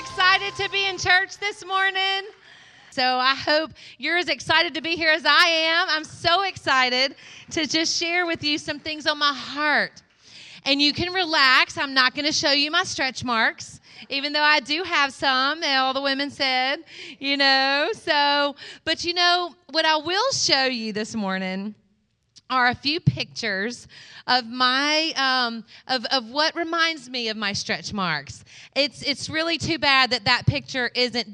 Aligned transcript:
excited 0.00 0.54
to 0.54 0.70
be 0.70 0.88
in 0.88 0.96
church 0.96 1.36
this 1.36 1.62
morning? 1.62 2.22
So 2.90 3.02
I 3.02 3.34
hope 3.34 3.72
you're 3.98 4.16
as 4.16 4.30
excited 4.30 4.72
to 4.72 4.80
be 4.80 4.96
here 4.96 5.10
as 5.10 5.26
I 5.26 5.46
am. 5.46 5.88
I'm 5.90 6.04
so 6.04 6.44
excited 6.44 7.16
to 7.50 7.66
just 7.66 8.00
share 8.00 8.24
with 8.24 8.42
you 8.42 8.56
some 8.56 8.78
things 8.78 9.06
on 9.06 9.18
my 9.18 9.34
heart. 9.34 10.02
And 10.64 10.80
you 10.80 10.94
can 10.94 11.12
relax. 11.12 11.76
I'm 11.76 11.92
not 11.92 12.14
going 12.14 12.24
to 12.24 12.32
show 12.32 12.50
you 12.50 12.70
my 12.70 12.82
stretch 12.84 13.24
marks, 13.24 13.78
even 14.08 14.32
though 14.32 14.42
I 14.42 14.60
do 14.60 14.84
have 14.84 15.12
some, 15.12 15.62
all 15.62 15.92
the 15.92 16.00
women 16.00 16.30
said, 16.30 16.78
you 17.18 17.36
know. 17.36 17.90
So, 17.92 18.56
but 18.86 19.04
you 19.04 19.12
know, 19.12 19.54
what 19.68 19.84
I 19.84 19.98
will 19.98 20.32
show 20.32 20.64
you 20.64 20.94
this 20.94 21.14
morning 21.14 21.74
are 22.50 22.68
a 22.68 22.74
few 22.74 23.00
pictures 23.00 23.88
of 24.26 24.46
my 24.46 25.12
um, 25.16 25.64
of, 25.86 26.04
of 26.06 26.28
what 26.30 26.54
reminds 26.54 27.08
me 27.08 27.28
of 27.28 27.36
my 27.36 27.52
stretch 27.52 27.92
marks. 27.92 28.44
It's 28.74 29.02
it's 29.02 29.30
really 29.30 29.56
too 29.56 29.78
bad 29.78 30.10
that 30.10 30.24
that 30.24 30.46
picture 30.46 30.90
isn't 30.94 31.28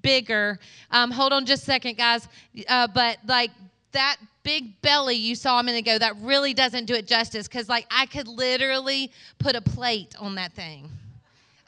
bigger. 0.00 0.58
Um, 0.90 1.10
hold 1.10 1.32
on 1.32 1.46
just 1.46 1.62
a 1.62 1.66
second, 1.66 1.96
guys. 1.96 2.26
Uh, 2.68 2.88
but 2.88 3.18
like 3.26 3.50
that 3.92 4.16
big 4.42 4.80
belly 4.80 5.14
you 5.14 5.34
saw 5.34 5.60
a 5.60 5.62
minute 5.62 5.80
ago, 5.80 5.98
that 5.98 6.16
really 6.20 6.54
doesn't 6.54 6.86
do 6.86 6.94
it 6.94 7.06
justice 7.06 7.46
because 7.46 7.68
like 7.68 7.86
I 7.90 8.06
could 8.06 8.26
literally 8.26 9.12
put 9.38 9.54
a 9.54 9.60
plate 9.60 10.14
on 10.18 10.34
that 10.36 10.52
thing 10.52 10.90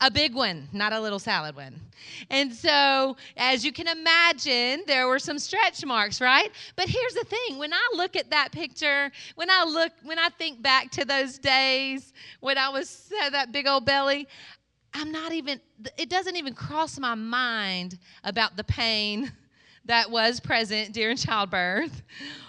a 0.05 0.11
big 0.11 0.35
one, 0.35 0.69
not 0.73 0.93
a 0.93 1.01
little 1.01 1.19
salad 1.19 1.57
one. 1.57 1.81
And 2.29 2.53
so, 2.53 3.17
as 3.39 3.65
you 3.65 3.73
can 3.73 3.89
imagine, 3.89 4.83
there 4.87 5.09
were 5.09 5.19
some 5.19 5.39
stretch 5.39 5.85
marks, 5.85 6.21
right? 6.21 6.51
But 6.77 6.89
here's 6.89 7.15
the 7.15 7.25
thing 7.25 7.57
when 7.59 7.73
I 7.73 7.89
look 7.95 8.15
at 8.15 8.29
that 8.31 8.53
picture, 8.53 9.11
when 9.35 9.51
I 9.51 9.65
look, 9.65 9.93
when 10.03 10.19
I 10.19 10.29
think 10.29 10.61
back 10.61 10.91
to 10.93 11.07
those 11.07 11.39
days 11.39 12.13
when 12.41 12.59
I 12.59 12.69
was 12.69 13.11
had 13.19 13.33
that 13.33 13.51
big 13.51 13.67
old 13.67 13.87
belly, 13.87 14.29
I'm 14.93 15.11
not 15.11 15.33
even, 15.33 15.59
it 15.97 16.11
doesn't 16.11 16.37
even 16.37 16.53
cross 16.53 16.99
my 16.99 17.15
mind 17.15 17.99
about 18.25 18.57
the 18.57 18.65
pain 18.65 19.33
that 19.87 20.11
was 20.11 20.39
present 20.39 20.93
during 20.93 21.17
childbirth 21.17 22.03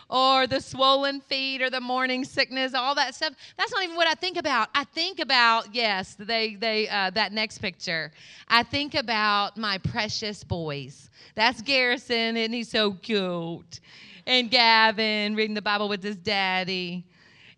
or 0.09 0.47
the 0.47 0.59
swollen 0.59 1.19
feet 1.21 1.61
or 1.61 1.69
the 1.69 1.81
morning 1.81 2.23
sickness, 2.23 2.73
all 2.73 2.95
that 2.95 3.15
stuff. 3.15 3.33
That's 3.57 3.71
not 3.71 3.83
even 3.83 3.95
what 3.95 4.07
I 4.07 4.13
think 4.13 4.37
about. 4.37 4.69
I 4.75 4.83
think 4.83 5.19
about, 5.19 5.73
yes, 5.73 6.15
they, 6.19 6.55
they, 6.55 6.87
uh, 6.89 7.09
that 7.11 7.33
next 7.33 7.59
picture. 7.59 8.11
I 8.47 8.63
think 8.63 8.93
about 8.95 9.57
my 9.57 9.77
precious 9.79 10.43
boys. 10.43 11.09
That's 11.33 11.61
Garrison, 11.61 12.37
and 12.37 12.53
he's 12.53 12.69
so 12.69 12.93
cute. 12.93 13.79
And 14.27 14.49
Gavin 14.49 15.35
reading 15.35 15.55
the 15.55 15.61
Bible 15.61 15.89
with 15.89 16.03
his 16.03 16.15
daddy. 16.15 17.05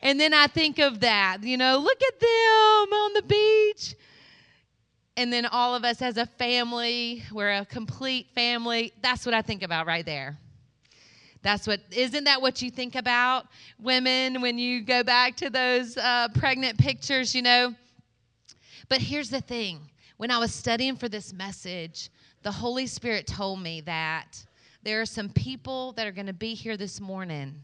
And 0.01 0.19
then 0.19 0.33
I 0.33 0.47
think 0.47 0.79
of 0.79 0.99
that, 1.01 1.39
you 1.41 1.57
know, 1.57 1.77
look 1.77 2.01
at 2.01 2.19
them 2.19 2.93
on 2.93 3.13
the 3.13 3.23
beach. 3.23 3.95
And 5.15 5.33
then 5.33 5.47
all 5.47 5.73
of 5.73 5.83
us 5.83 6.01
as 6.01 6.17
a 6.17 6.27
family, 6.27 7.23
we're 7.31 7.51
a 7.51 7.65
complete 7.65 8.27
family. 8.35 8.93
That's 9.01 9.25
what 9.25 9.33
I 9.33 9.41
think 9.41 9.63
about 9.63 9.87
right 9.87 10.05
there. 10.05 10.37
That's 11.41 11.67
what, 11.67 11.81
isn't 11.91 12.23
that 12.25 12.41
what 12.41 12.61
you 12.61 12.71
think 12.71 12.95
about 12.95 13.47
women 13.79 14.41
when 14.41 14.57
you 14.57 14.81
go 14.81 15.03
back 15.03 15.35
to 15.37 15.49
those 15.49 15.97
uh, 15.97 16.29
pregnant 16.33 16.77
pictures, 16.77 17.35
you 17.35 17.41
know? 17.41 17.75
But 18.89 19.01
here's 19.01 19.29
the 19.29 19.41
thing 19.41 19.79
when 20.17 20.31
I 20.31 20.39
was 20.39 20.53
studying 20.53 20.95
for 20.95 21.09
this 21.09 21.31
message, 21.33 22.09
the 22.43 22.51
Holy 22.51 22.87
Spirit 22.87 23.27
told 23.27 23.61
me 23.61 23.81
that 23.81 24.43
there 24.83 25.01
are 25.01 25.05
some 25.05 25.29
people 25.29 25.91
that 25.93 26.07
are 26.07 26.11
going 26.11 26.27
to 26.27 26.33
be 26.33 26.53
here 26.53 26.77
this 26.77 26.99
morning 26.99 27.55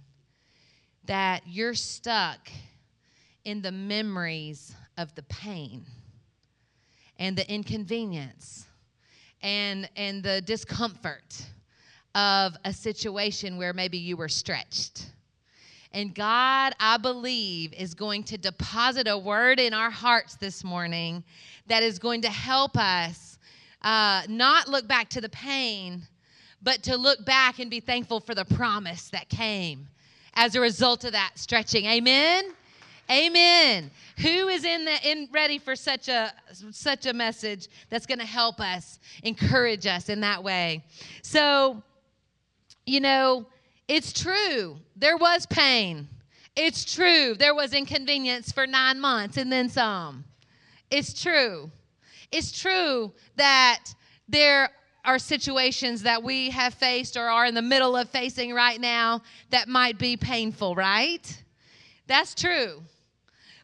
that 1.06 1.42
you're 1.48 1.74
stuck 1.74 2.50
in 3.46 3.62
the 3.62 3.72
memories 3.72 4.76
of 4.98 5.14
the 5.16 5.24
pain 5.24 5.86
and 7.18 7.38
the 7.38 7.50
inconvenience 7.52 8.66
and 9.42 9.90
and 9.96 10.24
the 10.24 10.42
discomfort 10.42 11.46
of 12.16 12.56
a 12.66 12.74
situation 12.74 13.58
where 13.58 13.74
maybe 13.74 13.98
you 13.98 14.18
were 14.18 14.30
stretched. 14.30 15.08
And 15.92 16.14
God, 16.14 16.74
I 16.80 16.98
believe, 16.98 17.74
is 17.74 17.94
going 17.94 18.24
to 18.26 18.38
deposit 18.38 19.08
a 19.08 19.18
word 19.18 19.60
in 19.60 19.74
our 19.74 19.92
hearts 19.92 20.36
this 20.36 20.64
morning 20.64 21.24
that 21.68 21.84
is 21.84 22.00
going 22.00 22.22
to 22.22 22.30
help 22.30 22.76
us 22.78 23.38
uh, 23.84 24.24
not 24.28 24.68
look 24.68 24.88
back 24.88 25.10
to 25.10 25.22
the 25.22 25.30
pain, 25.30 26.02
but 26.64 26.82
to 26.84 26.98
look 26.98 27.24
back 27.26 27.60
and 27.60 27.70
be 27.70 27.80
thankful 27.80 28.20
for 28.20 28.34
the 28.34 28.46
promise 28.46 29.10
that 29.10 29.30
came 29.30 29.88
as 30.36 30.56
a 30.56 30.62
result 30.62 31.04
of 31.04 31.12
that 31.12 31.32
stretching. 31.36 31.86
Amen. 31.86 32.54
Amen. 33.12 33.92
Who 34.20 34.48
is 34.48 34.64
in 34.64 34.86
the 34.86 35.12
in 35.12 35.28
ready 35.32 35.60
for 35.60 35.76
such 35.76 36.08
a 36.08 36.32
such 36.72 37.06
a 37.06 37.14
message 37.14 37.68
that's 37.90 38.06
going 38.06 38.20
to 38.20 38.26
help 38.26 38.62
us, 38.62 39.00
encourage 39.24 39.86
us 39.86 40.08
in 40.10 40.22
that 40.22 40.42
way? 40.44 40.84
So 41.22 41.84
you 42.86 43.00
know, 43.00 43.48
it's 43.88 44.14
true. 44.14 44.78
There 44.96 45.18
was 45.18 45.46
pain. 45.46 46.08
It's 46.56 46.86
true. 46.86 47.36
There 47.36 47.56
was 47.56 47.74
inconvenience 47.74 48.52
for 48.52 48.68
nine 48.68 49.00
months 49.00 49.38
and 49.38 49.52
then 49.52 49.70
some. 49.70 50.26
It's 50.92 51.20
true. 51.20 51.72
It's 52.32 52.52
true 52.52 53.14
that 53.36 53.84
there 54.28 54.70
are 55.06 55.20
situations 55.20 56.04
that 56.04 56.24
we 56.24 56.50
have 56.52 56.74
faced 56.74 57.18
or 57.18 57.24
are 57.24 57.46
in 57.46 57.56
the 57.56 57.62
middle 57.62 57.96
of 57.96 58.10
facing 58.10 58.54
right 58.54 58.80
now 58.80 59.22
that 59.50 59.68
might 59.68 59.98
be 59.98 60.16
painful, 60.16 60.76
right? 60.76 61.44
That's 62.08 62.34
true. 62.34 62.84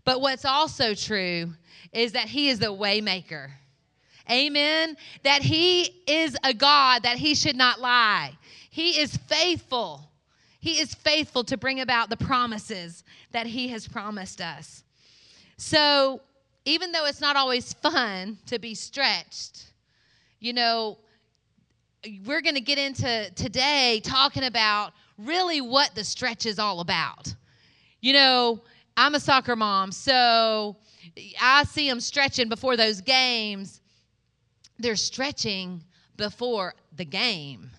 But 0.04 0.22
what's 0.22 0.46
also 0.46 0.94
true 0.94 1.54
is 1.94 2.14
that 2.14 2.28
He 2.28 2.50
is 2.50 2.60
the 2.60 2.68
waymaker. 2.68 3.52
Amen. 4.30 4.98
That 5.24 5.42
He 5.42 6.04
is 6.08 6.36
a 6.44 6.54
God 6.54 7.04
that 7.04 7.18
He 7.18 7.36
should 7.36 7.56
not 7.56 7.80
lie. 7.80 8.38
He 8.80 9.02
is 9.02 9.18
faithful. 9.18 10.10
He 10.62 10.80
is 10.80 10.94
faithful 10.94 11.44
to 11.44 11.58
bring 11.58 11.82
about 11.82 12.10
the 12.10 12.16
promises 12.16 13.04
that 13.34 13.46
He 13.46 13.68
has 13.68 13.86
promised 13.86 14.40
us. 14.40 14.86
So, 15.58 16.22
even 16.64 16.94
though 16.94 17.04
it's 17.04 17.20
not 17.20 17.36
always 17.36 17.74
fun 17.74 18.38
to 18.46 18.58
be 18.58 18.74
stretched, 18.74 19.66
you 20.40 20.54
know, 20.54 20.98
we're 22.26 22.40
going 22.40 22.56
to 22.56 22.62
get 22.62 22.78
into 22.78 23.30
today 23.36 24.00
talking 24.02 24.46
about 24.46 24.94
really 25.18 25.60
what 25.60 25.94
the 25.94 26.06
stretch 26.06 26.46
is 26.46 26.58
all 26.58 26.80
about. 26.80 27.36
You 28.00 28.14
know, 28.14 28.62
I'm 28.96 29.14
a 29.14 29.20
soccer 29.20 29.58
mom, 29.58 29.92
so 29.92 30.78
I 31.42 31.66
see 31.66 31.90
them 31.90 32.00
stretching 32.00 32.48
before 32.48 32.78
those 32.78 33.02
games. 33.02 33.82
They're 34.78 34.96
stretching 34.96 35.84
before 36.16 36.76
the 36.96 37.04
game. 37.04 37.72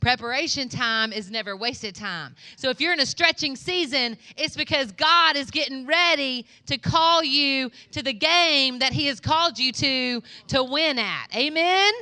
Preparation 0.00 0.68
time 0.68 1.12
is 1.12 1.30
never 1.30 1.56
wasted 1.56 1.94
time. 1.94 2.34
So 2.56 2.70
if 2.70 2.80
you're 2.80 2.94
in 2.94 3.00
a 3.00 3.06
stretching 3.06 3.54
season, 3.54 4.16
it's 4.36 4.56
because 4.56 4.92
God 4.92 5.36
is 5.36 5.50
getting 5.50 5.86
ready 5.86 6.46
to 6.66 6.78
call 6.78 7.22
you 7.22 7.70
to 7.92 8.02
the 8.02 8.14
game 8.14 8.78
that 8.78 8.94
He 8.94 9.06
has 9.06 9.20
called 9.20 9.58
you 9.58 9.72
to 9.72 10.22
to 10.48 10.64
win 10.64 10.98
at. 10.98 11.28
Amen. 11.36 11.92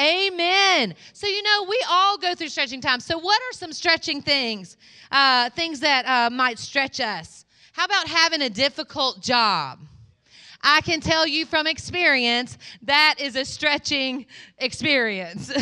Amen. 0.00 0.94
So, 1.12 1.26
you 1.26 1.42
know, 1.42 1.66
we 1.68 1.78
all 1.88 2.16
go 2.16 2.34
through 2.34 2.48
stretching 2.48 2.80
time. 2.80 2.98
So, 2.98 3.18
what 3.18 3.40
are 3.42 3.52
some 3.52 3.72
stretching 3.72 4.22
things? 4.22 4.76
Uh, 5.10 5.50
things 5.50 5.80
that 5.80 6.06
uh, 6.06 6.30
might 6.30 6.58
stretch 6.58 6.98
us? 6.98 7.44
How 7.72 7.84
about 7.84 8.08
having 8.08 8.42
a 8.42 8.50
difficult 8.50 9.22
job? 9.22 9.78
I 10.62 10.80
can 10.80 11.00
tell 11.00 11.26
you 11.26 11.44
from 11.44 11.66
experience 11.66 12.56
that 12.82 13.16
is 13.18 13.36
a 13.36 13.44
stretching 13.44 14.26
experience 14.58 15.52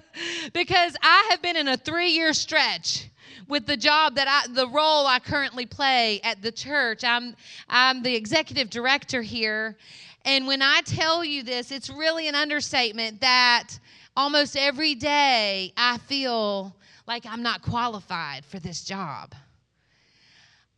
because 0.52 0.96
I 1.02 1.28
have 1.30 1.42
been 1.42 1.56
in 1.56 1.68
a 1.68 1.76
three 1.76 2.10
year 2.10 2.32
stretch 2.32 3.10
with 3.48 3.66
the 3.66 3.76
job 3.76 4.14
that 4.14 4.28
I, 4.28 4.52
the 4.52 4.68
role 4.68 5.06
I 5.06 5.18
currently 5.18 5.66
play 5.66 6.20
at 6.22 6.40
the 6.40 6.52
church. 6.52 7.04
I'm, 7.04 7.34
I'm 7.68 8.02
the 8.02 8.14
executive 8.14 8.70
director 8.70 9.22
here. 9.22 9.76
And 10.24 10.46
when 10.46 10.62
I 10.62 10.80
tell 10.84 11.24
you 11.24 11.42
this, 11.42 11.70
it's 11.70 11.90
really 11.90 12.28
an 12.28 12.34
understatement 12.34 13.20
that 13.20 13.68
almost 14.16 14.56
every 14.56 14.94
day 14.94 15.72
I 15.76 15.98
feel 15.98 16.74
like 17.06 17.26
I'm 17.26 17.42
not 17.42 17.60
qualified 17.60 18.44
for 18.44 18.58
this 18.58 18.82
job. 18.84 19.34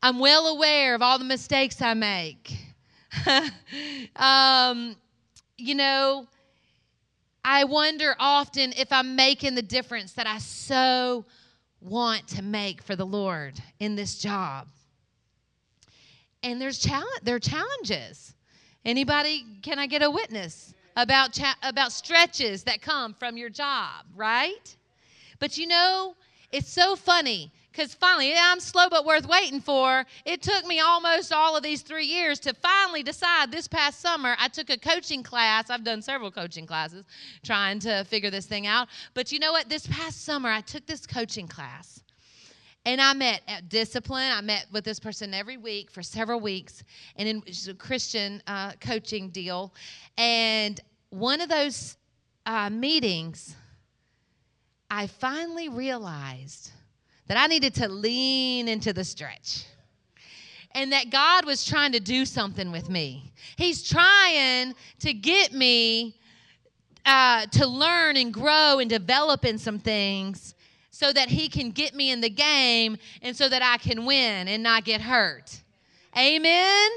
I'm 0.03 0.19
well 0.19 0.49
aware 0.49 0.95
of 0.95 1.03
all 1.03 1.19
the 1.19 1.25
mistakes 1.25 1.81
I 1.81 1.95
make. 1.95 2.66
um, 4.17 4.97
you 5.57 5.75
know, 5.75 6.27
I 7.45 7.65
wonder 7.65 8.17
often 8.19 8.73
if 8.77 8.93
I'm 8.93 9.17
making 9.17 9.55
the 9.55 9.63
difference 9.63 10.13
that 10.15 10.27
I 10.27 10.39
so 10.39 11.25
want 11.81 12.27
to 12.29 12.43
make 12.43 12.83
for 12.83 12.97
the 12.97 13.07
Lord 13.07 13.61
in 13.79 13.95
this 13.95 14.19
job. 14.19 14.69
And 16.43 16.61
there's 16.61 16.79
challenge, 16.79 17.21
there 17.23 17.37
are 17.37 17.41
challenges. 17.41 18.35
Anybody, 18.85 19.45
can 19.63 19.79
I 19.79 19.87
get 19.87 20.03
a 20.03 20.11
witness 20.11 20.75
about 20.97 21.33
cha- 21.33 21.57
about 21.63 21.93
stretches 21.93 22.65
that 22.65 22.81
come 22.83 23.15
from 23.15 23.37
your 23.37 23.51
job, 23.51 24.07
right? 24.15 24.77
But 25.39 25.59
you 25.59 25.67
know, 25.67 26.15
it's 26.53 26.69
so 26.69 26.97
funny 26.97 27.53
because 27.77 27.93
finally, 27.93 28.31
yeah, 28.31 28.51
I'm 28.53 28.61
slow 28.61 28.89
but 28.89 29.05
worth 29.05 29.29
waiting 29.29 29.61
for. 29.61 30.07
It 30.25 30.41
took 30.41 30.65
me 30.65 30.81
almost 30.81 31.31
all 31.31 31.57
of 31.57 31.63
these 31.63 31.83
three 31.83 32.07
years 32.07 32.41
to 32.41 32.55
finally 32.55 33.03
decide 33.03 33.51
this 33.51 33.69
past 33.69 34.01
summer. 34.01 34.35
I 34.39 34.49
took 34.49 34.71
a 34.71 34.79
coaching 34.79 35.23
class. 35.23 35.69
I've 35.69 35.85
done 35.85 36.01
several 36.01 36.31
coaching 36.31 36.67
classes 36.67 37.05
trying 37.45 37.79
to 37.81 38.05
figure 38.05 38.31
this 38.31 38.47
thing 38.47 38.67
out. 38.67 38.89
But 39.13 39.31
you 39.31 39.39
know 39.39 39.53
what? 39.53 39.69
This 39.69 39.87
past 39.89 40.25
summer, 40.25 40.49
I 40.49 40.63
took 40.63 40.87
this 40.87 41.07
coaching 41.07 41.49
class. 41.49 42.03
And 42.87 43.01
I 43.01 43.13
met 43.13 43.43
at 43.47 43.69
Discipline. 43.69 44.31
I 44.33 44.41
met 44.41 44.67
with 44.73 44.85
this 44.85 44.99
person 44.99 45.35
every 45.35 45.59
week 45.59 45.91
for 45.91 46.03
several 46.03 46.41
weeks, 46.41 46.83
and 47.17 47.29
in 47.29 47.43
a 47.69 47.75
Christian 47.75 48.43
uh, 48.47 48.73
coaching 48.81 49.29
deal. 49.29 49.75
And 50.17 50.81
one 51.11 51.41
of 51.41 51.49
those 51.51 51.97
uh, 52.47 52.71
meetings, 52.71 53.57
I 54.89 55.09
finally 55.09 55.69
realized 55.69 56.71
that 57.29 57.37
I 57.37 57.47
needed 57.47 57.75
to 57.77 57.89
lean 57.89 58.69
into 58.69 58.93
the 58.93 59.05
stretch 59.05 59.65
and 60.77 60.93
that 60.93 61.11
God 61.11 61.47
was 61.47 61.65
trying 61.65 61.93
to 61.93 62.01
do 62.01 62.27
something 62.27 62.71
with 62.71 62.91
me. 62.91 63.33
He's 63.57 63.83
trying 63.83 64.75
to 65.01 65.15
get 65.15 65.53
me 65.53 66.15
uh, 67.07 67.47
to 67.47 67.67
learn 67.67 68.17
and 68.19 68.33
grow 68.33 68.79
and 68.79 68.91
develop 68.91 69.45
in 69.45 69.59
some 69.59 69.79
things 69.79 70.55
so 70.91 71.13
that 71.13 71.31
He 71.31 71.49
can 71.49 71.71
get 71.71 71.95
me 71.95 72.11
in 72.11 72.21
the 72.21 72.29
game 72.29 72.99
and 73.23 73.35
so 73.35 73.49
that 73.49 73.63
I 73.63 73.79
can 73.79 74.05
win 74.05 74.49
and 74.49 74.63
not 74.63 74.85
get 74.85 75.01
hurt. 75.01 75.63
Amen. 76.17 76.91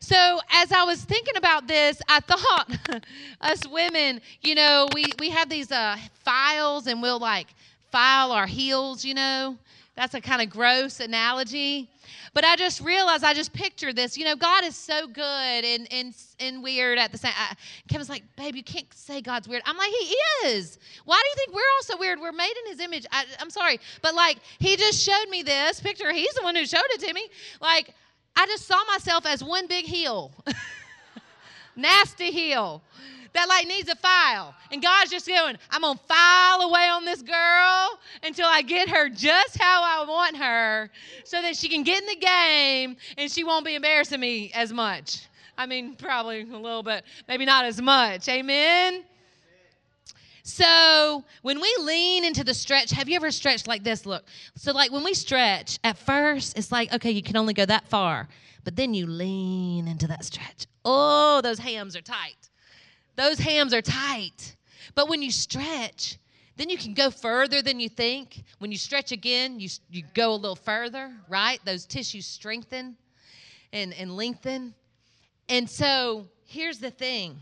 So 0.00 0.40
as 0.50 0.72
I 0.72 0.84
was 0.84 1.02
thinking 1.02 1.36
about 1.36 1.66
this, 1.66 2.00
I 2.08 2.20
thought 2.20 2.70
us 3.40 3.60
women, 3.68 4.20
you 4.40 4.54
know, 4.54 4.88
we 4.94 5.04
we 5.18 5.30
have 5.30 5.48
these 5.48 5.70
uh, 5.70 5.96
files 6.24 6.86
and 6.86 7.00
we'll 7.00 7.18
like 7.18 7.48
file 7.92 8.32
our 8.32 8.46
heels, 8.46 9.04
you 9.04 9.14
know. 9.14 9.56
That's 9.94 10.14
a 10.14 10.20
kind 10.22 10.40
of 10.40 10.48
gross 10.48 11.00
analogy. 11.00 11.90
But 12.32 12.44
I 12.44 12.56
just 12.56 12.80
realized, 12.80 13.24
I 13.24 13.34
just 13.34 13.52
pictured 13.52 13.94
this. 13.94 14.16
You 14.16 14.24
know, 14.24 14.34
God 14.34 14.64
is 14.64 14.74
so 14.74 15.06
good 15.06 15.22
and, 15.22 15.86
and, 15.92 16.14
and 16.40 16.62
weird 16.62 16.98
at 16.98 17.12
the 17.12 17.18
same 17.18 17.32
time. 17.32 17.56
Kevin's 17.88 18.08
like, 18.08 18.22
babe, 18.36 18.56
you 18.56 18.62
can't 18.62 18.86
say 18.94 19.20
God's 19.20 19.46
weird. 19.48 19.62
I'm 19.66 19.76
like, 19.76 19.90
he 19.90 20.16
is. 20.46 20.78
Why 21.04 21.22
do 21.22 21.28
you 21.28 21.34
think 21.36 21.54
we're 21.54 21.60
all 21.76 21.82
so 21.82 21.98
weird? 21.98 22.20
We're 22.20 22.32
made 22.32 22.54
in 22.64 22.70
his 22.70 22.80
image. 22.80 23.04
I, 23.12 23.26
I'm 23.38 23.50
sorry. 23.50 23.78
But 24.00 24.14
like, 24.14 24.38
he 24.58 24.76
just 24.76 25.02
showed 25.04 25.28
me 25.28 25.42
this 25.42 25.80
picture. 25.80 26.10
He's 26.10 26.32
the 26.32 26.42
one 26.42 26.56
who 26.56 26.64
showed 26.64 26.80
it 26.90 27.00
to 27.06 27.12
me. 27.12 27.28
Like, 27.60 27.94
I 28.34 28.46
just 28.46 28.66
saw 28.66 28.82
myself 28.84 29.26
as 29.26 29.44
one 29.44 29.66
big 29.66 29.84
heel. 29.84 30.32
Nasty 31.76 32.30
heel 32.30 32.82
that 33.32 33.48
like 33.48 33.66
needs 33.66 33.88
a 33.88 33.96
file. 33.96 34.54
And 34.70 34.82
God's 34.82 35.10
just 35.10 35.26
going, 35.26 35.56
I'm 35.70 35.82
gonna 35.82 35.98
file 36.06 36.60
away 36.62 36.88
on 36.88 37.04
this 37.04 37.22
girl 37.22 37.98
until 38.22 38.46
I 38.46 38.62
get 38.62 38.88
her 38.88 39.08
just 39.08 39.58
how 39.58 39.82
I 39.82 40.08
want 40.08 40.36
her 40.36 40.90
so 41.24 41.40
that 41.40 41.56
she 41.56 41.68
can 41.68 41.82
get 41.82 42.02
in 42.02 42.08
the 42.08 42.16
game 42.16 42.96
and 43.16 43.30
she 43.30 43.44
won't 43.44 43.64
be 43.64 43.74
embarrassing 43.74 44.20
me 44.20 44.50
as 44.54 44.72
much. 44.72 45.26
I 45.56 45.66
mean, 45.66 45.94
probably 45.96 46.42
a 46.42 46.56
little 46.56 46.82
bit, 46.82 47.04
maybe 47.28 47.44
not 47.44 47.64
as 47.64 47.80
much. 47.80 48.28
Amen. 48.28 49.04
So 50.44 51.24
when 51.42 51.60
we 51.60 51.74
lean 51.80 52.24
into 52.24 52.42
the 52.42 52.54
stretch, 52.54 52.90
have 52.90 53.08
you 53.08 53.16
ever 53.16 53.30
stretched 53.30 53.68
like 53.68 53.84
this? 53.84 54.04
Look. 54.06 54.24
So, 54.56 54.72
like 54.72 54.90
when 54.90 55.04
we 55.04 55.14
stretch, 55.14 55.78
at 55.84 55.96
first, 55.96 56.58
it's 56.58 56.72
like, 56.72 56.92
okay, 56.92 57.12
you 57.12 57.22
can 57.22 57.36
only 57.36 57.54
go 57.54 57.64
that 57.64 57.86
far. 57.88 58.28
But 58.64 58.74
then 58.74 58.92
you 58.92 59.06
lean 59.06 59.86
into 59.86 60.08
that 60.08 60.24
stretch. 60.24 60.66
Oh, 60.84 61.40
those 61.42 61.58
hams 61.58 61.96
are 61.96 62.02
tight. 62.02 62.50
Those 63.16 63.38
hams 63.38 63.72
are 63.74 63.82
tight. 63.82 64.56
But 64.94 65.08
when 65.08 65.22
you 65.22 65.30
stretch, 65.30 66.18
then 66.56 66.68
you 66.68 66.76
can 66.76 66.94
go 66.94 67.10
further 67.10 67.62
than 67.62 67.80
you 67.80 67.88
think. 67.88 68.42
When 68.58 68.72
you 68.72 68.78
stretch 68.78 69.12
again, 69.12 69.60
you, 69.60 69.68
you 69.90 70.02
go 70.14 70.32
a 70.32 70.36
little 70.36 70.56
further, 70.56 71.12
right? 71.28 71.60
Those 71.64 71.86
tissues 71.86 72.26
strengthen 72.26 72.96
and, 73.72 73.92
and 73.94 74.16
lengthen. 74.16 74.74
And 75.48 75.68
so 75.68 76.26
here's 76.44 76.78
the 76.78 76.90
thing. 76.90 77.36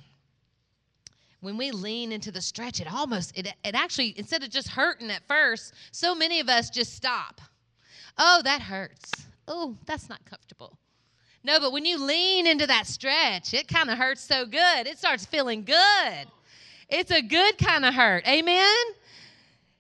When 1.41 1.57
we 1.57 1.71
lean 1.71 2.13
into 2.13 2.31
the 2.31 2.43
stretch, 2.43 2.81
it 2.81 2.93
almost, 2.93 3.37
it, 3.37 3.47
it 3.65 3.75
actually, 3.75 4.15
instead 4.19 4.43
of 4.43 4.51
just 4.51 4.69
hurting 4.69 5.11
at 5.11 5.27
first, 5.27 5.73
so 5.91 6.15
many 6.15 6.39
of 6.41 6.49
us 6.49 6.69
just 6.69 6.95
stop. 6.95 7.41
Oh, 8.19 8.43
that 8.45 8.61
hurts. 8.61 9.11
Oh, 9.49 9.77
that's 9.87 10.09
not 10.09 10.25
comfortable. 10.27 10.77
No, 11.43 11.59
but 11.59 11.73
when 11.73 11.85
you 11.85 11.99
lean 11.99 12.47
into 12.47 12.67
that 12.67 12.87
stretch, 12.87 13.55
it 13.55 13.67
kind 13.67 13.91
of 13.91 13.97
hurts 13.97 14.21
so 14.21 14.45
good. 14.45 14.87
It 14.87 14.99
starts 14.99 15.25
feeling 15.25 15.65
good. 15.65 16.27
It's 16.89 17.11
a 17.11 17.23
good 17.23 17.57
kind 17.57 17.85
of 17.85 17.95
hurt. 17.95 18.27
Amen. 18.29 18.75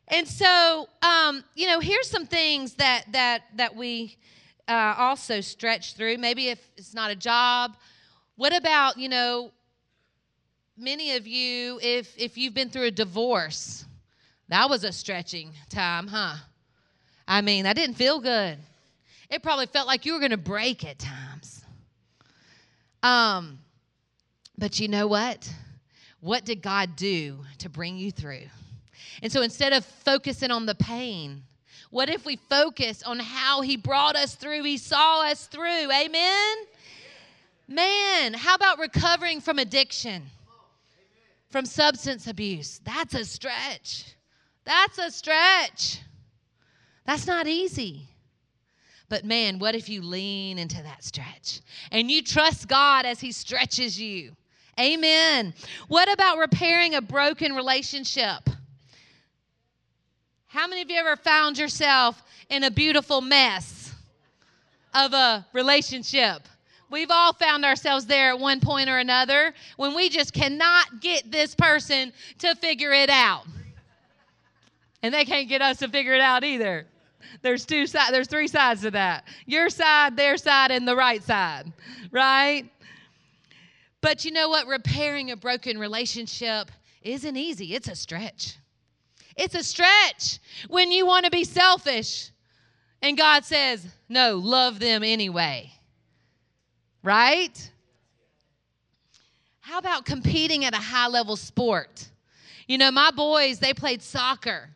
And 0.08 0.26
so, 0.26 0.88
um, 1.02 1.44
you 1.54 1.66
know, 1.66 1.80
here's 1.80 2.08
some 2.08 2.26
things 2.26 2.74
that 2.74 3.04
that 3.12 3.42
that 3.56 3.76
we 3.76 4.16
uh, 4.68 4.94
also 4.96 5.40
stretch 5.40 5.94
through. 5.94 6.18
Maybe 6.18 6.48
if 6.48 6.58
it's 6.76 6.94
not 6.94 7.10
a 7.10 7.16
job, 7.16 7.76
what 8.36 8.56
about 8.56 8.98
you 8.98 9.08
know? 9.08 9.52
Many 10.76 11.14
of 11.16 11.26
you, 11.26 11.78
if 11.82 12.16
if 12.16 12.38
you've 12.38 12.54
been 12.54 12.70
through 12.70 12.86
a 12.86 12.90
divorce, 12.90 13.84
that 14.48 14.70
was 14.70 14.82
a 14.82 14.92
stretching 14.92 15.52
time, 15.68 16.06
huh? 16.06 16.36
I 17.28 17.42
mean, 17.42 17.64
that 17.64 17.76
didn't 17.76 17.96
feel 17.96 18.18
good. 18.18 18.58
It 19.28 19.42
probably 19.42 19.66
felt 19.66 19.86
like 19.86 20.06
you 20.06 20.14
were 20.14 20.18
going 20.18 20.32
to 20.32 20.36
break 20.36 20.84
at 20.84 20.98
times. 20.98 21.29
Um, 23.02 23.58
but 24.58 24.78
you 24.78 24.88
know 24.88 25.06
what? 25.06 25.52
What 26.20 26.44
did 26.44 26.60
God 26.62 26.96
do 26.96 27.38
to 27.58 27.68
bring 27.68 27.96
you 27.96 28.10
through? 28.10 28.44
And 29.22 29.32
so 29.32 29.42
instead 29.42 29.72
of 29.72 29.84
focusing 29.84 30.50
on 30.50 30.66
the 30.66 30.74
pain, 30.74 31.44
what 31.90 32.08
if 32.08 32.24
we 32.24 32.36
focus 32.36 33.02
on 33.02 33.18
how 33.18 33.62
He 33.62 33.76
brought 33.76 34.16
us 34.16 34.34
through? 34.34 34.62
He 34.64 34.76
saw 34.76 35.22
us 35.22 35.46
through. 35.46 35.90
Amen? 35.90 36.56
Man, 37.66 38.34
how 38.34 38.54
about 38.54 38.78
recovering 38.78 39.40
from 39.40 39.58
addiction, 39.58 40.24
from 41.48 41.64
substance 41.64 42.26
abuse? 42.26 42.80
That's 42.84 43.14
a 43.14 43.24
stretch. 43.24 44.14
That's 44.64 44.98
a 44.98 45.10
stretch. 45.10 46.00
That's 47.06 47.26
not 47.26 47.46
easy. 47.46 48.09
But 49.10 49.24
man, 49.24 49.58
what 49.58 49.74
if 49.74 49.88
you 49.88 50.02
lean 50.02 50.58
into 50.58 50.80
that 50.82 51.04
stretch 51.04 51.60
and 51.90 52.08
you 52.10 52.22
trust 52.22 52.68
God 52.68 53.04
as 53.04 53.20
He 53.20 53.32
stretches 53.32 54.00
you? 54.00 54.36
Amen. 54.78 55.52
What 55.88 56.10
about 56.10 56.38
repairing 56.38 56.94
a 56.94 57.02
broken 57.02 57.54
relationship? 57.54 58.48
How 60.46 60.68
many 60.68 60.80
of 60.80 60.90
you 60.90 60.96
ever 60.96 61.16
found 61.16 61.58
yourself 61.58 62.22
in 62.48 62.64
a 62.64 62.70
beautiful 62.70 63.20
mess 63.20 63.92
of 64.94 65.12
a 65.12 65.44
relationship? 65.52 66.46
We've 66.88 67.10
all 67.10 67.32
found 67.32 67.64
ourselves 67.64 68.06
there 68.06 68.30
at 68.30 68.38
one 68.38 68.60
point 68.60 68.88
or 68.88 68.98
another 68.98 69.54
when 69.76 69.94
we 69.94 70.08
just 70.08 70.32
cannot 70.32 71.00
get 71.00 71.30
this 71.30 71.56
person 71.56 72.12
to 72.38 72.54
figure 72.54 72.92
it 72.92 73.10
out. 73.10 73.44
And 75.02 75.12
they 75.12 75.24
can't 75.24 75.48
get 75.48 75.62
us 75.62 75.78
to 75.78 75.88
figure 75.88 76.14
it 76.14 76.20
out 76.20 76.44
either. 76.44 76.86
There's 77.42 77.64
two 77.64 77.86
sides, 77.86 78.12
there's 78.12 78.28
three 78.28 78.48
sides 78.48 78.82
to 78.82 78.90
that. 78.92 79.24
Your 79.46 79.68
side, 79.70 80.16
their 80.16 80.36
side, 80.36 80.70
and 80.70 80.86
the 80.86 80.96
right 80.96 81.22
side, 81.22 81.72
right? 82.10 82.70
But 84.00 84.24
you 84.24 84.30
know 84.30 84.48
what? 84.48 84.66
Repairing 84.66 85.30
a 85.30 85.36
broken 85.36 85.78
relationship 85.78 86.70
isn't 87.02 87.36
easy. 87.36 87.74
It's 87.74 87.88
a 87.88 87.94
stretch. 87.94 88.56
It's 89.36 89.54
a 89.54 89.62
stretch 89.62 90.38
when 90.68 90.90
you 90.90 91.06
want 91.06 91.24
to 91.24 91.30
be 91.30 91.44
selfish 91.44 92.30
and 93.02 93.16
God 93.16 93.44
says, 93.44 93.86
no, 94.08 94.36
love 94.36 94.78
them 94.78 95.02
anyway. 95.02 95.72
Right? 97.02 97.70
How 99.60 99.78
about 99.78 100.04
competing 100.04 100.64
at 100.64 100.74
a 100.74 100.78
high 100.78 101.06
level 101.06 101.36
sport? 101.36 102.08
You 102.66 102.78
know, 102.78 102.90
my 102.90 103.10
boys, 103.10 103.58
they 103.58 103.72
played 103.72 104.02
soccer. 104.02 104.70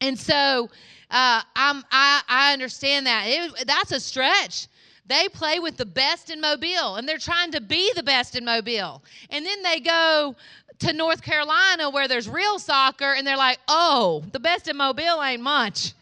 And 0.00 0.18
so 0.18 0.70
uh, 1.10 1.42
I'm, 1.56 1.84
I, 1.90 2.22
I 2.28 2.52
understand 2.52 3.06
that. 3.06 3.24
It, 3.26 3.66
that's 3.66 3.92
a 3.92 4.00
stretch. 4.00 4.68
They 5.06 5.28
play 5.28 5.58
with 5.58 5.76
the 5.76 5.86
best 5.86 6.30
in 6.30 6.40
Mobile, 6.40 6.96
and 6.96 7.08
they're 7.08 7.18
trying 7.18 7.50
to 7.52 7.60
be 7.60 7.92
the 7.94 8.02
best 8.02 8.36
in 8.36 8.44
Mobile. 8.44 9.02
And 9.30 9.44
then 9.44 9.62
they 9.62 9.80
go 9.80 10.36
to 10.78 10.92
North 10.92 11.22
Carolina 11.22 11.90
where 11.90 12.06
there's 12.06 12.28
real 12.28 12.60
soccer, 12.60 13.14
and 13.14 13.26
they're 13.26 13.36
like, 13.36 13.58
oh, 13.66 14.22
the 14.32 14.38
best 14.38 14.68
in 14.68 14.76
Mobile 14.76 15.22
ain't 15.22 15.42
much. 15.42 15.94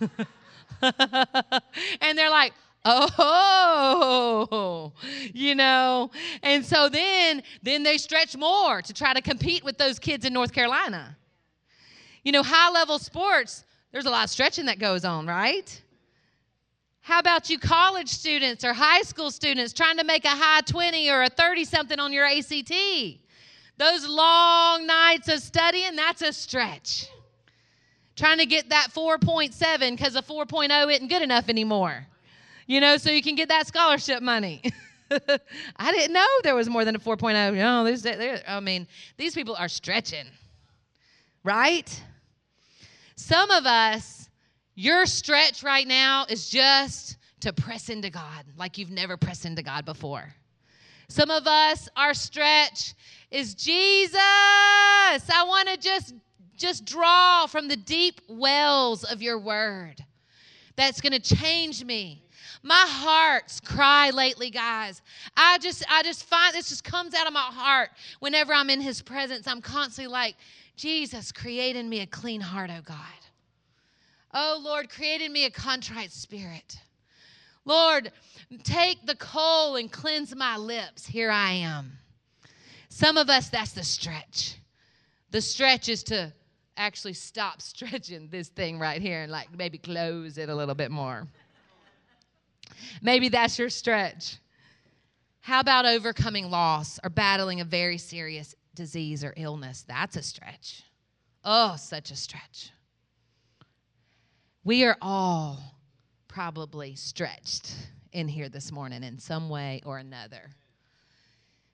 and 0.82 2.18
they're 2.18 2.30
like, 2.30 2.52
oh 2.84 4.92
you 5.32 5.54
know 5.54 6.10
and 6.42 6.66
so 6.66 6.88
then 6.88 7.40
then 7.62 7.84
they 7.84 7.96
stretch 7.96 8.36
more 8.36 8.82
to 8.82 8.92
try 8.92 9.14
to 9.14 9.20
compete 9.20 9.62
with 9.62 9.78
those 9.78 10.00
kids 10.00 10.24
in 10.24 10.32
north 10.32 10.52
carolina 10.52 11.16
you 12.24 12.32
know 12.32 12.42
high 12.42 12.68
level 12.70 12.98
sports 12.98 13.64
there's 13.92 14.06
a 14.06 14.10
lot 14.10 14.24
of 14.24 14.30
stretching 14.30 14.66
that 14.66 14.78
goes 14.78 15.04
on, 15.04 15.26
right? 15.26 15.80
How 17.02 17.18
about 17.18 17.50
you 17.50 17.58
college 17.58 18.08
students 18.08 18.64
or 18.64 18.72
high 18.72 19.02
school 19.02 19.30
students 19.30 19.72
trying 19.72 19.98
to 19.98 20.04
make 20.04 20.24
a 20.24 20.28
high 20.28 20.60
20 20.60 21.10
or 21.10 21.24
a 21.24 21.28
30 21.28 21.64
something 21.64 21.98
on 21.98 22.12
your 22.12 22.24
ACT? 22.24 22.72
Those 23.76 24.06
long 24.06 24.86
nights 24.86 25.28
of 25.28 25.40
studying, 25.40 25.96
that's 25.96 26.22
a 26.22 26.32
stretch. 26.32 27.08
trying 28.14 28.38
to 28.38 28.46
get 28.46 28.68
that 28.68 28.88
4.7 28.94 29.90
because 29.90 30.14
a 30.14 30.22
4.0 30.22 30.92
isn't 30.92 31.08
good 31.08 31.22
enough 31.22 31.48
anymore. 31.48 32.06
You 32.66 32.80
know, 32.80 32.96
so 32.96 33.10
you 33.10 33.22
can 33.22 33.34
get 33.34 33.48
that 33.48 33.66
scholarship 33.66 34.22
money. 34.22 34.62
I 35.76 35.92
didn't 35.92 36.12
know 36.12 36.26
there 36.44 36.54
was 36.54 36.68
more 36.68 36.84
than 36.84 36.94
a 36.94 37.00
4.0. 37.00 37.54
No, 37.54 37.84
there's, 37.84 38.02
there, 38.02 38.42
I 38.46 38.60
mean, 38.60 38.86
these 39.16 39.34
people 39.34 39.56
are 39.56 39.68
stretching, 39.68 40.26
right? 41.42 42.00
Some 43.16 43.50
of 43.50 43.66
us, 43.66 44.28
your 44.74 45.06
stretch 45.06 45.62
right 45.62 45.86
now 45.86 46.26
is 46.28 46.48
just 46.48 47.16
to 47.40 47.52
press 47.52 47.88
into 47.88 48.10
God 48.10 48.44
like 48.56 48.78
you've 48.78 48.90
never 48.90 49.16
pressed 49.16 49.44
into 49.44 49.62
God 49.62 49.84
before. 49.84 50.34
Some 51.08 51.30
of 51.30 51.46
us, 51.46 51.88
our 51.96 52.14
stretch 52.14 52.94
is 53.30 53.54
Jesus. 53.54 54.16
I 54.18 55.44
want 55.46 55.68
to 55.68 55.76
just 55.76 56.14
just 56.56 56.84
draw 56.84 57.46
from 57.46 57.66
the 57.66 57.76
deep 57.76 58.20
wells 58.28 59.02
of 59.04 59.20
your 59.20 59.38
word. 59.38 59.96
That's 60.76 61.00
going 61.00 61.12
to 61.12 61.36
change 61.36 61.84
me. 61.84 62.22
My 62.62 62.84
heart's 62.86 63.60
cry 63.60 64.10
lately, 64.10 64.50
guys. 64.50 65.02
I 65.36 65.58
just 65.58 65.84
I 65.90 66.02
just 66.02 66.24
find 66.24 66.54
this 66.54 66.68
just 66.68 66.84
comes 66.84 67.14
out 67.14 67.26
of 67.26 67.32
my 67.32 67.40
heart 67.40 67.90
whenever 68.20 68.54
I'm 68.54 68.70
in 68.70 68.80
his 68.80 69.02
presence. 69.02 69.46
I'm 69.46 69.60
constantly 69.60 70.10
like, 70.10 70.36
Jesus, 70.76 71.32
create 71.32 71.76
in 71.76 71.88
me 71.88 72.00
a 72.00 72.06
clean 72.06 72.40
heart, 72.40 72.70
oh 72.72 72.82
God. 72.82 72.96
Oh 74.34 74.60
Lord, 74.62 74.88
create 74.88 75.20
in 75.20 75.32
me 75.32 75.44
a 75.44 75.50
contrite 75.50 76.12
spirit. 76.12 76.78
Lord, 77.64 78.10
take 78.64 79.06
the 79.06 79.14
coal 79.14 79.76
and 79.76 79.90
cleanse 79.90 80.34
my 80.34 80.56
lips. 80.56 81.06
Here 81.06 81.30
I 81.30 81.52
am. 81.52 81.92
Some 82.88 83.16
of 83.16 83.30
us, 83.30 83.48
that's 83.48 83.72
the 83.72 83.84
stretch. 83.84 84.56
The 85.30 85.40
stretch 85.40 85.88
is 85.88 86.02
to 86.04 86.32
actually 86.76 87.12
stop 87.14 87.62
stretching 87.62 88.28
this 88.28 88.48
thing 88.48 88.78
right 88.78 89.00
here 89.00 89.22
and 89.22 89.30
like 89.30 89.48
maybe 89.56 89.78
close 89.78 90.38
it 90.38 90.48
a 90.48 90.54
little 90.54 90.74
bit 90.74 90.90
more. 90.90 91.26
Maybe 93.00 93.28
that's 93.28 93.58
your 93.58 93.70
stretch. 93.70 94.38
How 95.40 95.60
about 95.60 95.86
overcoming 95.86 96.50
loss 96.50 97.00
or 97.02 97.10
battling 97.10 97.60
a 97.60 97.64
very 97.64 97.98
serious 97.98 98.54
disease 98.74 99.24
or 99.24 99.34
illness? 99.36 99.84
That's 99.86 100.16
a 100.16 100.22
stretch. 100.22 100.82
Oh, 101.44 101.76
such 101.76 102.10
a 102.10 102.16
stretch. 102.16 102.70
We 104.64 104.84
are 104.84 104.96
all 105.02 105.58
probably 106.28 106.94
stretched 106.94 107.74
in 108.12 108.28
here 108.28 108.48
this 108.48 108.70
morning 108.70 109.02
in 109.02 109.18
some 109.18 109.48
way 109.48 109.82
or 109.84 109.98
another. 109.98 110.50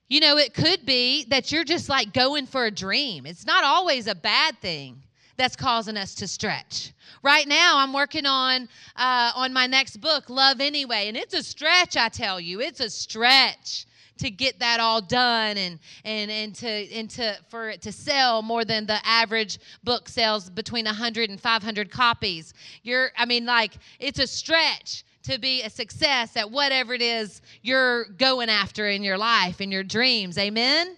You 0.08 0.20
know, 0.20 0.38
it 0.38 0.54
could 0.54 0.86
be 0.86 1.24
that 1.26 1.52
you're 1.52 1.64
just 1.64 1.88
like 1.88 2.14
going 2.14 2.46
for 2.46 2.64
a 2.64 2.70
dream. 2.70 3.26
It's 3.26 3.44
not 3.44 3.62
always 3.62 4.06
a 4.06 4.14
bad 4.14 4.58
thing 4.58 5.02
that's 5.36 5.54
causing 5.54 5.98
us 5.98 6.14
to 6.16 6.26
stretch. 6.26 6.92
Right 7.22 7.46
now, 7.46 7.78
I'm 7.78 7.92
working 7.92 8.24
on 8.24 8.68
uh, 8.96 9.32
on 9.34 9.52
my 9.52 9.66
next 9.66 9.98
book, 9.98 10.30
Love 10.30 10.60
Anyway, 10.60 11.08
and 11.08 11.16
it's 11.16 11.34
a 11.34 11.42
stretch. 11.42 11.96
I 11.96 12.08
tell 12.08 12.40
you, 12.40 12.60
it's 12.60 12.80
a 12.80 12.88
stretch 12.88 13.86
to 14.18 14.30
get 14.30 14.58
that 14.60 14.80
all 14.80 15.00
done 15.00 15.56
and 15.56 15.78
and 16.04 16.30
and 16.30 16.54
to 16.56 16.68
and 16.68 17.10
to 17.10 17.36
for 17.48 17.70
it 17.70 17.82
to 17.82 17.92
sell 17.92 18.42
more 18.42 18.64
than 18.64 18.86
the 18.86 18.98
average 19.06 19.58
book 19.84 20.08
sells 20.08 20.50
between 20.50 20.84
100 20.84 21.30
and 21.30 21.40
500 21.40 21.90
copies. 21.90 22.54
You're, 22.82 23.10
I 23.16 23.24
mean, 23.24 23.46
like 23.46 23.74
it's 23.98 24.18
a 24.18 24.26
stretch 24.26 25.04
to 25.24 25.38
be 25.38 25.62
a 25.62 25.70
success 25.70 26.36
at 26.36 26.50
whatever 26.50 26.94
it 26.94 27.02
is 27.02 27.42
you're 27.62 28.06
going 28.16 28.48
after 28.48 28.88
in 28.88 29.02
your 29.02 29.18
life 29.18 29.60
and 29.60 29.70
your 29.72 29.84
dreams. 29.84 30.38
Amen. 30.38 30.96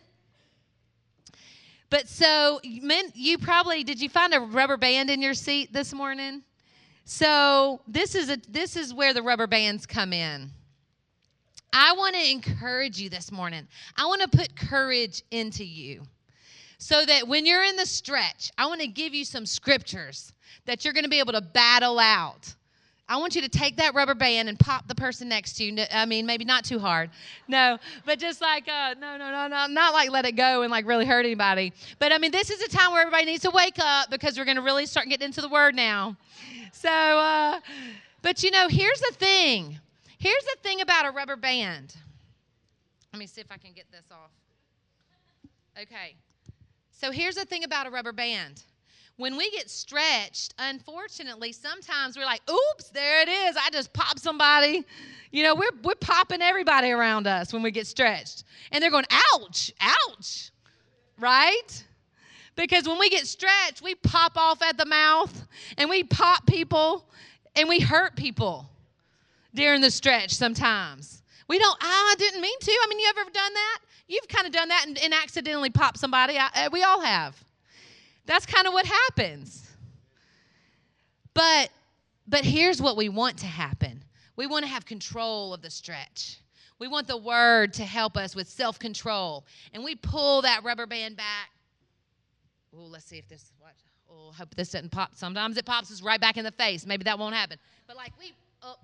But 1.90 2.08
so, 2.08 2.60
men, 2.64 3.06
you 3.14 3.36
probably 3.38 3.82
did 3.82 4.00
you 4.00 4.08
find 4.08 4.32
a 4.32 4.40
rubber 4.40 4.76
band 4.76 5.10
in 5.10 5.20
your 5.20 5.34
seat 5.34 5.72
this 5.72 5.92
morning? 5.92 6.42
So 7.04 7.80
this 7.88 8.14
is 8.14 8.30
a 8.30 8.38
this 8.48 8.76
is 8.76 8.94
where 8.94 9.12
the 9.12 9.22
rubber 9.22 9.48
bands 9.48 9.86
come 9.86 10.12
in. 10.12 10.52
I 11.72 11.92
want 11.92 12.14
to 12.14 12.30
encourage 12.30 12.98
you 12.98 13.08
this 13.08 13.30
morning. 13.30 13.66
I 13.96 14.06
want 14.06 14.22
to 14.22 14.28
put 14.28 14.56
courage 14.56 15.22
into 15.30 15.64
you. 15.64 16.02
So 16.78 17.04
that 17.04 17.28
when 17.28 17.44
you're 17.44 17.62
in 17.62 17.76
the 17.76 17.84
stretch, 17.84 18.50
I 18.56 18.66
want 18.66 18.80
to 18.80 18.86
give 18.86 19.12
you 19.12 19.24
some 19.24 19.44
scriptures 19.44 20.32
that 20.64 20.84
you're 20.84 20.94
going 20.94 21.04
to 21.04 21.10
be 21.10 21.18
able 21.18 21.32
to 21.32 21.42
battle 21.42 21.98
out 21.98 22.54
I 23.10 23.16
want 23.16 23.34
you 23.34 23.42
to 23.42 23.48
take 23.48 23.76
that 23.78 23.92
rubber 23.92 24.14
band 24.14 24.48
and 24.48 24.56
pop 24.56 24.86
the 24.86 24.94
person 24.94 25.28
next 25.28 25.54
to 25.54 25.64
you. 25.64 25.84
I 25.90 26.06
mean, 26.06 26.26
maybe 26.26 26.44
not 26.44 26.64
too 26.64 26.78
hard. 26.78 27.10
No, 27.48 27.76
but 28.06 28.20
just 28.20 28.40
like, 28.40 28.68
uh, 28.68 28.94
no, 29.00 29.16
no, 29.16 29.32
no, 29.32 29.48
no, 29.48 29.66
not 29.66 29.92
like 29.92 30.10
let 30.10 30.26
it 30.26 30.36
go 30.36 30.62
and 30.62 30.70
like 30.70 30.86
really 30.86 31.04
hurt 31.04 31.26
anybody. 31.26 31.72
But 31.98 32.12
I 32.12 32.18
mean, 32.18 32.30
this 32.30 32.50
is 32.50 32.62
a 32.62 32.68
time 32.68 32.92
where 32.92 33.00
everybody 33.00 33.24
needs 33.24 33.42
to 33.42 33.50
wake 33.50 33.80
up 33.80 34.10
because 34.10 34.38
we're 34.38 34.44
going 34.44 34.58
to 34.58 34.62
really 34.62 34.86
start 34.86 35.08
getting 35.08 35.26
into 35.26 35.40
the 35.40 35.48
word 35.48 35.74
now. 35.74 36.16
So, 36.72 36.88
uh, 36.88 37.58
but 38.22 38.44
you 38.44 38.52
know, 38.52 38.68
here's 38.68 39.00
the 39.00 39.12
thing. 39.16 39.80
Here's 40.20 40.44
the 40.44 40.56
thing 40.62 40.82
about 40.82 41.06
a 41.06 41.10
rubber 41.10 41.36
band. 41.36 41.96
Let 43.12 43.18
me 43.18 43.26
see 43.26 43.40
if 43.40 43.50
I 43.50 43.56
can 43.56 43.72
get 43.72 43.90
this 43.90 44.04
off. 44.12 44.30
Okay. 45.80 46.14
So 46.92 47.10
here's 47.10 47.34
the 47.34 47.46
thing 47.46 47.64
about 47.64 47.86
a 47.86 47.90
rubber 47.90 48.12
band 48.12 48.62
when 49.20 49.36
we 49.36 49.50
get 49.50 49.68
stretched, 49.68 50.54
unfortunately, 50.58 51.52
sometimes 51.52 52.16
we're 52.16 52.24
like, 52.24 52.40
oops, 52.50 52.88
there 52.88 53.20
it 53.20 53.28
is. 53.28 53.56
I 53.56 53.68
just 53.70 53.92
popped 53.92 54.18
somebody. 54.18 54.84
You 55.30 55.42
know, 55.42 55.54
we're, 55.54 55.70
we're 55.84 55.94
popping 55.94 56.40
everybody 56.40 56.90
around 56.90 57.26
us 57.26 57.52
when 57.52 57.62
we 57.62 57.70
get 57.70 57.86
stretched. 57.86 58.44
And 58.72 58.82
they're 58.82 58.90
going, 58.90 59.04
ouch, 59.34 59.72
ouch, 59.78 60.50
right? 61.18 61.84
Because 62.56 62.88
when 62.88 62.98
we 62.98 63.10
get 63.10 63.26
stretched, 63.26 63.82
we 63.82 63.94
pop 63.94 64.38
off 64.38 64.62
at 64.62 64.78
the 64.78 64.86
mouth 64.86 65.46
and 65.76 65.90
we 65.90 66.02
pop 66.02 66.46
people 66.46 67.04
and 67.54 67.68
we 67.68 67.78
hurt 67.78 68.16
people 68.16 68.70
during 69.54 69.80
the 69.80 69.90
stretch 69.90 70.32
sometimes. 70.32 71.22
We 71.48 71.58
don't, 71.58 71.76
I 71.80 72.14
didn't 72.18 72.40
mean 72.40 72.58
to. 72.60 72.70
I 72.70 72.86
mean, 72.88 73.00
you 73.00 73.06
ever 73.08 73.24
done 73.30 73.54
that? 73.54 73.78
You've 74.06 74.28
kind 74.28 74.46
of 74.46 74.52
done 74.52 74.68
that 74.68 74.84
and, 74.86 74.98
and 74.98 75.14
accidentally 75.14 75.70
popped 75.70 75.98
somebody. 75.98 76.36
I, 76.36 76.66
uh, 76.66 76.68
we 76.72 76.82
all 76.82 77.00
have. 77.00 77.36
That's 78.26 78.46
kind 78.46 78.66
of 78.66 78.72
what 78.72 78.86
happens. 78.86 79.68
But 81.34 81.70
but 82.28 82.44
here's 82.44 82.80
what 82.80 82.96
we 82.96 83.08
want 83.08 83.38
to 83.38 83.46
happen. 83.46 84.04
We 84.36 84.46
want 84.46 84.64
to 84.64 84.70
have 84.70 84.86
control 84.86 85.52
of 85.52 85.62
the 85.62 85.70
stretch. 85.70 86.38
We 86.78 86.86
want 86.86 87.08
the 87.08 87.16
word 87.16 87.74
to 87.74 87.84
help 87.84 88.16
us 88.16 88.34
with 88.36 88.48
self-control. 88.48 89.44
And 89.74 89.82
we 89.82 89.96
pull 89.96 90.42
that 90.42 90.62
rubber 90.64 90.86
band 90.86 91.16
back. 91.16 91.50
Oh, 92.74 92.84
let's 92.84 93.04
see 93.04 93.18
if 93.18 93.28
this 93.28 93.52
what 93.58 93.72
oh, 94.10 94.32
hope 94.32 94.54
this 94.54 94.70
doesn't 94.70 94.90
pop. 94.90 95.10
Sometimes 95.14 95.56
it 95.56 95.64
pops 95.64 95.90
us 95.90 96.02
right 96.02 96.20
back 96.20 96.36
in 96.36 96.44
the 96.44 96.52
face. 96.52 96.86
Maybe 96.86 97.04
that 97.04 97.18
won't 97.18 97.34
happen. 97.34 97.58
But 97.86 97.96
like 97.96 98.12
we 98.18 98.32
oh, 98.62 98.76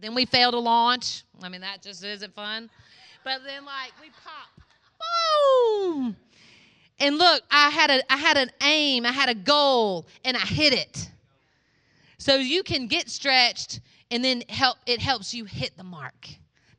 then 0.00 0.14
we 0.14 0.26
fail 0.26 0.50
to 0.50 0.58
launch. 0.58 1.24
I 1.42 1.48
mean, 1.48 1.60
that 1.62 1.82
just 1.82 2.04
isn't 2.04 2.34
fun. 2.34 2.70
But 3.24 3.42
then 3.44 3.64
like 3.64 3.92
we 4.00 4.10
pop. 4.24 4.60
Boom! 4.98 6.16
And 6.98 7.18
look, 7.18 7.42
I 7.50 7.70
had 7.70 7.90
a 7.90 8.12
I 8.12 8.16
had 8.16 8.36
an 8.36 8.50
aim, 8.62 9.04
I 9.04 9.12
had 9.12 9.28
a 9.28 9.34
goal, 9.34 10.06
and 10.24 10.36
I 10.36 10.40
hit 10.40 10.72
it. 10.72 11.10
So 12.18 12.36
you 12.36 12.62
can 12.62 12.86
get 12.86 13.10
stretched 13.10 13.80
and 14.10 14.24
then 14.24 14.42
help 14.48 14.78
it 14.86 15.00
helps 15.00 15.34
you 15.34 15.44
hit 15.44 15.76
the 15.76 15.84
mark 15.84 16.28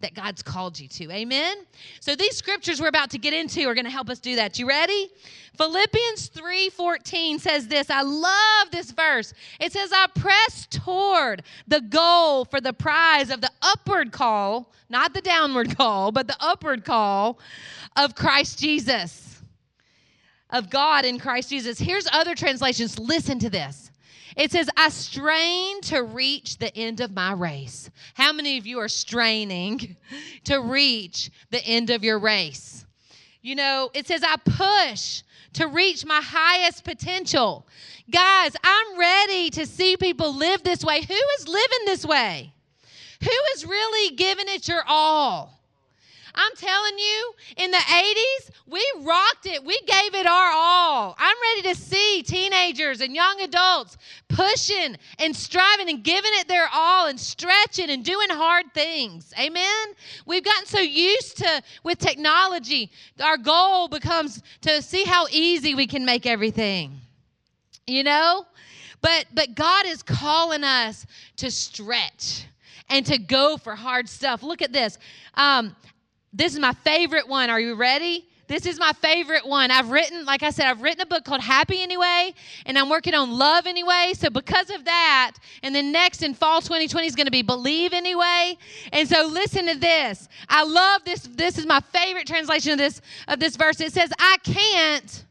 that 0.01 0.13
God's 0.13 0.43
called 0.43 0.79
you 0.79 0.87
to. 0.87 1.11
Amen. 1.11 1.57
So 1.99 2.15
these 2.15 2.37
scriptures 2.37 2.79
we're 2.79 2.87
about 2.87 3.09
to 3.11 3.17
get 3.17 3.33
into 3.33 3.67
are 3.67 3.73
going 3.73 3.85
to 3.85 3.91
help 3.91 4.09
us 4.09 4.19
do 4.19 4.35
that. 4.35 4.59
You 4.59 4.67
ready? 4.67 5.09
Philippians 5.57 6.29
3:14 6.29 7.39
says 7.39 7.67
this. 7.67 7.89
I 7.89 8.01
love 8.01 8.71
this 8.71 8.91
verse. 8.91 9.33
It 9.59 9.73
says 9.73 9.91
I 9.91 10.07
press 10.15 10.67
toward 10.67 11.43
the 11.67 11.81
goal 11.81 12.45
for 12.45 12.61
the 12.61 12.73
prize 12.73 13.31
of 13.31 13.41
the 13.41 13.51
upward 13.61 14.11
call, 14.11 14.71
not 14.89 15.13
the 15.13 15.21
downward 15.21 15.75
call, 15.77 16.11
but 16.11 16.27
the 16.27 16.37
upward 16.39 16.85
call 16.85 17.39
of 17.95 18.13
Christ 18.15 18.59
Jesus 18.59 19.41
of 20.49 20.69
God 20.69 21.05
in 21.05 21.19
Christ 21.19 21.49
Jesus. 21.49 21.79
Here's 21.79 22.07
other 22.11 22.35
translations. 22.35 22.97
Listen 22.99 23.39
to 23.39 23.49
this. 23.49 23.91
It 24.37 24.51
says, 24.51 24.69
I 24.77 24.89
strain 24.89 25.81
to 25.81 26.03
reach 26.03 26.59
the 26.59 26.75
end 26.77 27.01
of 27.01 27.11
my 27.11 27.33
race. 27.33 27.89
How 28.13 28.31
many 28.31 28.59
of 28.59 28.67
you 28.67 28.79
are 28.79 28.87
straining 28.87 29.97
to 30.43 30.57
reach 30.61 31.31
the 31.49 31.65
end 31.65 31.89
of 31.89 32.03
your 32.03 32.19
race? 32.19 32.85
You 33.41 33.55
know, 33.55 33.89
it 33.95 34.05
says, 34.05 34.23
I 34.23 34.35
push 34.37 35.23
to 35.53 35.67
reach 35.67 36.05
my 36.05 36.21
highest 36.23 36.83
potential. 36.83 37.67
Guys, 38.11 38.55
I'm 38.63 38.99
ready 38.99 39.49
to 39.49 39.65
see 39.65 39.97
people 39.97 40.35
live 40.35 40.63
this 40.63 40.83
way. 40.83 41.01
Who 41.01 41.19
is 41.39 41.47
living 41.47 41.85
this 41.85 42.05
way? 42.05 42.53
Who 43.23 43.31
is 43.55 43.65
really 43.65 44.15
giving 44.15 44.47
it 44.49 44.67
your 44.67 44.83
all? 44.87 45.56
I'm 46.37 46.55
telling 46.55 46.99
you, 46.99 47.33
in 47.57 47.71
the 47.71 47.77
80s, 47.77 48.51
we 48.67 48.85
rocked 49.01 49.47
it. 49.47 49.63
We 49.65 49.79
gave 49.81 50.13
it 50.13 50.27
our 50.27 50.51
all. 50.53 51.15
I'm 51.17 51.35
ready 51.55 51.73
to 51.73 51.75
see 51.75 52.21
teenagers 52.21 53.01
and 53.01 53.15
young 53.15 53.41
adults 53.41 53.97
pushing 54.29 54.97
and 55.17 55.35
striving 55.35 55.89
and 55.89 56.03
giving 56.03 56.31
it 56.35 56.47
their 56.47 56.69
all 56.71 57.07
and 57.07 57.19
stretching 57.19 57.89
and 57.89 58.05
doing 58.05 58.29
hard 58.29 58.71
things. 58.75 59.33
Amen? 59.39 59.87
We've 60.27 60.43
gotten 60.43 60.67
so 60.67 60.79
used 60.79 61.37
to 61.37 61.63
with 61.83 61.97
technology, 61.97 62.91
our 63.19 63.37
goal 63.37 63.87
becomes 63.87 64.43
to 64.61 64.83
see 64.83 65.05
how 65.05 65.25
easy 65.31 65.73
we 65.73 65.87
can 65.87 66.05
make 66.05 66.27
everything. 66.27 66.99
You 67.87 68.03
know? 68.03 68.45
But 69.01 69.25
but 69.33 69.55
God 69.55 69.87
is 69.87 70.03
calling 70.03 70.63
us 70.63 71.05
to 71.37 71.49
stretch 71.49 72.45
and 72.89 73.05
to 73.05 73.17
go 73.17 73.57
for 73.57 73.75
hard 73.75 74.07
stuff. 74.07 74.43
Look 74.43 74.61
at 74.61 74.71
this. 74.71 74.97
Um, 75.35 75.75
this 76.33 76.53
is 76.53 76.59
my 76.59 76.73
favorite 76.73 77.27
one. 77.27 77.49
Are 77.49 77.59
you 77.59 77.75
ready? 77.75 78.25
This 78.47 78.65
is 78.65 78.79
my 78.79 78.93
favorite 78.93 79.45
one. 79.45 79.71
I've 79.71 79.91
written, 79.91 80.23
like 80.23 80.41
I 80.41 80.51
said, 80.51 80.67
I've 80.67 80.81
written 80.81 81.01
a 81.01 81.05
book 81.05 81.25
called 81.25 81.41
Happy 81.41 81.81
Anyway, 81.81 82.33
and 82.65 82.77
I'm 82.77 82.89
working 82.89 83.13
on 83.13 83.37
Love 83.37 83.67
Anyway. 83.67 84.13
So, 84.15 84.29
because 84.29 84.69
of 84.69 84.85
that, 84.85 85.33
and 85.63 85.75
then 85.75 85.91
next 85.91 86.23
in 86.23 86.33
fall 86.33 86.61
2020 86.61 87.07
is 87.07 87.15
going 87.15 87.25
to 87.25 87.31
be 87.31 87.41
Believe 87.41 87.91
Anyway. 87.91 88.57
And 88.93 89.07
so, 89.07 89.27
listen 89.27 89.67
to 89.67 89.77
this. 89.77 90.29
I 90.47 90.63
love 90.63 91.03
this. 91.03 91.23
This 91.23 91.57
is 91.57 91.65
my 91.65 91.81
favorite 91.91 92.25
translation 92.25 92.71
of 92.71 92.77
this 92.77 93.01
of 93.27 93.39
this 93.39 93.57
verse. 93.57 93.81
It 93.81 93.91
says, 93.91 94.11
"I 94.17 94.37
can't, 94.43 95.25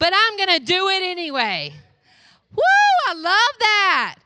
but 0.00 0.12
I'm 0.12 0.36
going 0.36 0.58
to 0.58 0.64
do 0.64 0.88
it 0.88 1.02
anyway." 1.02 1.72
Woo! 2.52 2.62
I 3.08 3.14
love 3.14 3.58
that. 3.60 4.16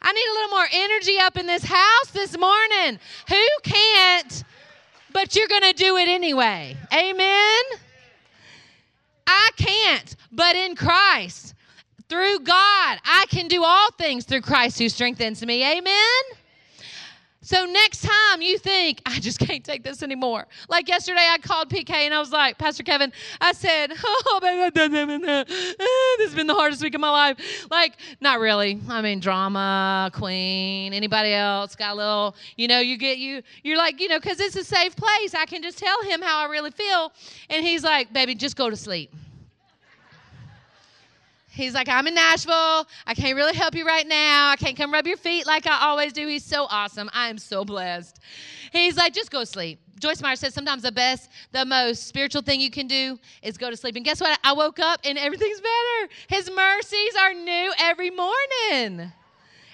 I 0.00 0.12
need 0.12 0.26
a 0.28 0.34
little 0.34 0.50
more 0.50 0.66
energy 0.70 1.18
up 1.18 1.36
in 1.36 1.46
this 1.46 1.64
house 1.64 2.10
this 2.12 2.38
morning. 2.38 3.00
Who 3.28 3.46
can't? 3.64 4.44
But 5.14 5.34
you're 5.34 5.48
going 5.48 5.62
to 5.62 5.72
do 5.72 5.96
it 5.96 6.08
anyway. 6.08 6.76
Amen? 6.92 7.62
I 9.26 9.50
can't, 9.56 10.16
but 10.30 10.54
in 10.56 10.76
Christ, 10.76 11.54
through 12.10 12.40
God, 12.40 12.98
I 13.04 13.24
can 13.30 13.48
do 13.48 13.64
all 13.64 13.90
things 13.92 14.26
through 14.26 14.42
Christ 14.42 14.78
who 14.78 14.90
strengthens 14.90 15.44
me. 15.46 15.64
Amen? 15.78 16.22
So 17.44 17.66
next 17.66 18.02
time 18.02 18.40
you 18.40 18.56
think, 18.56 19.02
I 19.04 19.20
just 19.20 19.38
can't 19.46 19.62
take 19.62 19.84
this 19.84 20.02
anymore. 20.02 20.46
Like 20.70 20.88
yesterday, 20.88 21.28
I 21.30 21.36
called 21.36 21.68
PK 21.68 21.90
and 21.90 22.14
I 22.14 22.18
was 22.18 22.32
like, 22.32 22.56
Pastor 22.56 22.82
Kevin, 22.82 23.12
I 23.38 23.52
said, 23.52 23.92
Oh, 24.04 24.38
baby, 24.40 24.62
ah, 24.62 25.44
this 26.16 26.28
has 26.28 26.34
been 26.34 26.46
the 26.46 26.54
hardest 26.54 26.82
week 26.82 26.94
of 26.94 27.02
my 27.02 27.10
life. 27.10 27.66
Like, 27.70 27.96
not 28.22 28.40
really. 28.40 28.80
I 28.88 29.02
mean, 29.02 29.20
drama, 29.20 30.10
queen, 30.14 30.94
anybody 30.94 31.34
else 31.34 31.76
got 31.76 31.92
a 31.92 31.96
little, 31.96 32.36
you 32.56 32.66
know, 32.66 32.80
you 32.80 32.96
get 32.96 33.18
you, 33.18 33.42
you're 33.62 33.76
like, 33.76 34.00
you 34.00 34.08
know, 34.08 34.18
because 34.18 34.40
it's 34.40 34.56
a 34.56 34.64
safe 34.64 34.96
place. 34.96 35.34
I 35.34 35.44
can 35.44 35.62
just 35.62 35.76
tell 35.76 36.02
him 36.04 36.22
how 36.22 36.38
I 36.38 36.46
really 36.46 36.70
feel. 36.70 37.12
And 37.50 37.64
he's 37.64 37.84
like, 37.84 38.10
baby, 38.10 38.34
just 38.34 38.56
go 38.56 38.70
to 38.70 38.76
sleep. 38.76 39.12
He's 41.54 41.72
like, 41.72 41.88
I'm 41.88 42.06
in 42.08 42.14
Nashville. 42.14 42.86
I 43.06 43.14
can't 43.14 43.36
really 43.36 43.54
help 43.54 43.76
you 43.76 43.86
right 43.86 44.06
now. 44.06 44.50
I 44.50 44.56
can't 44.56 44.76
come 44.76 44.92
rub 44.92 45.06
your 45.06 45.16
feet 45.16 45.46
like 45.46 45.68
I 45.68 45.82
always 45.82 46.12
do. 46.12 46.26
He's 46.26 46.44
so 46.44 46.66
awesome. 46.68 47.08
I 47.12 47.28
am 47.28 47.38
so 47.38 47.64
blessed. 47.64 48.18
He's 48.72 48.96
like, 48.96 49.14
just 49.14 49.30
go 49.30 49.44
sleep. 49.44 49.78
Joyce 50.00 50.20
Meyer 50.20 50.34
says 50.34 50.52
sometimes 50.52 50.82
the 50.82 50.90
best, 50.90 51.30
the 51.52 51.64
most 51.64 52.08
spiritual 52.08 52.42
thing 52.42 52.60
you 52.60 52.70
can 52.70 52.88
do 52.88 53.20
is 53.40 53.56
go 53.56 53.70
to 53.70 53.76
sleep. 53.76 53.94
And 53.94 54.04
guess 54.04 54.20
what? 54.20 54.36
I 54.42 54.52
woke 54.52 54.80
up 54.80 55.00
and 55.04 55.16
everything's 55.16 55.60
better. 55.60 56.12
His 56.28 56.50
mercies 56.50 57.14
are 57.20 57.32
new 57.32 57.72
every 57.78 58.10
morning. 58.10 59.12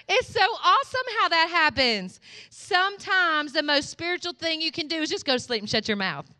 It's 0.07 0.27
so 0.27 0.41
awesome 0.41 1.05
how 1.19 1.29
that 1.29 1.49
happens. 1.49 2.19
Sometimes 2.51 3.53
the 3.53 3.63
most 3.63 3.89
spiritual 3.89 4.33
thing 4.33 4.61
you 4.61 4.71
can 4.71 4.87
do 4.87 4.97
is 4.97 5.09
just 5.09 5.25
go 5.25 5.33
to 5.33 5.39
sleep 5.39 5.61
and 5.61 5.69
shut 5.69 5.87
your 5.87 5.97
mouth 5.97 6.31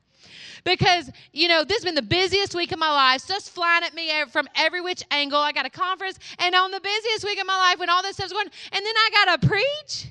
because, 0.64 1.10
you 1.34 1.48
know, 1.48 1.64
this 1.64 1.78
has 1.78 1.86
been 1.86 1.96
the 1.96 2.02
busiest 2.02 2.56
week 2.56 2.72
of 2.72 2.80
my 2.80 2.92
life. 2.92 3.22
Stuff's 3.22 3.50
flying 3.50 3.84
at 3.84 3.94
me 3.94 4.12
from 4.32 4.48
every 4.56 4.82
which 4.82 5.04
angle. 5.12 5.40
I 5.40 5.52
got 5.52 5.66
a 5.66 5.70
conference, 5.70 6.20
and 6.40 6.54
on 6.56 6.72
the 6.72 6.80
busiest 6.80 7.24
week 7.26 7.40
of 7.40 7.48
my 7.48 7.58
life 7.58 7.80
when 7.80 7.90
all 7.90 8.02
this 8.02 8.16
stuff's 8.16 8.34
going, 8.34 8.48
and 8.72 8.86
then 8.86 8.94
I 8.96 9.10
got 9.14 9.42
to 9.42 9.48
preach 9.48 10.08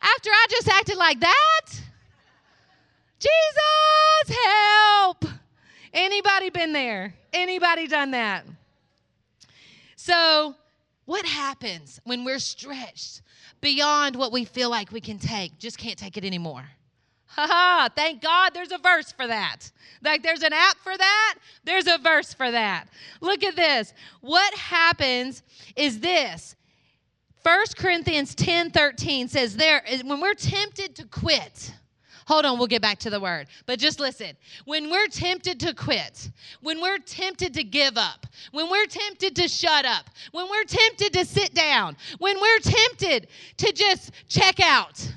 after 0.00 0.30
I 0.30 0.46
just 0.50 0.68
acted 0.68 0.96
like 0.96 1.20
that. 1.20 1.66
Jesus, 3.18 4.38
help. 4.44 5.24
Anybody 5.94 6.50
been 6.50 6.72
there? 6.72 7.14
Anybody 7.32 7.86
done 7.86 8.10
that? 8.12 8.44
So, 9.94 10.56
what 11.04 11.24
happens 11.24 12.00
when 12.04 12.24
we're 12.24 12.40
stretched 12.40 13.22
beyond 13.60 14.16
what 14.16 14.32
we 14.32 14.44
feel 14.44 14.70
like 14.70 14.90
we 14.90 15.00
can 15.00 15.18
take? 15.18 15.58
Just 15.58 15.78
can't 15.78 15.98
take 15.98 16.16
it 16.16 16.24
anymore. 16.24 16.64
Ha 17.34 17.46
ha, 17.46 17.88
thank 17.96 18.20
God 18.20 18.52
there's 18.52 18.72
a 18.72 18.78
verse 18.78 19.10
for 19.10 19.26
that. 19.26 19.70
Like 20.02 20.22
there's 20.22 20.42
an 20.42 20.52
app 20.52 20.76
for 20.78 20.96
that, 20.96 21.34
there's 21.64 21.86
a 21.86 21.96
verse 21.96 22.34
for 22.34 22.50
that. 22.50 22.88
Look 23.22 23.42
at 23.42 23.56
this. 23.56 23.94
What 24.20 24.52
happens 24.54 25.42
is 25.74 26.00
this. 26.00 26.56
1 27.42 27.64
Corinthians 27.76 28.34
10 28.34 28.70
13 28.70 29.28
says, 29.28 29.56
there, 29.56 29.82
when 30.04 30.20
we're 30.20 30.34
tempted 30.34 30.94
to 30.96 31.06
quit, 31.06 31.72
hold 32.26 32.44
on, 32.44 32.58
we'll 32.58 32.66
get 32.66 32.82
back 32.82 32.98
to 32.98 33.10
the 33.10 33.18
word, 33.18 33.46
but 33.64 33.78
just 33.78 33.98
listen. 33.98 34.36
When 34.66 34.90
we're 34.90 35.08
tempted 35.08 35.58
to 35.60 35.74
quit, 35.74 36.30
when 36.60 36.82
we're 36.82 36.98
tempted 36.98 37.54
to 37.54 37.64
give 37.64 37.96
up, 37.96 38.26
when 38.52 38.70
we're 38.70 38.86
tempted 38.86 39.34
to 39.36 39.48
shut 39.48 39.86
up, 39.86 40.10
when 40.32 40.50
we're 40.50 40.64
tempted 40.64 41.14
to 41.14 41.24
sit 41.24 41.54
down, 41.54 41.96
when 42.18 42.38
we're 42.38 42.58
tempted 42.58 43.28
to 43.56 43.72
just 43.72 44.12
check 44.28 44.60
out, 44.60 45.08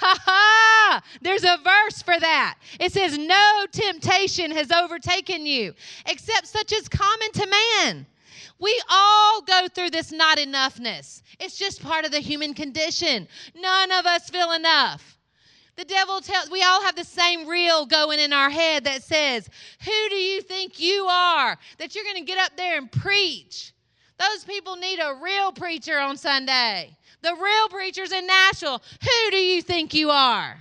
Ha 0.00 0.16
ha! 0.24 1.02
There's 1.22 1.42
a 1.42 1.58
verse 1.64 2.02
for 2.02 2.18
that. 2.20 2.58
It 2.78 2.92
says, 2.92 3.18
No 3.18 3.66
temptation 3.72 4.52
has 4.52 4.70
overtaken 4.70 5.44
you 5.44 5.74
except 6.06 6.46
such 6.46 6.72
as 6.72 6.88
common 6.88 7.32
to 7.32 7.46
man. 7.46 8.06
We 8.60 8.80
all 8.88 9.42
go 9.42 9.66
through 9.66 9.90
this 9.90 10.12
not 10.12 10.38
enoughness. 10.38 11.22
It's 11.40 11.58
just 11.58 11.82
part 11.82 12.04
of 12.04 12.12
the 12.12 12.20
human 12.20 12.54
condition. 12.54 13.26
None 13.56 13.90
of 13.90 14.06
us 14.06 14.30
feel 14.30 14.52
enough. 14.52 15.18
The 15.74 15.84
devil 15.84 16.20
tells, 16.20 16.50
we 16.50 16.62
all 16.62 16.82
have 16.82 16.96
the 16.96 17.04
same 17.04 17.48
reel 17.48 17.86
going 17.86 18.20
in 18.20 18.32
our 18.32 18.50
head 18.50 18.84
that 18.84 19.02
says, 19.02 19.48
Who 19.84 20.08
do 20.10 20.16
you 20.16 20.42
think 20.42 20.78
you 20.78 21.06
are 21.06 21.56
that 21.78 21.94
you're 21.94 22.04
going 22.04 22.16
to 22.16 22.22
get 22.22 22.38
up 22.38 22.56
there 22.56 22.78
and 22.78 22.90
preach? 22.90 23.72
Those 24.18 24.44
people 24.44 24.76
need 24.76 24.98
a 25.00 25.18
real 25.20 25.50
preacher 25.52 25.98
on 25.98 26.16
Sunday 26.16 26.96
the 27.22 27.34
real 27.34 27.68
preachers 27.68 28.12
in 28.12 28.26
Nashville. 28.26 28.82
Who 29.02 29.30
do 29.30 29.36
you 29.36 29.62
think 29.62 29.94
you 29.94 30.10
are? 30.10 30.56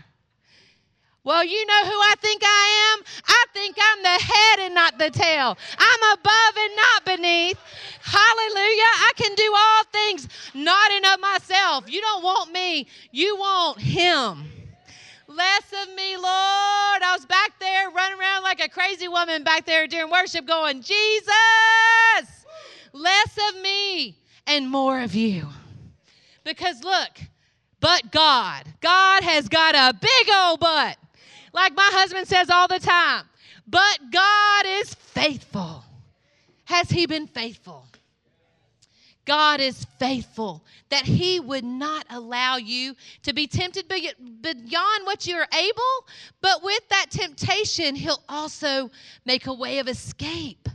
Well, 1.28 1.43
you 1.43 1.65
know 1.65 1.84
who 1.84 1.91
I 1.91 2.15
think 2.22 2.41
I 2.46 2.93
am? 2.96 3.04
I 3.28 3.46
think 3.54 3.76
I'm 3.78 4.02
the 4.02 4.24
head 4.24 4.60
and 4.60 4.74
not 4.74 4.98
the 4.98 5.10
tail. 5.10 5.58
I'm 5.78 6.13
above 6.13 6.54
and 6.58 6.76
not 6.78 7.06
beneath. 7.06 7.60
Hallelujah. 8.02 8.91
I 8.93 9.12
can 9.17 9.36
do 9.36 9.54
all 9.54 9.84
things, 9.91 10.30
not 10.54 10.89
in 10.91 11.04
of 11.04 11.20
myself. 11.20 11.91
You 11.91 12.00
don't 12.00 12.24
want 12.24 12.54
me, 12.54 12.88
you 13.12 13.36
want 13.36 13.82
him. 13.82 14.46
Less 15.28 15.74
of 15.84 15.93
me, 15.96 16.15
Lord. 16.15 16.24
I 16.24 17.13
was 17.13 17.26
back 17.26 17.60
there 17.60 17.89
running 17.89 18.17
around 18.17 18.43
like 18.43 18.62
a 18.62 18.70
crazy 18.70 19.10
woman 19.10 19.43
back 19.43 19.65
there 19.65 19.86
during 19.86 20.10
worship 20.10 20.48
going, 20.48 20.82
Jesus, 20.82 21.36
less 22.93 23.38
of 23.50 23.62
me 23.62 24.15
and 24.48 24.70
more 24.70 25.02
of 25.02 25.13
you. 25.13 25.50
Because 26.48 26.82
look, 26.82 27.20
but 27.82 28.10
God, 28.10 28.64
God 28.80 29.22
has 29.22 29.50
got 29.50 29.76
a 29.76 29.94
big 29.94 30.30
old 30.34 30.62
butt. 30.62 30.96
Like 31.52 31.76
my 31.76 31.90
husband 31.92 32.26
says 32.26 32.50
all 32.50 32.70
the 32.70 32.80
time, 32.80 33.26
but 33.68 34.00
God 34.12 34.66
is 34.66 34.94
faithful. 34.94 35.84
Has 36.64 36.90
He 36.90 37.06
been 37.06 37.28
faithful? 37.28 37.86
God 39.26 39.60
is 39.60 39.86
faithful 40.00 40.64
that 40.88 41.04
He 41.04 41.42
would 41.42 41.66
not 41.66 42.06
allow 42.10 42.56
you 42.56 42.96
to 43.24 43.34
be 43.34 43.46
tempted 43.46 43.90
beyond 43.90 45.06
what 45.06 45.28
you're 45.28 45.48
able, 45.54 46.08
but 46.40 46.64
with 46.64 46.88
that 46.88 47.08
temptation, 47.12 47.94
He'll 47.94 48.24
also 48.30 48.90
make 49.26 49.48
a 49.48 49.54
way 49.54 49.80
of 49.80 49.90
escape 49.90 50.70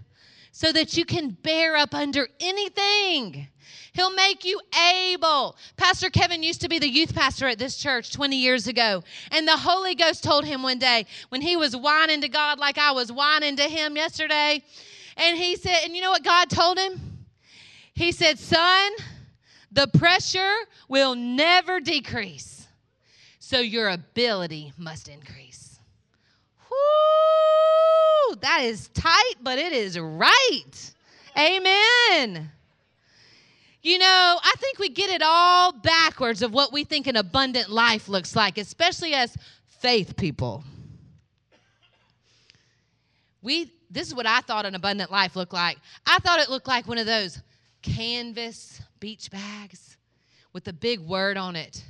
so 0.50 0.70
that 0.70 0.98
you 0.98 1.06
can 1.06 1.30
bear 1.30 1.76
up 1.76 1.94
under 1.94 2.28
anything. 2.40 3.48
He'll 3.92 4.14
make 4.14 4.44
you 4.44 4.58
able. 4.96 5.56
Pastor 5.76 6.08
Kevin 6.08 6.42
used 6.42 6.62
to 6.62 6.68
be 6.68 6.78
the 6.78 6.88
youth 6.88 7.14
pastor 7.14 7.46
at 7.46 7.58
this 7.58 7.76
church 7.76 8.12
20 8.12 8.36
years 8.36 8.66
ago. 8.66 9.04
And 9.30 9.46
the 9.46 9.56
Holy 9.56 9.94
Ghost 9.94 10.24
told 10.24 10.46
him 10.46 10.62
one 10.62 10.78
day 10.78 11.06
when 11.28 11.42
he 11.42 11.56
was 11.56 11.76
whining 11.76 12.22
to 12.22 12.28
God 12.28 12.58
like 12.58 12.78
I 12.78 12.92
was 12.92 13.12
whining 13.12 13.56
to 13.56 13.64
him 13.64 13.96
yesterday. 13.96 14.62
And 15.18 15.36
he 15.36 15.56
said, 15.56 15.84
and 15.84 15.94
you 15.94 16.00
know 16.00 16.10
what 16.10 16.24
God 16.24 16.48
told 16.48 16.78
him? 16.78 17.26
He 17.94 18.12
said, 18.12 18.38
Son, 18.38 18.92
the 19.70 19.86
pressure 19.88 20.54
will 20.88 21.14
never 21.14 21.78
decrease, 21.80 22.66
so 23.38 23.58
your 23.58 23.90
ability 23.90 24.72
must 24.78 25.08
increase. 25.08 25.78
Whoo! 26.70 28.36
That 28.40 28.62
is 28.62 28.88
tight, 28.88 29.34
but 29.42 29.58
it 29.58 29.74
is 29.74 29.98
right. 29.98 30.92
Amen. 31.38 32.50
You 33.82 33.98
know, 33.98 34.38
I 34.42 34.54
think 34.58 34.78
we 34.78 34.88
get 34.88 35.10
it 35.10 35.22
all 35.24 35.72
backwards 35.72 36.42
of 36.42 36.52
what 36.52 36.72
we 36.72 36.84
think 36.84 37.08
an 37.08 37.16
abundant 37.16 37.68
life 37.68 38.08
looks 38.08 38.36
like, 38.36 38.56
especially 38.56 39.12
as 39.12 39.36
faith 39.66 40.16
people. 40.16 40.62
We 43.42 43.72
this 43.90 44.08
is 44.08 44.14
what 44.14 44.26
I 44.26 44.40
thought 44.40 44.64
an 44.64 44.74
abundant 44.74 45.10
life 45.10 45.36
looked 45.36 45.52
like. 45.52 45.78
I 46.06 46.18
thought 46.20 46.40
it 46.40 46.48
looked 46.48 46.66
like 46.66 46.86
one 46.86 46.96
of 46.96 47.06
those 47.06 47.42
canvas 47.82 48.80
beach 49.00 49.30
bags 49.30 49.98
with 50.52 50.66
a 50.68 50.72
big 50.72 51.00
word 51.00 51.36
on 51.36 51.56
it, 51.56 51.84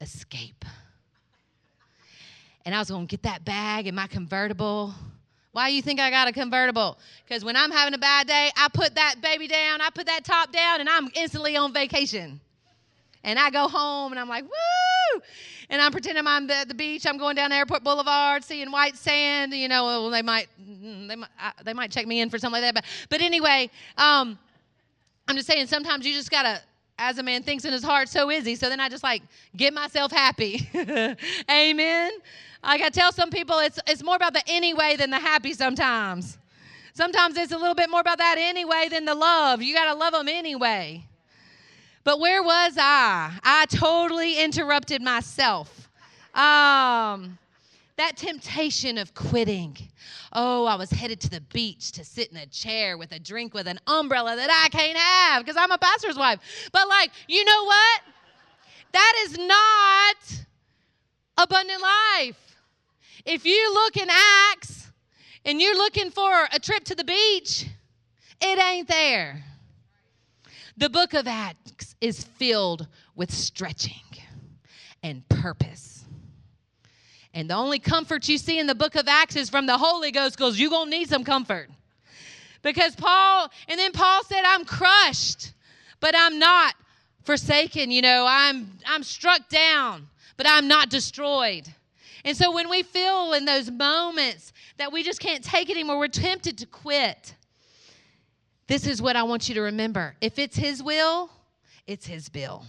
escape. 0.00 0.64
And 2.64 2.74
I 2.74 2.78
was 2.78 2.90
going 2.90 3.06
to 3.06 3.10
get 3.10 3.24
that 3.24 3.44
bag 3.44 3.86
in 3.86 3.94
my 3.94 4.06
convertible, 4.06 4.94
Why 5.54 5.68
you 5.68 5.82
think 5.82 6.00
I 6.00 6.10
got 6.10 6.26
a 6.26 6.32
convertible? 6.32 6.98
Because 7.24 7.44
when 7.44 7.54
I'm 7.54 7.70
having 7.70 7.94
a 7.94 7.98
bad 7.98 8.26
day, 8.26 8.50
I 8.56 8.66
put 8.74 8.96
that 8.96 9.20
baby 9.22 9.46
down, 9.46 9.80
I 9.80 9.88
put 9.90 10.06
that 10.06 10.24
top 10.24 10.50
down, 10.50 10.80
and 10.80 10.88
I'm 10.88 11.08
instantly 11.14 11.56
on 11.56 11.72
vacation. 11.72 12.40
And 13.22 13.38
I 13.38 13.50
go 13.50 13.68
home 13.68 14.10
and 14.10 14.18
I'm 14.18 14.28
like, 14.28 14.42
woo! 14.42 15.22
And 15.70 15.80
I'm 15.80 15.92
pretending 15.92 16.26
I'm 16.26 16.50
at 16.50 16.66
the 16.66 16.74
beach. 16.74 17.06
I'm 17.06 17.18
going 17.18 17.36
down 17.36 17.52
Airport 17.52 17.84
Boulevard, 17.84 18.42
seeing 18.42 18.72
white 18.72 18.96
sand. 18.96 19.54
You 19.54 19.68
know, 19.68 19.84
well, 19.84 20.10
they 20.10 20.22
might, 20.22 20.48
mm, 20.60 21.06
they 21.06 21.14
might, 21.14 21.30
they 21.64 21.72
might 21.72 21.92
check 21.92 22.08
me 22.08 22.20
in 22.20 22.30
for 22.30 22.38
something 22.38 22.60
like 22.60 22.74
that. 22.74 22.82
But, 22.82 23.08
but 23.08 23.20
anyway, 23.20 23.70
um, 23.96 24.36
I'm 25.28 25.36
just 25.36 25.46
saying 25.46 25.68
sometimes 25.68 26.04
you 26.04 26.12
just 26.14 26.32
gotta 26.32 26.62
as 26.98 27.18
a 27.18 27.22
man 27.22 27.42
thinks 27.42 27.64
in 27.64 27.72
his 27.72 27.82
heart, 27.82 28.08
so 28.08 28.30
is 28.30 28.46
he. 28.46 28.54
So 28.56 28.68
then 28.68 28.80
I 28.80 28.88
just 28.88 29.02
like 29.02 29.22
get 29.56 29.74
myself 29.74 30.12
happy. 30.12 30.68
Amen. 31.50 32.10
Like 32.62 32.80
I 32.80 32.88
tell 32.88 33.12
some 33.12 33.30
people 33.30 33.58
it's 33.58 33.78
it's 33.86 34.02
more 34.02 34.16
about 34.16 34.32
the 34.32 34.42
anyway 34.46 34.96
than 34.96 35.10
the 35.10 35.18
happy 35.18 35.52
sometimes. 35.52 36.38
Sometimes 36.94 37.36
it's 37.36 37.52
a 37.52 37.58
little 37.58 37.74
bit 37.74 37.90
more 37.90 38.00
about 38.00 38.18
that 38.18 38.36
anyway 38.38 38.88
than 38.90 39.04
the 39.04 39.14
love. 39.14 39.60
You 39.62 39.74
gotta 39.74 39.98
love 39.98 40.12
them 40.12 40.28
anyway. 40.28 41.04
But 42.04 42.20
where 42.20 42.42
was 42.42 42.74
I? 42.78 43.32
I 43.42 43.66
totally 43.66 44.38
interrupted 44.38 45.02
myself. 45.02 45.88
Um, 46.34 47.38
that 47.96 48.16
temptation 48.16 48.98
of 48.98 49.14
quitting. 49.14 49.76
Oh, 50.34 50.66
I 50.66 50.74
was 50.74 50.90
headed 50.90 51.20
to 51.20 51.30
the 51.30 51.40
beach 51.40 51.92
to 51.92 52.04
sit 52.04 52.30
in 52.32 52.36
a 52.36 52.46
chair 52.46 52.98
with 52.98 53.12
a 53.12 53.20
drink 53.20 53.54
with 53.54 53.68
an 53.68 53.78
umbrella 53.86 54.34
that 54.34 54.50
I 54.50 54.68
can't 54.68 54.98
have 54.98 55.44
because 55.44 55.56
I'm 55.56 55.70
a 55.70 55.78
pastor's 55.78 56.16
wife. 56.16 56.40
But, 56.72 56.88
like, 56.88 57.10
you 57.28 57.44
know 57.44 57.64
what? 57.64 58.00
That 58.92 59.14
is 59.26 59.38
not 59.38 60.46
abundant 61.38 61.80
life. 61.80 62.56
If 63.24 63.46
you 63.46 63.74
look 63.74 63.96
in 63.96 64.08
Acts 64.10 64.90
and 65.44 65.60
you're 65.60 65.76
looking 65.76 66.10
for 66.10 66.48
a 66.52 66.58
trip 66.58 66.84
to 66.84 66.94
the 66.96 67.04
beach, 67.04 67.66
it 68.40 68.58
ain't 68.58 68.88
there. 68.88 69.44
The 70.76 70.90
book 70.90 71.14
of 71.14 71.28
Acts 71.28 71.94
is 72.00 72.24
filled 72.24 72.88
with 73.14 73.30
stretching 73.30 74.02
and 75.02 75.28
purpose. 75.28 75.93
And 77.34 77.50
the 77.50 77.54
only 77.54 77.80
comfort 77.80 78.28
you 78.28 78.38
see 78.38 78.60
in 78.60 78.68
the 78.68 78.76
book 78.76 78.94
of 78.94 79.08
Acts 79.08 79.34
is 79.34 79.50
from 79.50 79.66
the 79.66 79.76
Holy 79.76 80.12
Ghost 80.12 80.38
because 80.38 80.58
you're 80.58 80.70
going 80.70 80.90
to 80.90 80.96
need 80.96 81.08
some 81.08 81.24
comfort. 81.24 81.68
Because 82.62 82.94
Paul, 82.94 83.50
and 83.68 83.78
then 83.78 83.90
Paul 83.90 84.22
said, 84.24 84.42
I'm 84.46 84.64
crushed, 84.64 85.52
but 85.98 86.14
I'm 86.16 86.38
not 86.38 86.76
forsaken. 87.24 87.90
You 87.90 88.02
know, 88.02 88.24
I'm, 88.26 88.78
I'm 88.86 89.02
struck 89.02 89.48
down, 89.48 90.08
but 90.36 90.46
I'm 90.48 90.68
not 90.68 90.90
destroyed. 90.90 91.66
And 92.24 92.36
so 92.36 92.54
when 92.54 92.70
we 92.70 92.84
feel 92.84 93.32
in 93.34 93.44
those 93.44 93.68
moments 93.68 94.52
that 94.78 94.92
we 94.92 95.02
just 95.02 95.20
can't 95.20 95.42
take 95.42 95.68
it 95.68 95.72
anymore, 95.72 95.98
we're 95.98 96.08
tempted 96.08 96.56
to 96.58 96.66
quit. 96.66 97.34
This 98.68 98.86
is 98.86 99.02
what 99.02 99.16
I 99.16 99.24
want 99.24 99.48
you 99.48 99.56
to 99.56 99.62
remember. 99.62 100.14
If 100.20 100.38
it's 100.38 100.56
His 100.56 100.82
will, 100.82 101.30
it's 101.86 102.06
His 102.06 102.28
bill. 102.28 102.64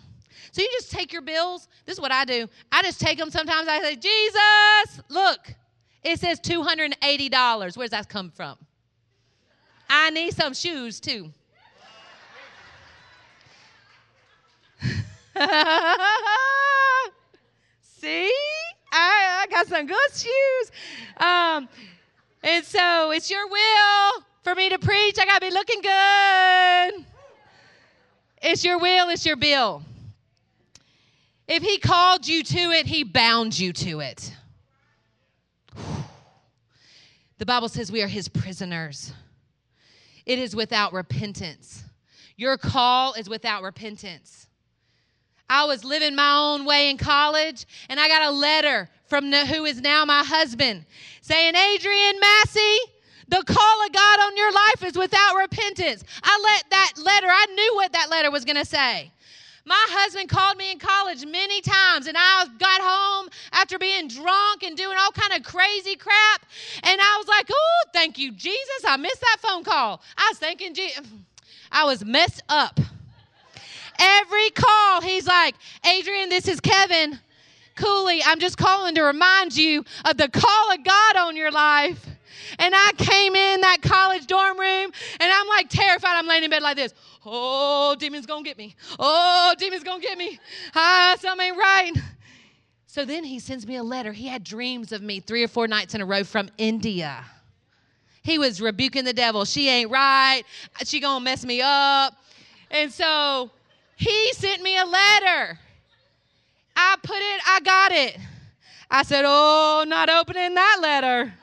So 0.56 0.62
you 0.62 0.70
just 0.72 0.90
take 0.90 1.12
your 1.12 1.22
bills. 1.22 1.68
This 1.86 1.96
is 1.98 2.00
what 2.02 2.14
I 2.14 2.24
do. 2.24 2.48
I 2.72 2.82
just 2.82 3.02
take 3.02 3.18
them 3.18 3.30
sometimes. 3.30 3.68
I 3.68 3.82
say, 3.82 3.98
Jesus, 3.98 5.02
look, 5.10 5.54
it 6.02 6.18
says 6.18 6.40
$280. 6.40 7.76
Where's 7.76 7.90
that 7.90 8.08
come 8.08 8.32
from? 8.32 8.58
I 9.90 10.12
need 10.12 10.34
some 10.34 10.54
shoes 10.54 11.02
too. 11.02 11.30
See? 17.82 18.32
I, 18.94 19.44
I, 19.44 19.48
got 19.52 19.68
some 19.68 19.86
good 19.86 20.12
shoes. 20.14 20.72
Um, 21.18 21.68
and 22.44 22.64
so 22.64 23.12
it's 23.12 23.30
your 23.30 23.46
will 23.50 24.24
for 24.42 24.56
me 24.56 24.70
to 24.70 24.80
preach, 24.80 25.20
I 25.20 25.26
got 25.26 25.42
to 25.42 25.48
be 25.50 25.52
looking 25.52 25.82
good. 25.82 27.06
It's 28.42 28.64
your 28.64 28.80
will, 28.80 29.10
it's 29.10 29.26
your 29.26 29.36
bill. 29.36 29.84
If 31.48 31.62
he 31.62 31.78
called 31.78 32.28
you 32.28 32.44
to 32.44 32.72
it, 32.72 32.88
he 32.88 33.04
bound 33.04 33.58
you 33.58 33.74
to 33.74 34.00
it. 34.02 34.34
The 37.38 37.46
Bible 37.46 37.68
says 37.68 37.92
we 37.92 38.02
are 38.02 38.08
his 38.08 38.30
prisoners. 38.30 39.12
It 40.26 40.40
is 40.40 40.56
without 40.56 40.94
repentance. 40.94 41.84
Your 42.38 42.58
call 42.58 43.12
is 43.14 43.28
without 43.28 43.62
repentance. 43.62 44.48
I 45.50 45.66
was 45.66 45.84
living 45.84 46.16
my 46.16 46.36
own 46.38 46.66
way 46.66 46.90
in 46.90 46.98
college, 46.98 47.66
and 47.90 48.00
I 48.00 48.08
got 48.08 48.24
a 48.24 48.32
letter 48.32 48.90
from 49.08 49.32
who 49.32 49.66
is 49.66 49.82
now 49.82 50.06
my 50.06 50.24
husband 50.24 50.86
saying, 51.22 51.56
Adrian 51.56 52.20
Massey, 52.20 52.78
the 53.28 53.44
call 53.46 53.86
of 53.86 53.92
God 53.92 54.20
on 54.22 54.38
your 54.38 54.52
life 54.52 54.84
is 54.84 54.98
without 54.98 55.36
repentance. 55.36 56.04
I 56.24 56.40
let 56.44 56.70
that 56.72 56.94
letter, 56.98 57.28
I 57.28 57.46
knew 57.54 57.76
what 57.76 57.92
that 57.94 58.10
letter 58.10 58.32
was 58.32 58.46
going 58.46 58.58
to 58.58 58.66
say. 58.66 59.12
My 59.68 59.88
husband 59.90 60.30
called 60.30 60.58
me 60.58 60.72
in 60.72 60.78
college 60.78 61.26
many 61.26 61.60
times, 61.62 62.06
and 62.06 62.16
I 62.16 62.46
got 62.60 62.82
home 62.82 63.30
after 63.52 63.80
being 63.80 64.08
drunk 64.08 64.62
and 64.62 64.78
doing 64.78 64.96
all 65.00 65.12
kind 65.12 65.34
of 65.34 65.44
crazy 65.44 65.96
crap. 65.96 66.46
And 66.84 67.02
I 67.02 67.16
was 67.18 67.28
like, 67.28 67.50
"Oh, 67.52 67.84
thank 67.92 68.20
you, 68.20 68.32
Jesus! 68.32 68.86
I 68.86 68.96
missed 68.98 69.22
that 69.22 69.38
phone 69.40 69.64
call. 69.64 70.04
I 70.18 70.30
was 70.30 70.38
thinking, 70.38 70.76
I 71.72 71.84
was 71.86 72.06
messed 72.06 72.44
up." 72.48 72.80
Every 73.98 74.52
call, 74.52 75.02
he's 75.02 75.26
like, 75.26 75.56
"Adrian, 75.84 76.30
this 76.30 76.48
is 76.48 76.60
Kevin 76.60 77.20
Cooley. 77.76 78.22
I'm 78.24 78.40
just 78.40 78.60
calling 78.60 78.94
to 78.96 79.02
remind 79.02 79.56
you 79.56 79.84
of 80.06 80.18
the 80.18 80.30
call 80.30 80.72
of 80.72 80.84
God 80.84 81.16
on 81.16 81.36
your 81.36 81.52
life." 81.52 82.06
And 82.60 82.74
I 82.76 82.92
came 82.98 83.36
in 83.36 83.62
that 83.62 83.78
college 83.82 84.28
dorm 84.28 84.60
room 84.60 84.92
and 85.20 85.32
I'm 85.34 85.48
like 85.48 85.70
terrified. 85.70 86.16
I'm 86.16 86.28
laying 86.28 86.44
in 86.44 86.50
bed 86.50 86.62
like 86.62 86.76
this. 86.76 86.94
Oh, 87.26 87.96
demon's 87.98 88.26
gonna 88.26 88.44
get 88.44 88.58
me. 88.58 88.76
Oh, 89.00 89.54
demon's 89.58 89.84
gonna 89.84 90.02
get 90.02 90.18
me. 90.18 90.40
Ah, 90.76 91.16
something 91.20 91.48
ain't 91.48 91.58
right. 91.58 91.94
So 92.88 93.04
then 93.04 93.24
he 93.24 93.40
sends 93.40 93.68
me 93.68 93.76
a 93.76 93.84
letter. 93.84 94.14
He 94.14 94.28
had 94.28 94.44
dreams 94.44 94.92
of 94.92 95.02
me 95.02 95.20
three 95.20 95.44
or 95.44 95.48
four 95.48 95.68
nights 95.68 95.96
in 95.96 96.02
a 96.02 96.06
row 96.06 96.24
from 96.24 96.50
India. 96.58 97.26
He 98.24 98.40
was 98.40 98.62
rebuking 98.62 99.04
the 99.04 99.14
devil. 99.14 99.46
She 99.46 99.70
ain't 99.70 99.92
right. 99.92 100.44
She 100.86 101.00
gonna 101.00 101.24
mess 101.24 101.46
me 101.46 101.62
up. 101.62 102.14
And 102.72 102.92
so 102.92 103.52
he 103.96 104.34
sent 104.34 104.62
me 104.62 104.78
a 104.78 104.86
letter. 104.86 105.60
I 106.76 106.96
put 107.04 107.18
it, 107.18 107.42
I 107.48 107.60
got 107.62 107.92
it. 107.92 108.18
I 108.90 109.04
said, 109.04 109.26
Oh, 109.26 109.84
not 109.88 110.10
opening 110.10 110.56
that 110.56 110.80
letter. 110.82 111.34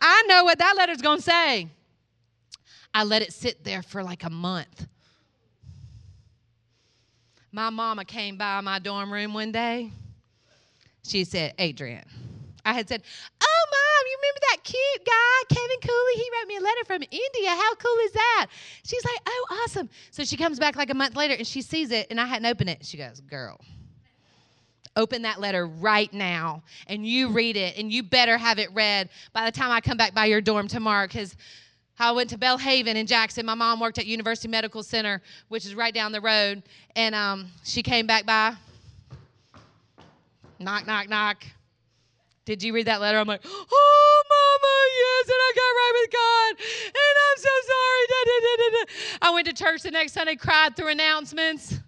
I 0.00 0.24
know 0.28 0.44
what 0.44 0.58
that 0.58 0.74
letter's 0.76 1.02
going 1.02 1.18
to 1.18 1.22
say. 1.22 1.68
I 2.94 3.04
let 3.04 3.22
it 3.22 3.32
sit 3.32 3.64
there 3.64 3.82
for 3.82 4.02
like 4.02 4.24
a 4.24 4.30
month. 4.30 4.86
My 7.52 7.70
mama 7.70 8.04
came 8.04 8.36
by 8.36 8.60
my 8.60 8.78
dorm 8.78 9.12
room 9.12 9.34
one 9.34 9.52
day. 9.52 9.90
She 11.02 11.24
said, 11.24 11.54
Adrian. 11.58 12.04
I 12.64 12.72
had 12.72 12.88
said, 12.88 13.02
Oh, 13.40 13.66
mom, 13.70 14.06
you 14.10 14.18
remember 14.18 14.40
that 14.50 14.64
cute 14.64 15.06
guy, 15.06 15.54
Kevin 15.54 15.80
Cooley? 15.80 16.14
He 16.16 16.30
wrote 16.32 16.48
me 16.48 16.56
a 16.56 16.60
letter 16.60 16.84
from 16.84 17.02
India. 17.02 17.50
How 17.50 17.74
cool 17.76 17.96
is 18.04 18.12
that? 18.12 18.46
She's 18.82 19.04
like, 19.04 19.20
Oh, 19.26 19.62
awesome. 19.64 19.88
So 20.10 20.24
she 20.24 20.36
comes 20.36 20.58
back 20.58 20.76
like 20.76 20.90
a 20.90 20.94
month 20.94 21.16
later 21.16 21.34
and 21.34 21.46
she 21.46 21.62
sees 21.62 21.92
it, 21.92 22.08
and 22.10 22.20
I 22.20 22.26
hadn't 22.26 22.46
opened 22.46 22.70
it. 22.70 22.84
She 22.84 22.96
goes, 22.98 23.20
Girl, 23.20 23.60
open 24.96 25.22
that 25.22 25.40
letter 25.40 25.66
right 25.66 26.12
now 26.12 26.62
and 26.86 27.06
you 27.06 27.28
read 27.28 27.56
it 27.56 27.76
and 27.78 27.92
you 27.92 28.02
better 28.02 28.36
have 28.38 28.58
it 28.58 28.72
read 28.72 29.08
by 29.32 29.44
the 29.44 29.52
time 29.52 29.70
I 29.70 29.80
come 29.80 29.96
back 29.96 30.14
by 30.14 30.24
your 30.26 30.40
dorm 30.40 30.66
tomorrow 30.68 31.06
because 31.06 31.36
I 31.98 32.12
went 32.12 32.30
to 32.30 32.38
Belhaven 32.38 32.94
in 32.94 33.06
Jackson. 33.06 33.46
My 33.46 33.54
mom 33.54 33.80
worked 33.80 33.98
at 33.98 34.06
University 34.06 34.48
Medical 34.48 34.82
Center, 34.82 35.22
which 35.48 35.64
is 35.64 35.74
right 35.74 35.94
down 35.94 36.12
the 36.12 36.20
road, 36.20 36.62
and 36.94 37.14
um, 37.14 37.46
she 37.64 37.82
came 37.82 38.06
back 38.06 38.26
by. 38.26 38.54
Knock, 40.58 40.86
knock, 40.86 41.08
knock. 41.08 41.44
Did 42.44 42.62
you 42.62 42.72
read 42.74 42.86
that 42.86 43.00
letter? 43.00 43.18
I'm 43.18 43.26
like, 43.26 43.40
oh, 43.44 44.22
Mama, 44.28 44.76
yes, 44.98 45.26
and 45.26 45.40
I 45.40 45.52
got 45.54 45.72
right 45.74 45.92
with 46.00 46.10
God, 46.12 46.66
and 46.86 47.16
I'm 47.26 47.38
so 47.38 47.48
sorry. 47.66 48.06
Da, 48.08 48.18
da, 48.26 48.70
da, 48.70 49.28
I 49.28 49.30
went 49.34 49.46
to 49.48 49.52
church 49.52 49.82
the 49.82 49.90
next 49.90 50.12
Sunday, 50.12 50.36
cried 50.36 50.76
through 50.76 50.88
announcements. 50.88 51.80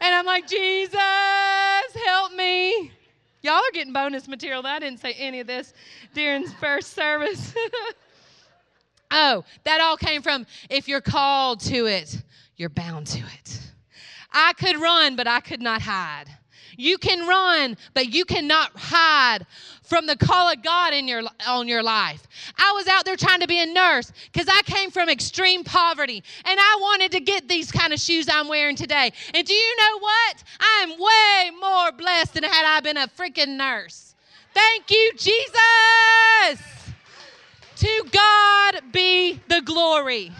And 0.00 0.14
I'm 0.14 0.24
like, 0.24 0.48
Jesus, 0.48 0.94
help 1.94 2.32
me. 2.32 2.92
Y'all 3.42 3.54
are 3.54 3.72
getting 3.72 3.92
bonus 3.92 4.28
material. 4.28 4.66
I 4.66 4.78
didn't 4.78 5.00
say 5.00 5.14
any 5.14 5.40
of 5.40 5.46
this 5.46 5.72
during 6.14 6.46
first 6.46 6.92
service. 6.92 7.54
oh, 9.10 9.44
that 9.64 9.80
all 9.80 9.96
came 9.96 10.22
from 10.22 10.46
if 10.68 10.88
you're 10.88 11.00
called 11.00 11.60
to 11.60 11.86
it, 11.86 12.22
you're 12.56 12.68
bound 12.68 13.06
to 13.08 13.18
it. 13.18 13.60
I 14.32 14.52
could 14.52 14.78
run, 14.78 15.16
but 15.16 15.26
I 15.26 15.40
could 15.40 15.60
not 15.60 15.82
hide. 15.82 16.26
You 16.80 16.96
can 16.96 17.26
run, 17.26 17.76
but 17.92 18.12
you 18.14 18.24
cannot 18.24 18.70
hide 18.74 19.46
from 19.82 20.06
the 20.06 20.16
call 20.16 20.50
of 20.50 20.62
God 20.62 20.94
in 20.94 21.06
your 21.06 21.22
on 21.46 21.68
your 21.68 21.82
life. 21.82 22.26
I 22.56 22.72
was 22.74 22.86
out 22.86 23.04
there 23.04 23.16
trying 23.16 23.40
to 23.40 23.46
be 23.46 23.60
a 23.60 23.66
nurse 23.66 24.10
because 24.32 24.48
I 24.48 24.62
came 24.62 24.90
from 24.90 25.10
extreme 25.10 25.62
poverty 25.62 26.22
and 26.46 26.58
I 26.58 26.78
wanted 26.80 27.12
to 27.12 27.20
get 27.20 27.48
these 27.48 27.70
kind 27.70 27.92
of 27.92 28.00
shoes 28.00 28.28
I'm 28.32 28.48
wearing 28.48 28.76
today. 28.76 29.12
And 29.34 29.46
do 29.46 29.52
you 29.52 29.76
know 29.76 29.98
what? 29.98 30.44
I'm 30.58 30.90
way 30.90 31.50
more 31.60 31.92
blessed 31.92 32.34
than 32.34 32.44
had 32.44 32.64
I 32.64 32.80
been 32.80 32.96
a 32.96 33.08
freaking 33.08 33.58
nurse. 33.58 34.14
Thank 34.54 34.90
you, 34.90 35.12
Jesus. 35.18 36.62
To 37.76 38.04
God 38.10 38.80
be 38.90 39.38
the 39.48 39.60
glory. 39.60 40.32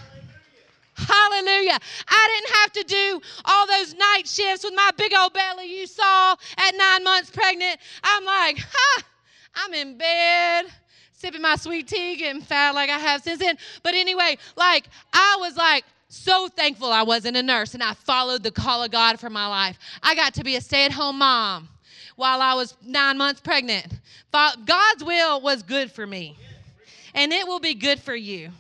Hallelujah. 0.94 1.79
I 2.09 2.29
didn't 2.29 2.57
have 2.74 2.87
to 2.87 2.94
do 2.94 3.20
all 3.44 3.66
those 3.66 3.94
night 3.94 4.22
shifts 4.26 4.64
with 4.64 4.74
my 4.74 4.90
big 4.96 5.12
old 5.14 5.33
belly 5.33 5.78
you 5.78 5.87
saw 5.87 6.33
at 6.56 6.76
nine 6.76 7.04
months 7.04 7.30
pregnant. 7.30 7.78
I'm 8.02 8.24
like, 8.24 8.59
ha, 8.59 9.02
I'm 9.54 9.74
in 9.74 9.98
bed 9.98 10.66
sipping 11.12 11.42
my 11.42 11.56
sweet 11.56 11.87
tea, 11.87 12.16
getting 12.16 12.40
fat 12.40 12.74
like 12.74 12.88
I 12.88 12.98
have 12.98 13.22
since 13.22 13.40
then. 13.40 13.59
But 13.83 13.94
anyway, 13.94 14.38
like, 14.56 14.88
I 15.12 15.37
was 15.38 15.56
like, 15.56 15.85
so 16.09 16.48
thankful 16.48 16.90
I 16.90 17.02
wasn't 17.02 17.37
a 17.37 17.42
nurse 17.42 17.74
and 17.74 17.83
I 17.83 17.94
followed 17.94 18.42
the 18.42 18.50
call 18.50 18.83
of 18.83 18.90
God 18.90 19.20
for 19.20 19.30
my 19.30 19.46
life. 19.46 19.78
I 20.02 20.14
got 20.14 20.35
to 20.35 20.44
be 20.44 20.56
a 20.56 20.61
stay 20.61 20.85
at 20.85 20.92
home 20.92 21.18
mom 21.18 21.68
while 22.16 22.40
I 22.40 22.54
was 22.54 22.74
nine 22.85 23.18
months 23.18 23.40
pregnant. 23.40 23.87
God's 24.33 25.04
will 25.04 25.40
was 25.40 25.62
good 25.62 25.92
for 25.92 26.06
me, 26.06 26.37
and 27.14 27.33
it 27.33 27.46
will 27.46 27.61
be 27.61 27.74
good 27.74 28.00
for 28.00 28.14
you. 28.14 28.50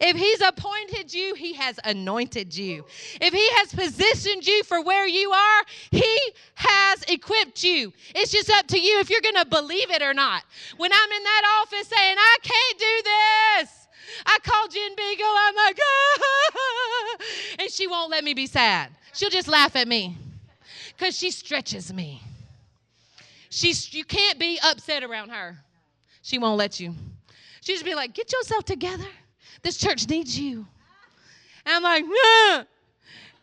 If 0.00 0.16
He's 0.16 0.40
appointed 0.40 1.12
you, 1.12 1.34
He 1.34 1.54
has 1.54 1.78
anointed 1.84 2.56
you. 2.56 2.84
If 3.20 3.32
He 3.32 3.48
has 3.58 3.74
positioned 3.74 4.46
you 4.46 4.62
for 4.64 4.82
where 4.82 5.06
you 5.06 5.30
are, 5.30 5.62
He 5.90 6.18
has 6.54 7.02
equipped 7.08 7.62
you. 7.62 7.92
It's 8.14 8.30
just 8.30 8.50
up 8.50 8.66
to 8.68 8.78
you 8.78 9.00
if 9.00 9.10
you're 9.10 9.20
going 9.20 9.36
to 9.36 9.46
believe 9.46 9.90
it 9.90 10.02
or 10.02 10.14
not. 10.14 10.44
When 10.76 10.92
I'm 10.92 11.12
in 11.12 11.22
that 11.22 11.62
office 11.62 11.88
saying, 11.88 12.16
I 12.18 12.36
can't 12.42 12.78
do 12.78 13.64
this, 13.64 13.88
I 14.26 14.38
called 14.42 14.70
Jen 14.70 14.94
Beagle. 14.96 15.26
I'm 15.26 15.54
like, 15.56 15.78
ah, 15.82 17.16
and 17.60 17.70
she 17.70 17.86
won't 17.86 18.10
let 18.10 18.24
me 18.24 18.34
be 18.34 18.46
sad. 18.46 18.90
She'll 19.12 19.30
just 19.30 19.48
laugh 19.48 19.76
at 19.76 19.88
me 19.88 20.16
because 20.96 21.16
she 21.16 21.30
stretches 21.30 21.92
me. 21.92 22.22
She's, 23.50 23.94
you 23.94 24.04
can't 24.04 24.38
be 24.38 24.58
upset 24.64 25.04
around 25.04 25.30
her. 25.30 25.56
She 26.22 26.38
won't 26.38 26.58
let 26.58 26.80
you. 26.80 26.94
She'll 27.60 27.76
just 27.76 27.84
be 27.84 27.94
like, 27.94 28.14
get 28.14 28.32
yourself 28.32 28.64
together. 28.64 29.06
This 29.64 29.78
church 29.78 30.08
needs 30.08 30.38
you. 30.38 30.66
And 31.66 31.74
I'm 31.74 31.82
like, 31.82 32.04
nah. 32.04 32.64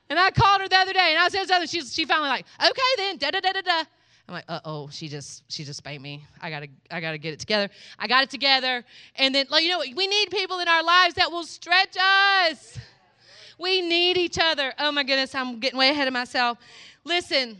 And 0.09 0.19
I 0.19 0.29
called 0.29 0.61
her 0.61 0.69
the 0.69 0.77
other 0.77 0.93
day 0.93 1.13
and 1.13 1.19
I 1.19 1.27
said 1.29 1.47
something. 1.47 1.67
She, 1.67 1.81
she 1.81 2.05
finally 2.05 2.29
like, 2.29 2.45
okay 2.61 2.81
then, 2.97 3.17
da 3.17 3.31
da 3.31 3.39
da 3.39 3.51
da 3.51 3.61
da. 3.61 3.83
I'm 4.27 4.35
like, 4.35 4.45
uh 4.47 4.59
oh, 4.63 4.87
she 4.89 5.07
just 5.07 5.43
she 5.51 5.63
just 5.63 5.77
spanked 5.77 6.03
me. 6.03 6.25
I 6.39 6.49
gotta 6.49 6.67
I 6.91 7.01
gotta 7.01 7.17
get 7.17 7.33
it 7.33 7.39
together. 7.39 7.69
I 7.97 8.07
got 8.07 8.23
it 8.23 8.29
together. 8.29 8.85
And 9.15 9.33
then 9.33 9.47
like 9.49 9.63
you 9.63 9.69
know, 9.69 9.79
we 9.79 10.07
need 10.07 10.29
people 10.29 10.59
in 10.59 10.67
our 10.67 10.83
lives 10.83 11.15
that 11.15 11.31
will 11.31 11.43
stretch 11.43 11.97
us. 11.97 12.77
We 13.57 13.81
need 13.81 14.17
each 14.17 14.37
other. 14.39 14.73
Oh 14.79 14.91
my 14.91 15.03
goodness, 15.03 15.33
I'm 15.33 15.59
getting 15.59 15.79
way 15.79 15.89
ahead 15.89 16.07
of 16.07 16.13
myself. 16.13 16.59
Listen, 17.03 17.57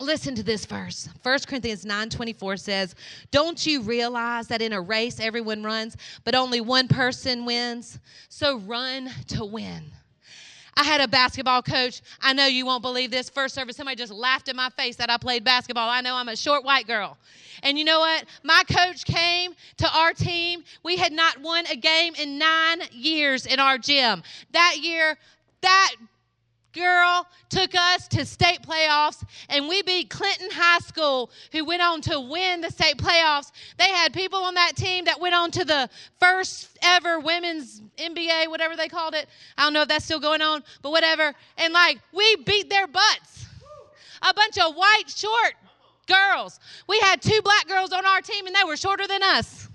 Listen 0.00 0.34
to 0.34 0.42
this 0.42 0.66
verse. 0.66 1.08
1 1.22 1.46
Corinthians 1.46 1.84
9:24 1.84 2.56
says, 2.56 2.94
"Don't 3.30 3.64
you 3.64 3.80
realize 3.80 4.48
that 4.48 4.60
in 4.60 4.72
a 4.72 4.80
race 4.80 5.20
everyone 5.20 5.62
runs, 5.62 5.96
but 6.24 6.34
only 6.34 6.60
one 6.60 6.88
person 6.88 7.44
wins? 7.44 8.00
So 8.28 8.58
run 8.58 9.12
to 9.28 9.44
win." 9.44 9.92
I 10.76 10.82
had 10.82 11.00
a 11.00 11.06
basketball 11.06 11.62
coach. 11.62 12.02
I 12.20 12.32
know 12.32 12.46
you 12.46 12.66
won't 12.66 12.82
believe 12.82 13.12
this. 13.12 13.30
First 13.30 13.54
service, 13.54 13.76
somebody 13.76 13.94
just 13.94 14.12
laughed 14.12 14.48
in 14.48 14.56
my 14.56 14.70
face 14.70 14.96
that 14.96 15.08
I 15.08 15.16
played 15.16 15.44
basketball. 15.44 15.88
I 15.88 16.00
know 16.00 16.16
I'm 16.16 16.28
a 16.28 16.36
short 16.36 16.64
white 16.64 16.88
girl. 16.88 17.16
And 17.62 17.78
you 17.78 17.84
know 17.84 18.00
what? 18.00 18.24
My 18.42 18.64
coach 18.68 19.04
came 19.04 19.54
to 19.76 19.88
our 19.96 20.12
team. 20.12 20.64
We 20.82 20.96
had 20.96 21.12
not 21.12 21.40
won 21.40 21.66
a 21.66 21.76
game 21.76 22.14
in 22.16 22.38
nine 22.38 22.82
years 22.90 23.46
in 23.46 23.60
our 23.60 23.78
gym. 23.78 24.24
That 24.50 24.78
year, 24.80 25.16
that 25.60 25.94
girl 26.74 27.26
took 27.48 27.74
us 27.74 28.08
to 28.08 28.26
state 28.26 28.60
playoffs 28.62 29.24
and 29.48 29.68
we 29.68 29.82
beat 29.82 30.10
Clinton 30.10 30.48
High 30.52 30.80
School, 30.80 31.30
who 31.52 31.64
went 31.64 31.82
on 31.82 32.00
to 32.02 32.20
win 32.20 32.60
the 32.60 32.70
state 32.70 32.98
playoffs. 32.98 33.52
They 33.78 33.88
had 33.88 34.12
people 34.12 34.40
on 34.40 34.54
that 34.54 34.76
team 34.76 35.04
that 35.06 35.20
went 35.20 35.34
on 35.34 35.50
to 35.52 35.64
the 35.64 35.88
first 36.20 36.78
ever 36.82 37.20
women's 37.20 37.80
NBA, 37.96 38.48
whatever 38.48 38.76
they 38.76 38.88
called 38.88 39.14
it. 39.14 39.26
I 39.56 39.62
don't 39.62 39.72
know 39.72 39.82
if 39.82 39.88
that's 39.88 40.04
still 40.04 40.20
going 40.20 40.42
on, 40.42 40.62
but 40.82 40.90
whatever. 40.90 41.34
And 41.56 41.72
like, 41.72 41.98
we 42.12 42.36
beat 42.36 42.68
their 42.68 42.86
butts. 42.86 43.46
A 44.22 44.34
bunch 44.34 44.58
of 44.58 44.74
white, 44.74 45.04
short 45.08 45.54
girls. 46.06 46.60
We 46.88 46.98
had 47.00 47.22
two 47.22 47.40
black 47.42 47.68
girls 47.68 47.92
on 47.92 48.04
our 48.04 48.20
team 48.20 48.46
and 48.46 48.54
they 48.54 48.64
were 48.64 48.76
shorter 48.76 49.06
than 49.06 49.22
us. 49.22 49.68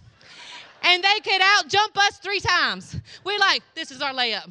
And 0.83 1.03
they 1.03 1.19
could 1.19 1.41
out 1.41 1.67
jump 1.67 1.97
us 1.97 2.17
three 2.19 2.39
times. 2.39 2.95
We're 3.23 3.39
like, 3.39 3.63
this 3.75 3.91
is 3.91 4.01
our 4.01 4.13
layup. 4.13 4.49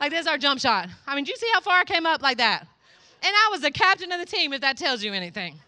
Like, 0.00 0.10
there's 0.10 0.26
our 0.26 0.38
jump 0.38 0.60
shot. 0.60 0.88
I 1.06 1.14
mean, 1.14 1.24
do 1.24 1.30
you 1.30 1.36
see 1.36 1.48
how 1.54 1.60
far 1.60 1.80
I 1.80 1.84
came 1.84 2.06
up 2.06 2.22
like 2.22 2.38
that? 2.38 2.66
And 3.22 3.34
I 3.34 3.48
was 3.50 3.60
the 3.60 3.70
captain 3.70 4.12
of 4.12 4.20
the 4.20 4.26
team, 4.26 4.52
if 4.52 4.60
that 4.60 4.76
tells 4.76 5.02
you 5.02 5.12
anything. 5.12 5.58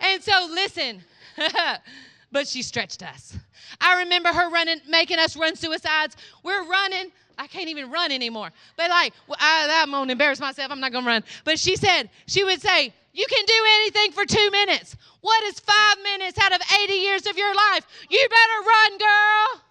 And 0.00 0.22
so, 0.22 0.48
listen, 0.50 1.02
but 2.32 2.46
she 2.46 2.62
stretched 2.62 3.02
us. 3.02 3.36
I 3.80 4.00
remember 4.00 4.30
her 4.30 4.50
running, 4.50 4.80
making 4.88 5.18
us 5.18 5.36
run 5.36 5.56
suicides. 5.56 6.16
We're 6.42 6.66
running. 6.66 7.12
I 7.36 7.46
can't 7.46 7.68
even 7.68 7.90
run 7.90 8.12
anymore. 8.12 8.50
But 8.76 8.90
like, 8.90 9.12
I, 9.38 9.82
I'm 9.82 9.90
gonna 9.90 10.12
embarrass 10.12 10.40
myself. 10.40 10.70
I'm 10.70 10.80
not 10.80 10.92
gonna 10.92 11.06
run. 11.06 11.24
But 11.44 11.58
she 11.58 11.76
said, 11.76 12.10
she 12.26 12.44
would 12.44 12.60
say, 12.60 12.92
you 13.12 13.26
can 13.28 13.44
do 13.44 13.64
anything 13.76 14.12
for 14.12 14.24
two 14.24 14.50
minutes. 14.50 14.96
What 15.20 15.42
is 15.44 15.58
five 15.58 15.96
minutes 16.02 16.38
out 16.38 16.52
of 16.52 16.60
80 16.84 16.92
years 16.92 17.26
of 17.26 17.36
your 17.36 17.54
life? 17.54 17.86
You 18.08 18.26
better 18.28 18.66
run, 18.66 18.98
girl. 18.98 19.62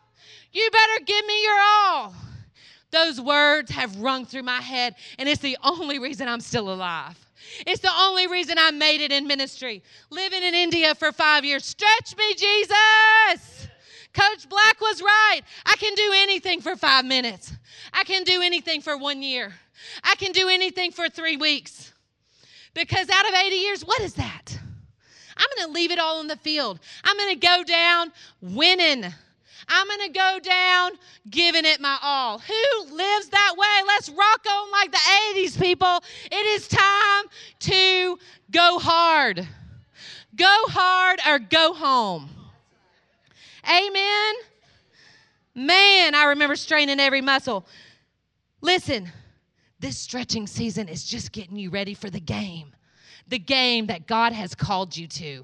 You 0.52 0.70
better 0.72 1.06
give 1.06 1.26
me 1.26 1.44
your 1.44 1.60
all. 1.60 2.16
Those 2.92 3.22
words 3.22 3.72
have 3.72 3.96
rung 3.98 4.26
through 4.26 4.44
my 4.44 4.62
head, 4.62 4.96
and 5.18 5.30
it's 5.30 5.42
the 5.42 5.58
only 5.64 6.00
reason 6.00 6.28
I'm 6.28 6.42
still 6.42 6.72
alive. 6.72 7.18
It's 7.66 7.82
the 7.82 7.92
only 7.98 8.28
reason 8.28 8.58
I 8.58 8.72
made 8.72 9.02
it 9.02 9.12
in 9.12 9.28
ministry. 9.28 9.84
Living 10.10 10.44
in 10.44 10.54
India 10.54 10.96
for 10.96 11.12
five 11.12 11.46
years. 11.46 11.66
Stretch 11.66 12.16
me, 12.18 12.34
Jesus. 12.34 13.68
Coach 14.14 14.50
Black 14.50 14.82
was 14.82 15.02
right. 15.02 15.42
I 15.66 15.76
can 15.78 15.94
do 15.94 16.14
anything 16.16 16.62
for 16.62 16.76
five 16.76 17.06
minutes. 17.06 17.54
I 17.94 18.04
can 18.04 18.24
do 18.24 18.42
anything 18.42 18.82
for 18.82 18.98
one 18.98 19.22
year. 19.22 19.54
I 20.04 20.16
can 20.16 20.32
do 20.32 20.50
anything 20.50 20.92
for 20.92 21.10
three 21.10 21.38
weeks. 21.38 21.94
Because 22.74 23.10
out 23.10 23.28
of 23.28 23.36
80 23.36 23.56
years, 23.56 23.86
what 23.86 24.02
is 24.02 24.14
that? 24.16 24.58
I'm 25.38 25.48
going 25.56 25.68
to 25.68 25.74
leave 25.74 25.92
it 25.92 26.00
all 26.00 26.20
in 26.22 26.28
the 26.28 26.36
field. 26.36 26.80
I'm 27.04 27.18
going 27.18 27.40
to 27.40 27.48
go 27.48 27.64
down 27.64 28.12
winning. 28.42 29.06
I'm 29.70 29.88
going 29.88 30.12
to 30.12 30.20
go 30.20 30.40
down 30.42 30.92
giving 31.30 31.64
it 31.64 31.80
my 31.80 31.98
all. 32.02 32.40
Who 32.40 32.96
lives 32.96 33.30
that 33.30 33.54
way? 33.56 33.88
Let's 33.88 34.10
rock 34.10 34.46
on 34.50 34.72
like 34.72 34.92
the 34.92 34.98
80s, 35.36 35.60
people. 35.60 36.04
It 36.32 36.46
is 36.46 36.68
time 36.68 37.26
to 37.60 38.18
go 38.52 38.80
hard. 38.80 39.48
Go 40.36 40.64
hard 40.68 41.20
or 41.28 41.40
go 41.40 41.74
home. 41.74 42.30
Amen. 43.70 44.34
Man, 45.54 46.16
I 46.16 46.26
remember 46.26 46.56
straining 46.56 47.00
every 47.00 47.22
muscle. 47.22 47.66
Listen, 48.62 49.12
this 49.80 49.98
stretching 49.98 50.48
season 50.48 50.88
is 50.88 51.04
just 51.04 51.32
getting 51.32 51.58
you 51.58 51.70
ready 51.70 51.94
for 51.94 52.10
the 52.10 52.20
game, 52.20 52.74
the 53.28 53.40
game 53.40 53.88
that 53.88 54.08
God 54.08 54.34
has 54.34 54.56
called 54.56 54.96
you 54.96 55.08
to. 55.08 55.44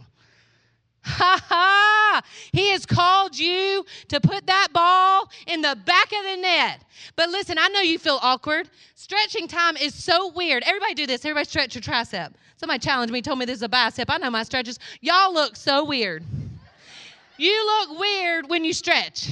Ha 1.05 1.39
ha! 1.47 2.21
He 2.51 2.71
has 2.71 2.85
called 2.85 3.37
you 3.37 3.85
to 4.07 4.19
put 4.19 4.47
that 4.47 4.69
ball 4.73 5.29
in 5.45 5.61
the 5.61 5.77
back 5.85 6.05
of 6.05 6.23
the 6.23 6.37
net. 6.37 6.81
But 7.15 7.29
listen, 7.29 7.57
I 7.59 7.67
know 7.67 7.81
you 7.81 7.99
feel 7.99 8.19
awkward. 8.21 8.69
Stretching 8.95 9.47
time 9.47 9.77
is 9.77 9.93
so 9.93 10.31
weird. 10.31 10.63
Everybody 10.65 10.95
do 10.95 11.05
this. 11.05 11.23
Everybody 11.23 11.45
stretch 11.45 11.75
your 11.75 11.81
tricep. 11.83 12.33
Somebody 12.57 12.79
challenged 12.79 13.13
me, 13.13 13.21
told 13.21 13.37
me 13.37 13.45
this 13.45 13.57
is 13.57 13.63
a 13.63 13.69
bicep. 13.69 14.09
I 14.09 14.17
know 14.17 14.31
my 14.31 14.43
stretches. 14.43 14.79
Y'all 15.01 15.33
look 15.33 15.55
so 15.55 15.85
weird. 15.85 16.23
You 17.37 17.65
look 17.65 17.99
weird 17.99 18.49
when 18.49 18.65
you 18.65 18.73
stretch. 18.73 19.29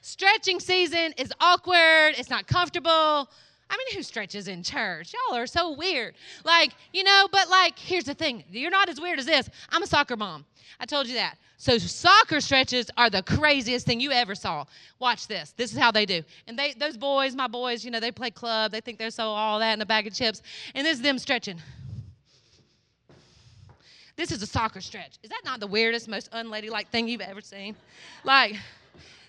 Stretching 0.00 0.60
season 0.60 1.12
is 1.18 1.32
awkward, 1.40 2.14
it's 2.16 2.30
not 2.30 2.46
comfortable. 2.46 3.28
I 3.74 3.76
mean, 3.76 3.96
who 3.96 4.04
stretches 4.04 4.46
in 4.46 4.62
church? 4.62 5.12
Y'all 5.12 5.36
are 5.36 5.48
so 5.48 5.72
weird. 5.72 6.14
Like, 6.44 6.74
you 6.92 7.02
know, 7.02 7.26
but 7.32 7.50
like, 7.50 7.76
here's 7.76 8.04
the 8.04 8.14
thing 8.14 8.44
you're 8.48 8.70
not 8.70 8.88
as 8.88 9.00
weird 9.00 9.18
as 9.18 9.26
this. 9.26 9.50
I'm 9.70 9.82
a 9.82 9.86
soccer 9.86 10.16
mom. 10.16 10.44
I 10.78 10.86
told 10.86 11.08
you 11.08 11.14
that. 11.14 11.38
So 11.56 11.78
soccer 11.78 12.40
stretches 12.40 12.88
are 12.96 13.10
the 13.10 13.22
craziest 13.22 13.84
thing 13.84 13.98
you 13.98 14.12
ever 14.12 14.36
saw. 14.36 14.64
Watch 15.00 15.26
this. 15.26 15.54
This 15.56 15.72
is 15.72 15.78
how 15.78 15.90
they 15.90 16.06
do. 16.06 16.22
And 16.46 16.56
they 16.56 16.74
those 16.74 16.96
boys, 16.96 17.34
my 17.34 17.48
boys, 17.48 17.84
you 17.84 17.90
know, 17.90 17.98
they 17.98 18.12
play 18.12 18.30
club. 18.30 18.70
They 18.70 18.80
think 18.80 18.96
they're 18.96 19.10
so 19.10 19.24
all 19.24 19.58
that 19.58 19.72
in 19.72 19.80
a 19.80 19.86
bag 19.86 20.06
of 20.06 20.14
chips. 20.14 20.40
And 20.76 20.86
this 20.86 20.98
is 20.98 21.02
them 21.02 21.18
stretching. 21.18 21.60
This 24.14 24.30
is 24.30 24.40
a 24.40 24.46
soccer 24.46 24.80
stretch. 24.80 25.18
Is 25.24 25.30
that 25.30 25.42
not 25.44 25.58
the 25.58 25.66
weirdest, 25.66 26.06
most 26.06 26.28
unladylike 26.32 26.90
thing 26.90 27.08
you've 27.08 27.20
ever 27.20 27.40
seen? 27.40 27.74
Like, 28.22 28.54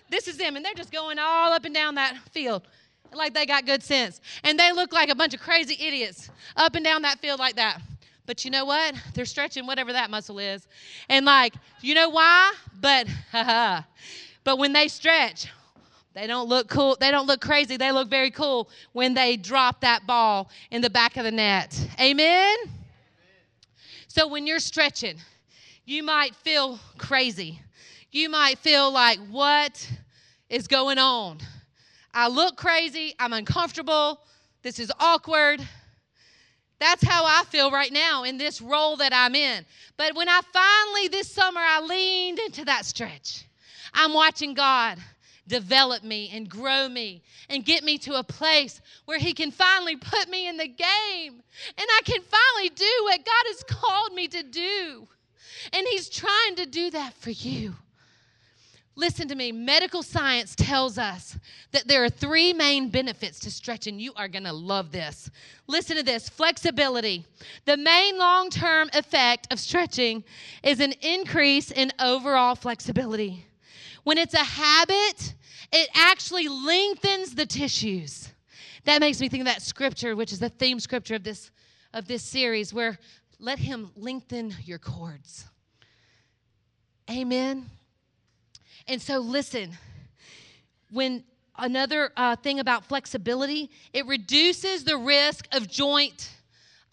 this 0.08 0.28
is 0.28 0.36
them, 0.36 0.54
and 0.54 0.64
they're 0.64 0.74
just 0.74 0.92
going 0.92 1.18
all 1.18 1.52
up 1.52 1.64
and 1.64 1.74
down 1.74 1.96
that 1.96 2.16
field 2.30 2.62
like 3.12 3.34
they 3.34 3.46
got 3.46 3.66
good 3.66 3.82
sense. 3.82 4.20
And 4.44 4.58
they 4.58 4.72
look 4.72 4.92
like 4.92 5.08
a 5.08 5.14
bunch 5.14 5.34
of 5.34 5.40
crazy 5.40 5.76
idiots 5.80 6.30
up 6.56 6.74
and 6.74 6.84
down 6.84 7.02
that 7.02 7.18
field 7.20 7.38
like 7.38 7.56
that. 7.56 7.80
But 8.26 8.44
you 8.44 8.50
know 8.50 8.64
what? 8.64 8.94
They're 9.14 9.24
stretching 9.24 9.66
whatever 9.66 9.92
that 9.92 10.10
muscle 10.10 10.38
is. 10.38 10.66
And 11.08 11.24
like, 11.24 11.54
you 11.80 11.94
know 11.94 12.10
why? 12.10 12.52
But. 12.80 13.06
But 14.46 14.58
when 14.58 14.72
they 14.72 14.86
stretch, 14.86 15.48
they 16.14 16.28
don't 16.28 16.48
look 16.48 16.68
cool. 16.68 16.96
They 17.00 17.10
don't 17.10 17.26
look 17.26 17.40
crazy. 17.40 17.76
They 17.76 17.90
look 17.90 18.08
very 18.08 18.30
cool 18.30 18.70
when 18.92 19.12
they 19.12 19.36
drop 19.36 19.80
that 19.80 20.06
ball 20.06 20.50
in 20.70 20.82
the 20.82 20.88
back 20.88 21.16
of 21.16 21.24
the 21.24 21.32
net. 21.32 21.76
Amen. 22.00 22.56
So 24.06 24.28
when 24.28 24.46
you're 24.46 24.60
stretching, 24.60 25.16
you 25.84 26.04
might 26.04 26.36
feel 26.36 26.78
crazy. 26.96 27.60
You 28.12 28.28
might 28.28 28.58
feel 28.58 28.92
like 28.92 29.18
what 29.30 29.90
is 30.48 30.68
going 30.68 30.98
on? 30.98 31.38
I 32.16 32.28
look 32.28 32.56
crazy. 32.56 33.14
I'm 33.18 33.34
uncomfortable. 33.34 34.22
This 34.62 34.78
is 34.78 34.90
awkward. 34.98 35.60
That's 36.78 37.04
how 37.04 37.26
I 37.26 37.44
feel 37.44 37.70
right 37.70 37.92
now 37.92 38.24
in 38.24 38.38
this 38.38 38.62
role 38.62 38.96
that 38.96 39.12
I'm 39.12 39.34
in. 39.34 39.66
But 39.98 40.16
when 40.16 40.26
I 40.26 40.40
finally, 40.50 41.08
this 41.08 41.30
summer, 41.30 41.60
I 41.60 41.82
leaned 41.82 42.38
into 42.38 42.64
that 42.64 42.86
stretch, 42.86 43.44
I'm 43.92 44.14
watching 44.14 44.54
God 44.54 44.96
develop 45.46 46.02
me 46.02 46.30
and 46.32 46.48
grow 46.48 46.88
me 46.88 47.22
and 47.50 47.66
get 47.66 47.84
me 47.84 47.98
to 47.98 48.14
a 48.14 48.24
place 48.24 48.80
where 49.04 49.18
He 49.18 49.34
can 49.34 49.50
finally 49.50 49.96
put 49.96 50.30
me 50.30 50.48
in 50.48 50.56
the 50.56 50.66
game 50.66 50.78
and 51.28 51.76
I 51.78 52.00
can 52.02 52.22
finally 52.22 52.70
do 52.70 53.00
what 53.02 53.26
God 53.26 53.44
has 53.44 53.62
called 53.68 54.14
me 54.14 54.26
to 54.28 54.42
do. 54.42 55.06
And 55.74 55.86
He's 55.90 56.08
trying 56.08 56.56
to 56.56 56.64
do 56.64 56.90
that 56.92 57.12
for 57.12 57.30
you. 57.30 57.74
Listen 58.98 59.28
to 59.28 59.34
me. 59.34 59.52
Medical 59.52 60.02
science 60.02 60.54
tells 60.54 60.96
us 60.96 61.38
that 61.72 61.86
there 61.86 62.02
are 62.02 62.08
three 62.08 62.54
main 62.54 62.88
benefits 62.88 63.38
to 63.40 63.50
stretching. 63.50 64.00
You 64.00 64.12
are 64.16 64.26
going 64.26 64.44
to 64.44 64.54
love 64.54 64.90
this. 64.90 65.30
Listen 65.66 65.98
to 65.98 66.02
this 66.02 66.30
flexibility. 66.30 67.26
The 67.66 67.76
main 67.76 68.18
long 68.18 68.48
term 68.48 68.88
effect 68.94 69.52
of 69.52 69.60
stretching 69.60 70.24
is 70.62 70.80
an 70.80 70.92
increase 71.02 71.70
in 71.70 71.92
overall 72.00 72.54
flexibility. 72.54 73.44
When 74.04 74.16
it's 74.16 74.34
a 74.34 74.38
habit, 74.38 75.34
it 75.72 75.90
actually 75.94 76.48
lengthens 76.48 77.34
the 77.34 77.44
tissues. 77.44 78.32
That 78.84 79.00
makes 79.00 79.20
me 79.20 79.28
think 79.28 79.42
of 79.42 79.46
that 79.46 79.60
scripture, 79.60 80.16
which 80.16 80.32
is 80.32 80.38
the 80.38 80.48
theme 80.48 80.80
scripture 80.80 81.16
of 81.16 81.24
this, 81.24 81.50
of 81.92 82.08
this 82.08 82.22
series, 82.22 82.72
where 82.72 82.98
let 83.38 83.58
him 83.58 83.90
lengthen 83.94 84.54
your 84.64 84.78
cords. 84.78 85.44
Amen. 87.10 87.68
And 88.88 89.00
so, 89.00 89.18
listen, 89.18 89.76
when 90.90 91.24
another 91.58 92.12
uh, 92.16 92.36
thing 92.36 92.60
about 92.60 92.84
flexibility, 92.84 93.70
it 93.92 94.06
reduces 94.06 94.84
the 94.84 94.96
risk 94.96 95.46
of 95.52 95.68
joint 95.68 96.30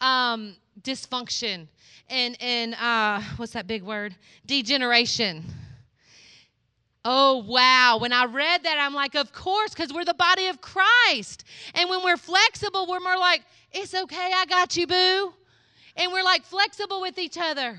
um, 0.01 0.55
dysfunction 0.81 1.67
and, 2.09 2.37
and 2.41 2.75
uh, 2.75 3.21
what's 3.37 3.53
that 3.53 3.67
big 3.67 3.83
word? 3.83 4.15
Degeneration. 4.45 5.43
Oh, 7.05 7.43
wow. 7.47 7.97
When 7.99 8.13
I 8.13 8.25
read 8.25 8.63
that, 8.63 8.77
I'm 8.79 8.93
like, 8.93 9.15
of 9.15 9.33
course, 9.33 9.71
because 9.71 9.91
we're 9.91 10.05
the 10.05 10.13
body 10.13 10.47
of 10.47 10.61
Christ. 10.61 11.43
And 11.75 11.89
when 11.89 12.03
we're 12.03 12.17
flexible, 12.17 12.87
we're 12.87 12.99
more 12.99 13.17
like, 13.17 13.41
it's 13.71 13.93
okay, 13.93 14.31
I 14.35 14.45
got 14.45 14.77
you, 14.77 14.87
boo. 14.87 15.33
And 15.95 16.11
we're 16.11 16.23
like 16.23 16.43
flexible 16.45 17.01
with 17.01 17.17
each 17.17 17.37
other. 17.37 17.77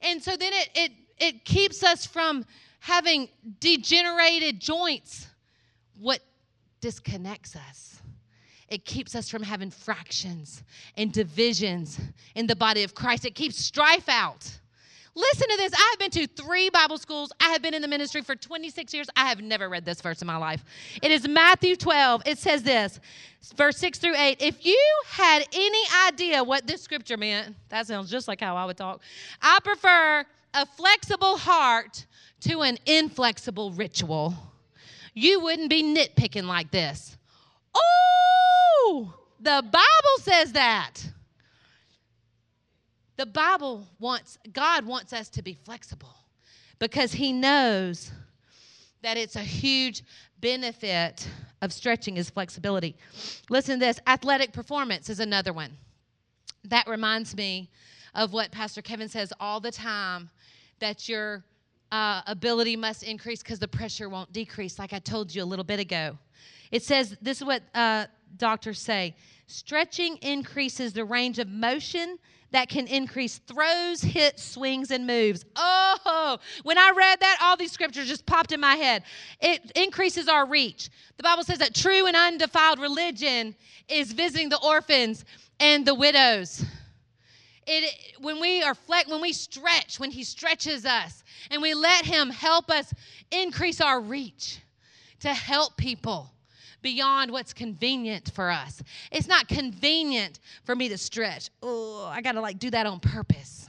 And 0.00 0.22
so 0.22 0.36
then 0.36 0.52
it, 0.52 0.70
it, 0.74 0.92
it 1.18 1.44
keeps 1.44 1.82
us 1.82 2.06
from 2.06 2.46
having 2.80 3.28
degenerated 3.60 4.60
joints, 4.60 5.28
what 5.98 6.20
disconnects 6.80 7.54
us? 7.54 8.00
It 8.68 8.84
keeps 8.84 9.14
us 9.14 9.28
from 9.28 9.42
having 9.42 9.70
fractions 9.70 10.62
and 10.96 11.12
divisions 11.12 12.00
in 12.34 12.46
the 12.46 12.56
body 12.56 12.84
of 12.84 12.94
Christ. 12.94 13.24
It 13.24 13.34
keeps 13.34 13.56
strife 13.56 14.08
out. 14.08 14.48
Listen 15.16 15.48
to 15.48 15.56
this. 15.56 15.72
I 15.74 15.88
have 15.90 15.98
been 15.98 16.10
to 16.22 16.26
three 16.28 16.70
Bible 16.70 16.96
schools. 16.96 17.32
I 17.40 17.48
have 17.50 17.62
been 17.62 17.74
in 17.74 17.82
the 17.82 17.88
ministry 17.88 18.22
for 18.22 18.36
26 18.36 18.94
years. 18.94 19.08
I 19.16 19.28
have 19.28 19.40
never 19.42 19.68
read 19.68 19.84
this 19.84 20.00
verse 20.00 20.22
in 20.22 20.26
my 20.26 20.36
life. 20.36 20.64
It 21.02 21.10
is 21.10 21.26
Matthew 21.26 21.74
12. 21.74 22.22
It 22.26 22.38
says 22.38 22.62
this, 22.62 23.00
verse 23.56 23.76
6 23.78 23.98
through 23.98 24.16
8. 24.16 24.40
If 24.40 24.64
you 24.64 25.00
had 25.08 25.44
any 25.52 25.82
idea 26.06 26.44
what 26.44 26.68
this 26.68 26.80
scripture 26.80 27.16
meant, 27.16 27.56
that 27.70 27.88
sounds 27.88 28.08
just 28.08 28.28
like 28.28 28.40
how 28.40 28.56
I 28.56 28.64
would 28.64 28.76
talk. 28.76 29.02
I 29.42 29.58
prefer 29.64 30.24
a 30.54 30.66
flexible 30.66 31.36
heart 31.36 32.06
to 32.40 32.62
an 32.62 32.78
inflexible 32.86 33.72
ritual, 33.72 34.34
you 35.14 35.40
wouldn't 35.40 35.70
be 35.70 35.82
nitpicking 35.82 36.44
like 36.44 36.70
this. 36.70 37.16
Oh, 37.74 39.14
the 39.38 39.62
Bible 39.62 40.18
says 40.20 40.52
that. 40.52 40.94
The 43.16 43.26
Bible 43.26 43.86
wants, 43.98 44.38
God 44.52 44.86
wants 44.86 45.12
us 45.12 45.28
to 45.30 45.42
be 45.42 45.52
flexible 45.52 46.14
because 46.78 47.12
He 47.12 47.32
knows 47.32 48.10
that 49.02 49.16
it's 49.16 49.36
a 49.36 49.40
huge 49.40 50.02
benefit 50.40 51.28
of 51.62 51.72
stretching 51.72 52.16
is 52.16 52.30
flexibility. 52.30 52.96
Listen 53.50 53.78
to 53.78 53.86
this 53.86 54.00
athletic 54.06 54.52
performance 54.52 55.10
is 55.10 55.20
another 55.20 55.52
one. 55.52 55.72
That 56.64 56.88
reminds 56.88 57.36
me 57.36 57.70
of 58.14 58.32
what 58.32 58.50
Pastor 58.50 58.82
Kevin 58.82 59.08
says 59.08 59.32
all 59.38 59.60
the 59.60 59.70
time 59.70 60.30
that 60.78 61.08
your 61.08 61.44
uh, 61.92 62.22
ability 62.26 62.76
must 62.76 63.02
increase 63.02 63.42
because 63.42 63.58
the 63.58 63.68
pressure 63.68 64.08
won't 64.08 64.32
decrease, 64.32 64.78
like 64.78 64.92
I 64.92 64.98
told 64.98 65.34
you 65.34 65.42
a 65.42 65.44
little 65.44 65.64
bit 65.64 65.80
ago. 65.80 66.18
It 66.70 66.82
says 66.82 67.16
this 67.20 67.38
is 67.38 67.44
what 67.44 67.62
uh, 67.74 68.06
doctors 68.36 68.80
say 68.80 69.16
stretching 69.46 70.16
increases 70.18 70.92
the 70.92 71.04
range 71.04 71.40
of 71.40 71.48
motion 71.48 72.18
that 72.52 72.68
can 72.68 72.86
increase 72.86 73.38
throws, 73.38 74.00
hits, 74.00 74.42
swings, 74.42 74.90
and 74.90 75.06
moves. 75.06 75.44
Oh, 75.56 76.38
when 76.62 76.78
I 76.78 76.92
read 76.96 77.20
that, 77.20 77.38
all 77.42 77.56
these 77.56 77.72
scriptures 77.72 78.08
just 78.08 78.26
popped 78.26 78.52
in 78.52 78.60
my 78.60 78.76
head. 78.76 79.02
It 79.40 79.72
increases 79.76 80.28
our 80.28 80.46
reach. 80.46 80.90
The 81.16 81.22
Bible 81.22 81.44
says 81.44 81.58
that 81.58 81.74
true 81.74 82.06
and 82.06 82.16
undefiled 82.16 82.78
religion 82.78 83.54
is 83.88 84.12
visiting 84.12 84.48
the 84.48 84.60
orphans 84.64 85.24
and 85.60 85.86
the 85.86 85.94
widows 85.94 86.64
it, 87.70 87.94
when 88.20 88.40
we 88.40 88.62
are 88.62 88.74
flex, 88.74 89.08
when 89.08 89.20
we 89.20 89.32
stretch, 89.32 89.98
when 90.00 90.10
He 90.10 90.24
stretches 90.24 90.84
us, 90.84 91.22
and 91.50 91.62
we 91.62 91.74
let 91.74 92.04
Him 92.04 92.30
help 92.30 92.70
us 92.70 92.92
increase 93.30 93.80
our 93.80 94.00
reach 94.00 94.60
to 95.20 95.32
help 95.32 95.76
people 95.76 96.30
beyond 96.82 97.30
what's 97.30 97.52
convenient 97.52 98.30
for 98.34 98.50
us. 98.50 98.82
It's 99.12 99.28
not 99.28 99.48
convenient 99.48 100.40
for 100.64 100.74
me 100.74 100.88
to 100.88 100.98
stretch. 100.98 101.50
Oh, 101.62 102.06
I 102.10 102.22
got 102.22 102.32
to 102.32 102.40
like 102.40 102.58
do 102.58 102.70
that 102.70 102.86
on 102.86 103.00
purpose. 103.00 103.59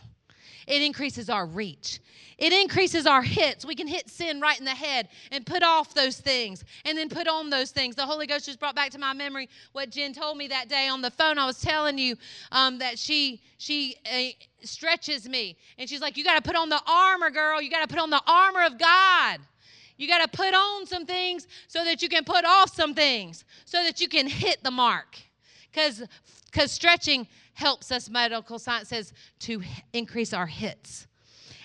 It 0.72 0.82
increases 0.82 1.30
our 1.30 1.46
reach. 1.46 2.00
It 2.38 2.54
increases 2.54 3.06
our 3.06 3.22
hits. 3.22 3.66
We 3.66 3.76
can 3.76 3.88
hit 3.88 4.10
sin 4.10 4.40
right 4.40 4.58
in 4.58 4.64
the 4.64 4.72
head 4.72 5.10
and 5.30 5.46
put 5.46 5.64
off 5.64 5.94
those 5.94 6.18
things 6.18 6.64
and 6.86 6.98
then 6.98 7.10
put 7.10 7.28
on 7.28 7.50
those 7.50 7.72
things. 7.72 7.98
The 7.98 8.06
Holy 8.06 8.26
Ghost 8.26 8.46
just 8.46 8.58
brought 8.58 8.74
back 8.74 8.90
to 8.92 8.98
my 8.98 9.12
memory 9.12 9.50
what 9.74 9.90
Jen 9.90 10.14
told 10.14 10.38
me 10.38 10.48
that 10.48 10.70
day 10.70 10.88
on 10.88 11.02
the 11.02 11.12
phone. 11.12 11.38
I 11.38 11.46
was 11.46 11.60
telling 11.60 11.98
you 11.98 12.16
um, 12.54 12.80
that 12.80 12.98
she 12.98 13.42
she 13.58 13.98
uh, 14.10 14.30
stretches 14.66 15.28
me 15.28 15.58
and 15.78 15.90
she's 15.90 16.00
like, 16.00 16.16
"You 16.16 16.24
got 16.24 16.42
to 16.42 16.42
put 16.42 16.56
on 16.56 16.70
the 16.70 16.82
armor, 16.88 17.32
girl. 17.32 17.62
You 17.62 17.70
got 17.70 17.82
to 17.82 17.94
put 17.94 18.02
on 18.02 18.10
the 18.10 18.24
armor 18.26 18.64
of 18.64 18.80
God." 18.80 19.42
You 19.98 20.08
got 20.08 20.22
to 20.22 20.36
put 20.36 20.54
on 20.56 20.88
some 20.88 21.06
things 21.06 21.48
so 21.68 21.84
that 21.84 22.02
you 22.02 22.08
can 22.08 22.24
put 22.24 22.46
off 22.46 22.74
some 22.74 22.96
things 22.96 23.44
so 23.66 23.84
that 23.84 24.00
you 24.00 24.08
can 24.08 24.26
hit 24.26 24.64
the 24.64 24.72
mark. 24.72 25.20
Because 25.70 26.02
because 26.46 26.72
stretching 26.72 27.28
helps 27.54 27.92
us, 27.92 28.10
medical 28.10 28.60
science 28.60 28.90
says, 28.90 29.14
to 29.40 29.62
increase 29.94 30.34
our 30.34 30.48
hits. 30.48 31.08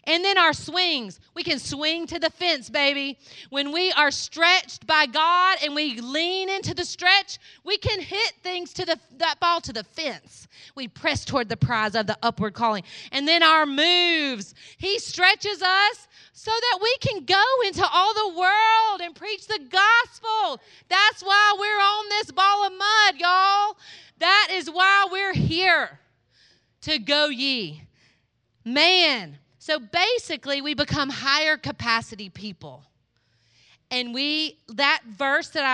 And 0.07 0.25
then 0.25 0.39
our 0.39 0.53
swings. 0.53 1.19
We 1.35 1.43
can 1.43 1.59
swing 1.59 2.07
to 2.07 2.19
the 2.19 2.31
fence, 2.31 2.71
baby. 2.71 3.19
When 3.51 3.73
we 3.73 3.91
are 3.93 4.11
stretched 4.11 4.87
by 4.87 5.07
God 5.07 5.59
and 5.65 5.75
we 5.75 6.01
lean 6.01 6.49
into 6.49 6.75
the 6.75 6.85
stretch, 6.85 7.39
we 7.65 7.77
can 7.77 8.01
hit 8.01 8.35
things 8.43 8.73
to 8.75 8.85
the 8.85 9.01
that 9.19 9.41
ball 9.41 9.61
to 9.63 9.73
the 9.73 9.83
fence. 9.83 10.47
We 10.75 10.87
press 10.87 11.25
toward 11.25 11.49
the 11.49 11.57
prize 11.57 11.95
of 11.95 12.07
the 12.07 12.17
upward 12.23 12.55
calling. 12.55 12.85
And 13.11 13.27
then 13.27 13.43
our 13.43 13.67
moves. 13.67 14.55
He 14.79 14.99
stretches 14.99 15.61
us 15.61 16.07
so 16.33 16.53
that 16.53 16.79
we 16.81 16.97
can 17.01 17.25
go 17.25 17.45
into 17.67 17.85
all 17.85 18.15
the 18.15 18.39
world 18.39 19.01
and 19.01 19.15
preach 19.15 19.47
the 19.47 19.59
gospel. 19.71 20.61
That's 20.89 21.23
why 21.23 21.57
we're 21.59 21.81
on 21.81 22.09
this 22.11 22.31
ball 22.31 22.67
of 22.67 22.73
mud, 22.73 23.15
y'all. 23.19 23.77
That 24.19 24.49
is 24.53 24.71
why 24.71 25.09
we're 25.11 25.35
here 25.35 25.99
to 26.83 26.99
go 26.99 27.27
ye. 27.27 27.83
Man, 28.65 29.39
so 29.67 29.81
basically, 29.81 30.63
we 30.63 30.75
become 30.75 31.11
higher 31.11 31.57
capacity 31.57 32.29
people. 32.29 32.85
And 33.91 34.15
we, 34.15 34.59
that 34.69 35.03
verse 35.09 35.49
that 35.49 35.65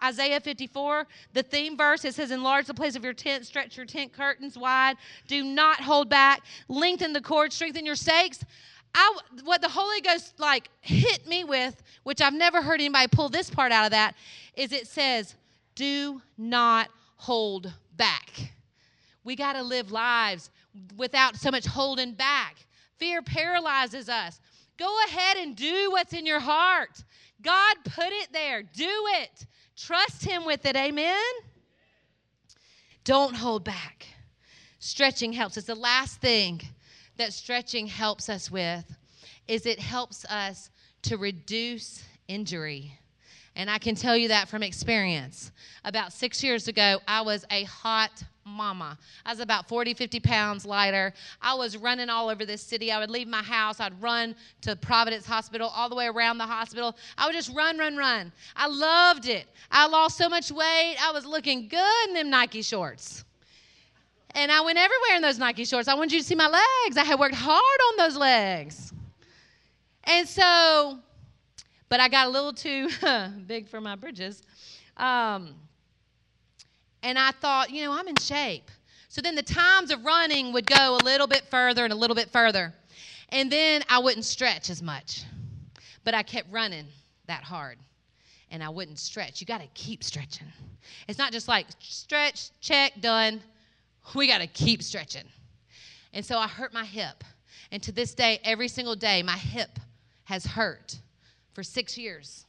I, 0.00 0.06
Isaiah 0.08 0.40
54, 0.40 1.06
the 1.34 1.42
theme 1.42 1.76
verse, 1.76 2.06
it 2.06 2.14
says, 2.14 2.30
Enlarge 2.30 2.64
the 2.64 2.72
place 2.72 2.96
of 2.96 3.04
your 3.04 3.12
tent, 3.12 3.44
stretch 3.44 3.76
your 3.76 3.84
tent 3.84 4.14
curtains 4.14 4.56
wide, 4.56 4.96
do 5.28 5.44
not 5.44 5.82
hold 5.82 6.08
back, 6.08 6.40
lengthen 6.68 7.12
the 7.12 7.20
cord, 7.20 7.52
strengthen 7.52 7.84
your 7.84 7.94
stakes. 7.94 8.42
I, 8.94 9.18
what 9.44 9.60
the 9.60 9.68
Holy 9.68 10.00
Ghost 10.00 10.40
like 10.40 10.70
hit 10.80 11.26
me 11.26 11.44
with, 11.44 11.82
which 12.04 12.22
I've 12.22 12.32
never 12.32 12.62
heard 12.62 12.80
anybody 12.80 13.08
pull 13.08 13.28
this 13.28 13.50
part 13.50 13.70
out 13.70 13.84
of 13.84 13.90
that, 13.90 14.14
is 14.56 14.72
it 14.72 14.86
says, 14.86 15.34
Do 15.74 16.22
not 16.38 16.88
hold 17.16 17.70
back. 17.98 18.54
We 19.24 19.36
got 19.36 19.52
to 19.52 19.62
live 19.62 19.92
lives 19.92 20.48
without 20.96 21.36
so 21.36 21.50
much 21.50 21.66
holding 21.66 22.12
back. 22.14 22.56
Fear 23.02 23.22
paralyzes 23.22 24.08
us. 24.08 24.40
Go 24.78 24.96
ahead 25.08 25.36
and 25.36 25.56
do 25.56 25.90
what's 25.90 26.12
in 26.12 26.24
your 26.24 26.38
heart. 26.38 27.02
God 27.42 27.74
put 27.82 28.12
it 28.12 28.32
there. 28.32 28.62
Do 28.62 28.88
it. 28.88 29.44
Trust 29.76 30.24
Him 30.24 30.44
with 30.46 30.64
it. 30.66 30.76
Amen. 30.76 31.32
Don't 33.02 33.34
hold 33.34 33.64
back. 33.64 34.06
Stretching 34.78 35.32
helps 35.32 35.58
us. 35.58 35.64
The 35.64 35.74
last 35.74 36.20
thing 36.20 36.62
that 37.16 37.32
stretching 37.32 37.88
helps 37.88 38.28
us 38.28 38.52
with 38.52 38.84
is 39.48 39.66
it 39.66 39.80
helps 39.80 40.24
us 40.26 40.70
to 41.02 41.16
reduce 41.16 42.04
injury. 42.28 43.00
And 43.54 43.70
I 43.70 43.78
can 43.78 43.94
tell 43.94 44.16
you 44.16 44.28
that 44.28 44.48
from 44.48 44.62
experience. 44.62 45.52
About 45.84 46.12
six 46.12 46.42
years 46.42 46.68
ago, 46.68 47.00
I 47.06 47.20
was 47.20 47.44
a 47.50 47.64
hot 47.64 48.24
mama. 48.44 48.98
I 49.24 49.30
was 49.30 49.40
about 49.40 49.68
40, 49.68 49.94
50 49.94 50.20
pounds 50.20 50.64
lighter. 50.64 51.12
I 51.40 51.54
was 51.54 51.76
running 51.76 52.08
all 52.08 52.28
over 52.28 52.44
this 52.44 52.62
city. 52.62 52.90
I 52.90 52.98
would 52.98 53.10
leave 53.10 53.28
my 53.28 53.42
house. 53.42 53.78
I'd 53.78 54.00
run 54.02 54.34
to 54.62 54.74
Providence 54.76 55.26
Hospital, 55.26 55.70
all 55.74 55.88
the 55.88 55.94
way 55.94 56.06
around 56.06 56.38
the 56.38 56.46
hospital. 56.46 56.96
I 57.18 57.26
would 57.26 57.34
just 57.34 57.54
run, 57.54 57.78
run, 57.78 57.96
run. 57.96 58.32
I 58.56 58.68
loved 58.68 59.28
it. 59.28 59.46
I 59.70 59.86
lost 59.86 60.16
so 60.16 60.28
much 60.28 60.50
weight. 60.50 60.96
I 61.00 61.12
was 61.12 61.26
looking 61.26 61.68
good 61.68 62.08
in 62.08 62.14
them 62.14 62.30
Nike 62.30 62.62
shorts. 62.62 63.24
And 64.34 64.50
I 64.50 64.62
went 64.62 64.78
everywhere 64.78 65.16
in 65.16 65.22
those 65.22 65.38
Nike 65.38 65.64
shorts. 65.64 65.88
I 65.88 65.94
wanted 65.94 66.12
you 66.12 66.20
to 66.20 66.24
see 66.24 66.34
my 66.34 66.48
legs. 66.48 66.96
I 66.96 67.04
had 67.04 67.18
worked 67.18 67.34
hard 67.34 67.80
on 67.90 67.96
those 67.98 68.16
legs. 68.16 68.92
And 70.04 70.26
so, 70.26 70.98
but 71.92 72.00
I 72.00 72.08
got 72.08 72.26
a 72.26 72.30
little 72.30 72.54
too 72.54 72.88
big 73.46 73.68
for 73.68 73.78
my 73.78 73.96
bridges. 73.96 74.40
Um, 74.96 75.56
and 77.02 77.18
I 77.18 77.32
thought, 77.32 77.68
you 77.68 77.84
know, 77.84 77.92
I'm 77.92 78.08
in 78.08 78.16
shape. 78.16 78.70
So 79.10 79.20
then 79.20 79.34
the 79.34 79.42
times 79.42 79.90
of 79.90 80.02
running 80.02 80.54
would 80.54 80.66
go 80.66 80.96
a 80.96 81.04
little 81.04 81.26
bit 81.26 81.42
further 81.50 81.84
and 81.84 81.92
a 81.92 81.96
little 81.96 82.16
bit 82.16 82.30
further. 82.30 82.72
And 83.28 83.52
then 83.52 83.82
I 83.90 83.98
wouldn't 83.98 84.24
stretch 84.24 84.70
as 84.70 84.80
much. 84.80 85.24
But 86.02 86.14
I 86.14 86.22
kept 86.22 86.50
running 86.50 86.86
that 87.26 87.42
hard. 87.42 87.76
And 88.50 88.64
I 88.64 88.70
wouldn't 88.70 88.98
stretch. 88.98 89.42
You 89.42 89.46
got 89.46 89.60
to 89.60 89.68
keep 89.74 90.02
stretching. 90.02 90.46
It's 91.08 91.18
not 91.18 91.30
just 91.30 91.46
like 91.46 91.66
stretch, 91.78 92.58
check, 92.62 93.02
done. 93.02 93.42
We 94.14 94.28
got 94.28 94.40
to 94.40 94.46
keep 94.46 94.82
stretching. 94.82 95.24
And 96.14 96.24
so 96.24 96.38
I 96.38 96.48
hurt 96.48 96.72
my 96.72 96.86
hip. 96.86 97.22
And 97.70 97.82
to 97.82 97.92
this 97.92 98.14
day, 98.14 98.40
every 98.44 98.68
single 98.68 98.96
day, 98.96 99.22
my 99.22 99.36
hip 99.36 99.78
has 100.24 100.46
hurt 100.46 101.01
for 101.52 101.62
six 101.62 101.96
years. 101.96 102.46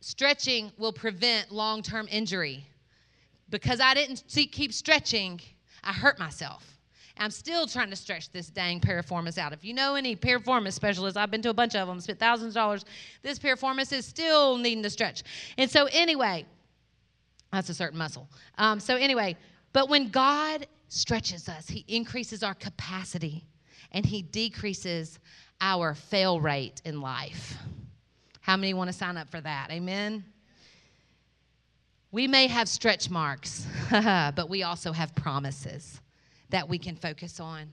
Stretching 0.00 0.72
will 0.78 0.92
prevent 0.92 1.52
long 1.52 1.82
term 1.82 2.08
injury 2.10 2.64
because 3.50 3.80
I 3.80 3.94
didn't 3.94 4.24
see, 4.30 4.46
keep 4.46 4.72
stretching, 4.72 5.40
I 5.82 5.92
hurt 5.92 6.18
myself. 6.18 6.66
I'm 7.18 7.30
still 7.30 7.66
trying 7.66 7.90
to 7.90 7.96
stretch 7.96 8.32
this 8.32 8.48
dang 8.48 8.80
piriformis 8.80 9.36
out. 9.36 9.52
If 9.52 9.62
you 9.62 9.74
know 9.74 9.94
any 9.94 10.16
piriformis 10.16 10.72
specialists, 10.72 11.18
I've 11.18 11.30
been 11.30 11.42
to 11.42 11.50
a 11.50 11.54
bunch 11.54 11.74
of 11.74 11.86
them, 11.86 12.00
spent 12.00 12.18
thousands 12.18 12.52
of 12.52 12.54
dollars. 12.54 12.86
This 13.22 13.38
piriformis 13.38 13.92
is 13.92 14.06
still 14.06 14.56
needing 14.56 14.82
to 14.84 14.90
stretch. 14.90 15.22
And 15.58 15.70
so, 15.70 15.86
anyway, 15.92 16.46
that's 17.52 17.68
a 17.68 17.74
certain 17.74 17.98
muscle. 17.98 18.26
Um, 18.56 18.80
so, 18.80 18.96
anyway, 18.96 19.36
but 19.74 19.90
when 19.90 20.08
God 20.08 20.66
stretches 20.88 21.48
us, 21.48 21.68
He 21.68 21.84
increases 21.88 22.42
our 22.42 22.54
capacity 22.54 23.44
and 23.92 24.06
He 24.06 24.22
decreases 24.22 25.18
our 25.60 25.94
fail 25.94 26.40
rate 26.40 26.80
in 26.84 27.00
life. 27.00 27.56
How 28.40 28.56
many 28.56 28.74
want 28.74 28.88
to 28.88 28.96
sign 28.96 29.16
up 29.16 29.30
for 29.30 29.40
that? 29.40 29.68
Amen. 29.70 30.24
We 32.12 32.26
may 32.26 32.48
have 32.48 32.68
stretch 32.68 33.10
marks, 33.10 33.66
but 33.90 34.48
we 34.48 34.62
also 34.62 34.92
have 34.92 35.14
promises 35.14 36.00
that 36.48 36.68
we 36.68 36.78
can 36.78 36.96
focus 36.96 37.38
on. 37.38 37.72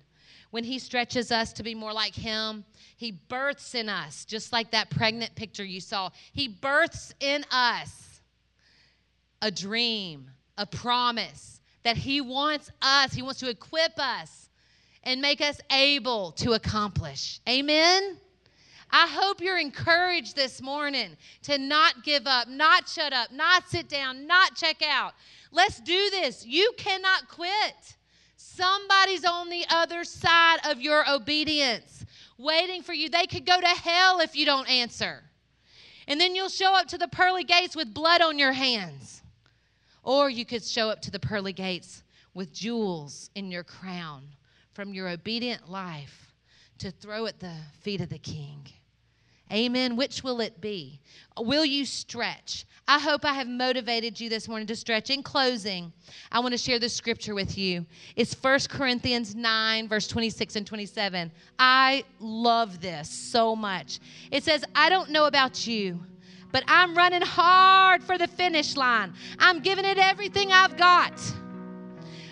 When 0.52 0.64
He 0.64 0.80
stretches 0.80 1.32
us 1.32 1.52
to 1.54 1.64
be 1.64 1.74
more 1.74 1.94
like 1.94 2.14
Him, 2.14 2.64
He 2.96 3.12
births 3.12 3.74
in 3.74 3.90
us, 3.90 4.26
just 4.26 4.54
like 4.54 4.72
that 4.72 4.90
pregnant 4.90 5.34
picture 5.36 5.66
you 5.66 5.82
saw. 5.82 6.12
He 6.34 6.48
births 6.48 7.14
in 7.20 7.44
us 7.52 8.22
a 9.42 9.52
dream, 9.52 10.30
a 10.58 10.66
promise 10.66 11.60
that 11.84 11.98
He 11.98 12.22
wants 12.22 12.72
us, 12.82 13.14
He 13.14 13.22
wants 13.22 13.40
to 13.40 13.50
equip 13.50 13.98
us 13.98 14.47
and 15.04 15.22
make 15.22 15.42
us 15.42 15.60
able 15.72 16.32
to 16.34 16.54
accomplish. 16.54 17.40
Amen? 17.48 18.18
I 18.90 19.08
hope 19.08 19.42
you're 19.42 19.60
encouraged 19.60 20.36
this 20.36 20.62
morning 20.62 21.18
to 21.44 21.58
not 21.58 22.04
give 22.04 22.26
up, 22.26 22.48
not 22.48 22.88
shut 22.88 23.12
up, 23.12 23.32
not 23.32 23.68
sit 23.68 23.90
down, 23.90 24.28
not 24.28 24.56
check 24.56 24.82
out. 24.82 25.14
Let's 25.52 25.80
do 25.82 26.10
this. 26.10 26.46
You 26.46 26.72
cannot 26.78 27.28
quit. 27.28 27.96
Somebody's 28.38 29.26
on 29.26 29.50
the 29.50 29.66
other 29.70 30.04
side 30.04 30.60
of 30.66 30.80
your 30.80 31.10
obedience, 31.10 32.06
waiting 32.38 32.82
for 32.82 32.94
you. 32.94 33.10
They 33.10 33.26
could 33.26 33.46
go 33.46 33.60
to 33.60 33.68
hell 33.68 34.20
if 34.20 34.36
you 34.36 34.46
don't 34.46 34.70
answer. 34.70 35.24
And 36.08 36.20
then 36.22 36.36
you'll 36.36 36.50
show 36.50 36.74
up 36.74 36.88
to 36.88 36.98
the 36.98 37.10
pearly 37.10 37.44
gates 37.44 37.76
with 37.76 37.94
blood 37.94 38.22
on 38.22 38.40
your 38.40 38.54
hands. 38.54 39.22
Or 40.04 40.30
you 40.30 40.46
could 40.46 40.64
show 40.64 40.90
up 40.90 41.02
to 41.02 41.12
the 41.12 41.20
pearly 41.20 41.52
gates 41.52 42.04
with 42.34 42.54
jewels 42.54 43.30
in 43.36 43.52
your 43.52 43.64
crown 43.64 44.24
from 44.78 44.94
your 44.94 45.10
obedient 45.10 45.68
life 45.68 46.32
to 46.78 46.92
throw 46.92 47.26
at 47.26 47.40
the 47.40 47.56
feet 47.82 48.00
of 48.00 48.10
the 48.10 48.20
king. 48.20 48.60
Amen. 49.52 49.96
Which 49.96 50.24
will 50.24 50.40
it 50.40 50.62
be? 50.62 51.00
Will 51.36 51.66
you 51.66 51.84
stretch? 51.84 52.64
I 52.88 53.00
hope 53.00 53.26
I 53.26 53.34
have 53.34 53.48
motivated 53.48 54.20
you 54.20 54.30
this 54.30 54.48
morning 54.48 54.68
to 54.68 54.76
stretch. 54.76 55.10
In 55.10 55.24
closing, 55.24 55.92
I 56.32 56.42
want 56.42 56.52
to 56.52 56.60
share 56.60 56.78
this 56.78 56.94
scripture 56.94 57.34
with 57.34 57.58
you. 57.58 57.88
It's 58.16 58.36
1 58.36 58.60
Corinthians 58.70 59.34
9, 59.34 59.88
verse 59.88 60.08
26 60.08 60.58
and 60.58 60.68
27. 60.68 61.32
I 61.58 62.04
love 62.20 62.80
this 62.80 63.10
so 63.10 63.56
much. 63.56 64.00
It 64.30 64.44
says, 64.44 64.64
I 64.76 64.90
don't 64.90 65.10
know 65.10 65.26
about 65.26 65.66
you, 65.66 66.00
but 66.52 66.64
I'm 66.68 66.94
running 66.94 67.24
hard 67.24 68.04
for 68.04 68.20
the 68.20 68.28
finish 68.28 68.76
line. 68.76 69.16
I'm 69.40 69.60
giving 69.60 69.86
it 69.86 69.98
everything 69.98 70.52
I've 70.52 70.78
got. 70.78 71.20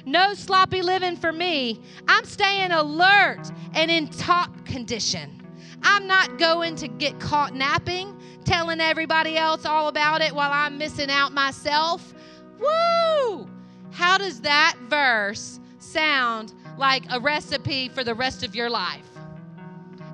No 0.06 0.36
sloppy 0.36 0.84
living 0.84 1.16
for 1.16 1.32
me. 1.32 1.82
I'm 2.08 2.26
staying 2.26 2.72
alert 2.72 3.51
and 3.74 3.89
in 3.89 4.08
top 4.08 4.66
condition. 4.66 5.41
I'm 5.82 6.06
not 6.06 6.38
going 6.38 6.76
to 6.78 6.88
get 6.88 7.20
caught 7.20 7.56
napping, 7.56 8.16
telling 8.43 8.80
everybody 8.80 9.36
else 9.36 9.66
all 9.66 9.88
about 9.88 10.22
it 10.22 10.34
while 10.34 10.51
I'm 10.51 10.78
missing 10.78 11.10
out 11.10 11.34
myself. 11.34 12.14
Woo! 12.60 13.49
How 13.91 14.18
does 14.18 14.41
that 14.41 14.76
verse 14.89 15.60
sound 15.80 16.53
like 16.78 17.03
a 17.10 17.20
recipe 17.20 17.89
for 17.89 18.03
the 18.03 18.14
rest 18.14 18.43
of 18.43 18.56
your 18.56 18.70
life? 18.70 19.08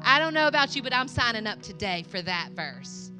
I 0.03 0.19
don't 0.19 0.33
know 0.33 0.47
about 0.47 0.75
you, 0.75 0.81
but 0.81 0.93
I'm 0.93 1.07
signing 1.09 1.47
up 1.47 1.61
today 1.61 2.05
for 2.07 2.21
that 2.21 2.51
verse. 2.55 3.11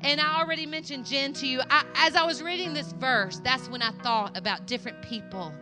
And 0.00 0.20
I 0.20 0.40
already 0.40 0.66
mentioned 0.66 1.06
Jen 1.06 1.32
to 1.34 1.46
you. 1.46 1.60
I, 1.70 1.84
as 1.94 2.16
I 2.16 2.24
was 2.24 2.42
reading 2.42 2.72
this 2.72 2.92
verse, 2.92 3.40
that's 3.40 3.68
when 3.68 3.82
I 3.82 3.90
thought 4.02 4.36
about 4.36 4.66
different 4.66 5.00
people 5.02 5.52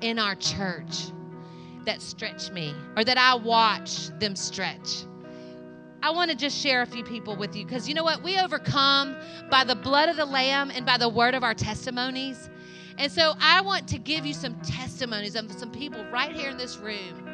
in 0.00 0.18
our 0.18 0.34
church 0.34 1.12
that 1.84 2.02
stretch 2.02 2.50
me 2.50 2.74
or 2.96 3.04
that 3.04 3.18
I 3.18 3.34
watch 3.34 4.08
them 4.18 4.36
stretch. 4.36 5.04
I 6.02 6.10
want 6.10 6.30
to 6.30 6.36
just 6.36 6.56
share 6.56 6.82
a 6.82 6.86
few 6.86 7.04
people 7.04 7.36
with 7.36 7.54
you 7.54 7.64
because 7.64 7.88
you 7.88 7.94
know 7.94 8.04
what? 8.04 8.22
We 8.22 8.38
overcome 8.38 9.16
by 9.50 9.64
the 9.64 9.74
blood 9.74 10.08
of 10.08 10.16
the 10.16 10.24
Lamb 10.24 10.70
and 10.70 10.86
by 10.86 10.96
the 10.96 11.08
word 11.08 11.34
of 11.34 11.44
our 11.44 11.54
testimonies. 11.54 12.48
And 12.96 13.10
so 13.10 13.34
I 13.40 13.60
want 13.60 13.86
to 13.88 13.98
give 13.98 14.24
you 14.24 14.32
some 14.32 14.54
testimonies 14.60 15.34
of 15.34 15.50
some 15.52 15.70
people 15.70 16.04
right 16.10 16.32
here 16.32 16.50
in 16.50 16.56
this 16.56 16.78
room 16.78 17.28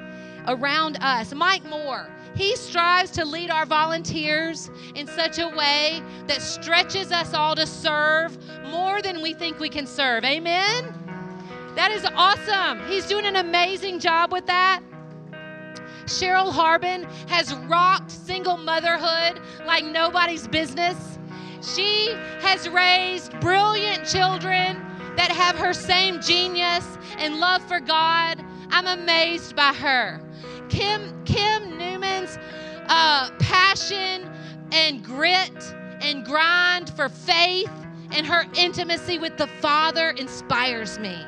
around 0.49 0.99
us. 1.01 1.33
Mike 1.35 1.65
Moore, 1.65 2.09
he 2.35 2.57
strives 2.57 3.11
to 3.13 3.25
lead 3.25 3.51
our 3.51 3.67
volunteers 3.67 4.71
in 4.95 5.07
such 5.07 5.39
a 5.39 5.49
way 5.49 6.03
that 6.27 6.43
stretches 6.43 7.13
us 7.13 7.35
all 7.35 7.55
to 7.55 7.67
serve 7.67 8.37
more 8.65 9.01
than 9.01 9.23
we 9.23 9.33
think 9.33 9.59
we 9.59 9.69
can 9.69 9.87
serve. 9.87 10.25
Amen? 10.25 11.06
That 11.77 11.91
is 11.91 12.07
awesome. 12.17 12.89
He's 12.89 13.07
doing 13.07 13.27
an 13.27 13.37
amazing 13.37 14.01
job 14.01 14.33
with 14.33 14.47
that. 14.47 14.81
Cheryl 16.07 16.51
Harbin 16.51 17.05
has 17.29 17.55
rocked 17.69 18.11
single 18.11 18.57
motherhood 18.57 19.43
like 19.67 19.85
nobody's 19.85 20.49
business. 20.49 21.19
She 21.61 22.09
has 22.41 22.67
raised 22.69 23.39
brilliant 23.41 24.07
children 24.07 24.83
that 25.17 25.31
have 25.31 25.57
her 25.57 25.75
same 25.75 26.21
genius 26.23 26.97
and 27.19 27.41
love 27.41 27.63
for 27.69 27.81
God. 27.81 28.43
I'm 28.71 28.87
amazed 28.87 29.55
by 29.55 29.75
her. 29.75 30.21
Kim 30.71 31.25
Kim 31.25 31.77
Newman's 31.77 32.39
uh, 32.89 33.31
passion 33.39 34.31
and 34.73 35.05
grit 35.05 35.75
and 36.01 36.25
grind 36.25 36.89
for 36.91 37.11
faith 37.11 37.71
and 38.13 38.27
her 38.27 38.47
intimacy 38.55 39.19
with 39.19 39.37
the 39.37 39.47
Father 39.47 40.11
inspires 40.11 40.99
me. 40.99 41.23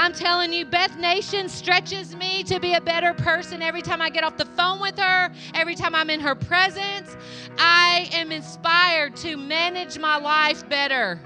I'm 0.00 0.14
telling 0.14 0.50
you, 0.50 0.64
Beth 0.64 0.96
Nation 0.96 1.46
stretches 1.46 2.16
me 2.16 2.42
to 2.44 2.58
be 2.58 2.72
a 2.72 2.80
better 2.80 3.12
person 3.12 3.60
every 3.60 3.82
time 3.82 4.00
I 4.00 4.08
get 4.08 4.24
off 4.24 4.38
the 4.38 4.46
phone 4.46 4.80
with 4.80 4.98
her, 4.98 5.30
every 5.52 5.74
time 5.74 5.94
I'm 5.94 6.08
in 6.08 6.20
her 6.20 6.34
presence. 6.34 7.14
I 7.58 8.08
am 8.10 8.32
inspired 8.32 9.14
to 9.16 9.36
manage 9.36 9.98
my 9.98 10.16
life 10.16 10.66
better. 10.70 11.20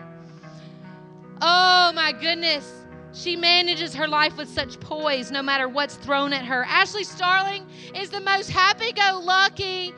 Oh 1.40 1.92
my 1.94 2.10
goodness. 2.20 2.84
She 3.12 3.36
manages 3.36 3.94
her 3.94 4.08
life 4.08 4.36
with 4.36 4.48
such 4.48 4.80
poise 4.80 5.30
no 5.30 5.40
matter 5.40 5.68
what's 5.68 5.94
thrown 5.94 6.32
at 6.32 6.44
her. 6.44 6.64
Ashley 6.64 7.04
Starling 7.04 7.64
is 7.94 8.10
the 8.10 8.18
most 8.18 8.50
happy 8.50 8.90
go 8.90 9.22
lucky, 9.22 9.94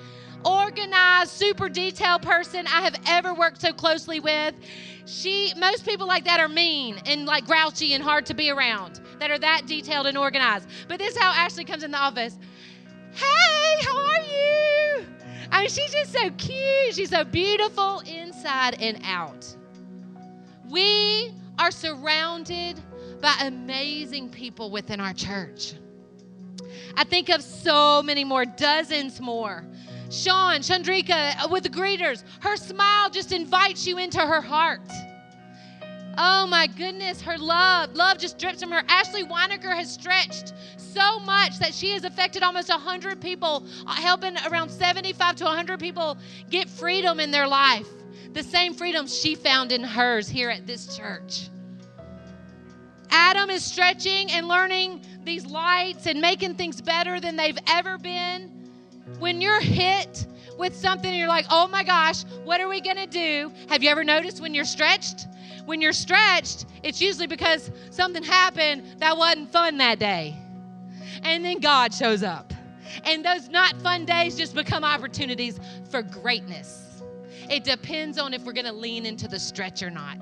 organized, 0.46 1.30
super 1.32 1.68
detailed 1.68 2.22
person 2.22 2.66
I 2.66 2.82
have 2.82 2.96
ever 3.06 3.34
worked 3.34 3.60
so 3.60 3.72
closely 3.72 4.20
with. 4.20 4.54
She 5.06 5.52
most 5.56 5.84
people 5.84 6.06
like 6.06 6.24
that 6.24 6.40
are 6.40 6.48
mean 6.48 7.00
and 7.06 7.26
like 7.26 7.46
grouchy 7.46 7.94
and 7.94 8.02
hard 8.02 8.26
to 8.26 8.34
be 8.34 8.50
around. 8.50 9.00
That 9.18 9.30
are 9.30 9.38
that 9.38 9.62
detailed 9.66 10.06
and 10.06 10.16
organized. 10.16 10.68
But 10.88 10.98
this 10.98 11.14
is 11.14 11.20
how 11.20 11.32
Ashley 11.32 11.64
comes 11.64 11.82
in 11.82 11.90
the 11.90 11.98
office. 11.98 12.38
Hey, 13.12 13.84
how 13.84 13.98
are 13.98 14.22
you? 14.22 15.06
I 15.50 15.60
mean, 15.60 15.68
she's 15.68 15.92
just 15.92 16.12
so 16.12 16.30
cute. 16.30 16.94
She's 16.94 17.10
so 17.10 17.24
beautiful 17.24 18.00
inside 18.00 18.80
and 18.80 19.00
out. 19.04 19.46
We 20.68 21.32
are 21.58 21.70
surrounded 21.70 22.80
by 23.20 23.34
amazing 23.40 24.30
people 24.30 24.70
within 24.70 25.00
our 25.00 25.14
church. 25.14 25.74
I 26.96 27.04
think 27.04 27.28
of 27.28 27.42
so 27.42 28.02
many 28.02 28.24
more, 28.24 28.44
dozens 28.44 29.20
more. 29.20 29.64
Sean, 30.10 30.60
Chandrika 30.60 31.44
uh, 31.44 31.48
with 31.50 31.64
the 31.64 31.68
greeters, 31.68 32.22
her 32.40 32.56
smile 32.56 33.10
just 33.10 33.32
invites 33.32 33.86
you 33.86 33.98
into 33.98 34.20
her 34.20 34.40
heart. 34.40 34.88
Oh 36.18 36.46
my 36.46 36.66
goodness, 36.66 37.20
her 37.22 37.36
love, 37.36 37.94
love 37.94 38.18
just 38.18 38.38
drips 38.38 38.62
from 38.62 38.70
her. 38.70 38.82
Ashley 38.88 39.22
Weinecker 39.22 39.74
has 39.74 39.92
stretched 39.92 40.54
so 40.78 41.20
much 41.20 41.58
that 41.58 41.74
she 41.74 41.90
has 41.90 42.04
affected 42.04 42.42
almost 42.42 42.70
100 42.70 43.20
people, 43.20 43.66
uh, 43.86 43.94
helping 43.94 44.34
around 44.50 44.70
75 44.70 45.36
to 45.36 45.44
100 45.44 45.78
people 45.78 46.16
get 46.48 46.70
freedom 46.70 47.20
in 47.20 47.30
their 47.30 47.46
life. 47.46 47.86
The 48.32 48.42
same 48.42 48.72
freedom 48.72 49.06
she 49.06 49.34
found 49.34 49.72
in 49.72 49.82
hers 49.82 50.28
here 50.28 50.48
at 50.48 50.66
this 50.66 50.96
church. 50.96 51.48
Adam 53.10 53.50
is 53.50 53.64
stretching 53.64 54.30
and 54.30 54.48
learning 54.48 55.02
these 55.24 55.46
lights 55.46 56.06
and 56.06 56.20
making 56.20 56.54
things 56.54 56.80
better 56.80 57.20
than 57.20 57.36
they've 57.36 57.58
ever 57.66 57.98
been. 57.98 58.55
When 59.18 59.40
you're 59.40 59.60
hit 59.60 60.26
with 60.58 60.74
something 60.74 61.08
and 61.08 61.18
you're 61.18 61.28
like, 61.28 61.46
oh 61.50 61.68
my 61.68 61.84
gosh, 61.84 62.24
what 62.44 62.60
are 62.60 62.68
we 62.68 62.80
going 62.80 62.96
to 62.96 63.06
do? 63.06 63.52
Have 63.68 63.82
you 63.82 63.90
ever 63.90 64.04
noticed 64.04 64.40
when 64.40 64.54
you're 64.54 64.64
stretched? 64.64 65.26
When 65.64 65.80
you're 65.80 65.92
stretched, 65.92 66.66
it's 66.82 67.00
usually 67.00 67.26
because 67.26 67.70
something 67.90 68.22
happened 68.22 68.84
that 68.98 69.16
wasn't 69.16 69.50
fun 69.52 69.78
that 69.78 69.98
day. 69.98 70.36
And 71.22 71.44
then 71.44 71.60
God 71.60 71.92
shows 71.92 72.22
up. 72.22 72.52
And 73.04 73.24
those 73.24 73.48
not 73.48 73.80
fun 73.82 74.04
days 74.04 74.36
just 74.36 74.54
become 74.54 74.84
opportunities 74.84 75.60
for 75.90 76.02
greatness. 76.02 77.02
It 77.50 77.64
depends 77.64 78.18
on 78.18 78.34
if 78.34 78.42
we're 78.44 78.52
going 78.52 78.66
to 78.66 78.72
lean 78.72 79.06
into 79.06 79.28
the 79.28 79.38
stretch 79.38 79.82
or 79.82 79.90
not. 79.90 80.18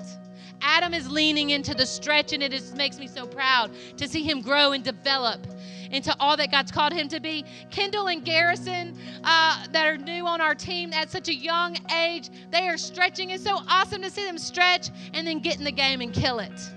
Adam 0.61 0.93
is 0.93 1.09
leaning 1.09 1.51
into 1.51 1.73
the 1.73 1.85
stretch, 1.85 2.33
and 2.33 2.41
it 2.41 2.51
just 2.51 2.75
makes 2.75 2.97
me 2.97 3.07
so 3.07 3.25
proud 3.27 3.71
to 3.97 4.07
see 4.07 4.23
him 4.23 4.41
grow 4.41 4.71
and 4.71 4.83
develop 4.83 5.45
into 5.91 6.15
all 6.19 6.37
that 6.37 6.51
God's 6.51 6.71
called 6.71 6.93
him 6.93 7.07
to 7.09 7.19
be. 7.19 7.45
Kendall 7.71 8.07
and 8.07 8.23
Garrison, 8.23 8.97
uh, 9.23 9.65
that 9.71 9.85
are 9.87 9.97
new 9.97 10.25
on 10.25 10.41
our 10.41 10.55
team 10.55 10.93
at 10.93 11.09
such 11.09 11.29
a 11.29 11.33
young 11.33 11.77
age, 11.93 12.29
they 12.51 12.67
are 12.67 12.77
stretching. 12.77 13.31
It's 13.31 13.43
so 13.43 13.57
awesome 13.67 14.01
to 14.01 14.09
see 14.09 14.25
them 14.25 14.37
stretch 14.37 14.89
and 15.13 15.25
then 15.25 15.39
get 15.39 15.57
in 15.57 15.63
the 15.63 15.71
game 15.71 16.01
and 16.01 16.13
kill 16.13 16.39
it. 16.39 16.73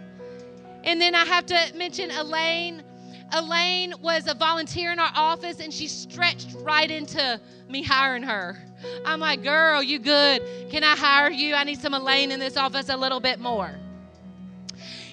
And 0.85 1.01
then 1.01 1.15
I 1.15 1.25
have 1.25 1.47
to 1.47 1.73
mention 1.77 2.11
Elaine. 2.11 2.83
Elaine 3.33 3.95
was 4.01 4.27
a 4.27 4.35
volunteer 4.35 4.93
in 4.93 4.99
our 4.99 5.13
office 5.15 5.61
and 5.61 5.73
she 5.73 5.87
stretched 5.87 6.55
right 6.61 6.91
into 6.91 7.41
me 7.69 7.83
hiring 7.83 8.23
her. 8.23 8.57
I'm 9.05 9.21
like, 9.21 9.43
girl, 9.43 9.83
you 9.83 9.99
good. 9.99 10.43
Can 10.71 10.85
I 10.85 10.97
hire 10.97 11.31
you? 11.31 11.55
I 11.55 11.65
need 11.65 11.81
some 11.81 11.95
Elaine 11.95 12.31
in 12.31 12.41
this 12.41 12.57
office 12.57 12.89
a 12.89 12.97
little 12.97 13.21
bit 13.21 13.41
more. 13.41 13.79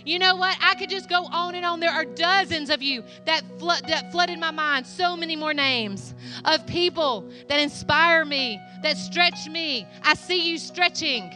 You 0.06 0.20
know 0.20 0.36
what? 0.36 0.56
I 0.62 0.76
could 0.76 0.90
just 0.90 1.10
go 1.10 1.26
on 1.26 1.56
and 1.56 1.66
on. 1.66 1.80
There 1.80 1.92
are 1.92 2.06
dozens 2.06 2.70
of 2.70 2.82
you 2.82 3.04
that, 3.26 3.42
flood, 3.58 3.84
that 3.88 4.12
flooded 4.12 4.40
my 4.40 4.52
mind. 4.52 4.86
So 4.86 5.18
many 5.18 5.36
more 5.36 5.54
names 5.54 6.14
of 6.46 6.66
people 6.68 7.28
that 7.48 7.60
inspire 7.60 8.24
me, 8.24 8.60
that 8.84 8.98
stretch 8.98 9.48
me. 9.50 9.88
I 10.04 10.14
see 10.14 10.48
you 10.48 10.60
stretching. 10.60 11.32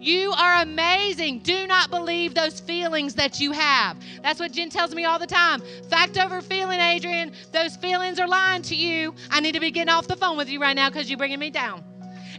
You 0.00 0.32
are 0.32 0.62
amazing. 0.62 1.40
Do 1.40 1.66
not 1.66 1.90
believe 1.90 2.34
those 2.34 2.58
feelings 2.58 3.14
that 3.14 3.38
you 3.38 3.52
have. 3.52 3.98
That's 4.22 4.40
what 4.40 4.50
Jen 4.50 4.70
tells 4.70 4.94
me 4.94 5.04
all 5.04 5.18
the 5.18 5.26
time. 5.26 5.62
Fact 5.88 6.18
over 6.18 6.40
feeling, 6.40 6.80
Adrian. 6.80 7.32
Those 7.52 7.76
feelings 7.76 8.18
are 8.18 8.26
lying 8.26 8.62
to 8.62 8.74
you. 8.74 9.14
I 9.30 9.40
need 9.40 9.52
to 9.52 9.60
be 9.60 9.70
getting 9.70 9.90
off 9.90 10.08
the 10.08 10.16
phone 10.16 10.36
with 10.36 10.48
you 10.48 10.58
right 10.60 10.74
now 10.74 10.88
because 10.88 11.10
you're 11.10 11.18
bringing 11.18 11.38
me 11.38 11.50
down. 11.50 11.84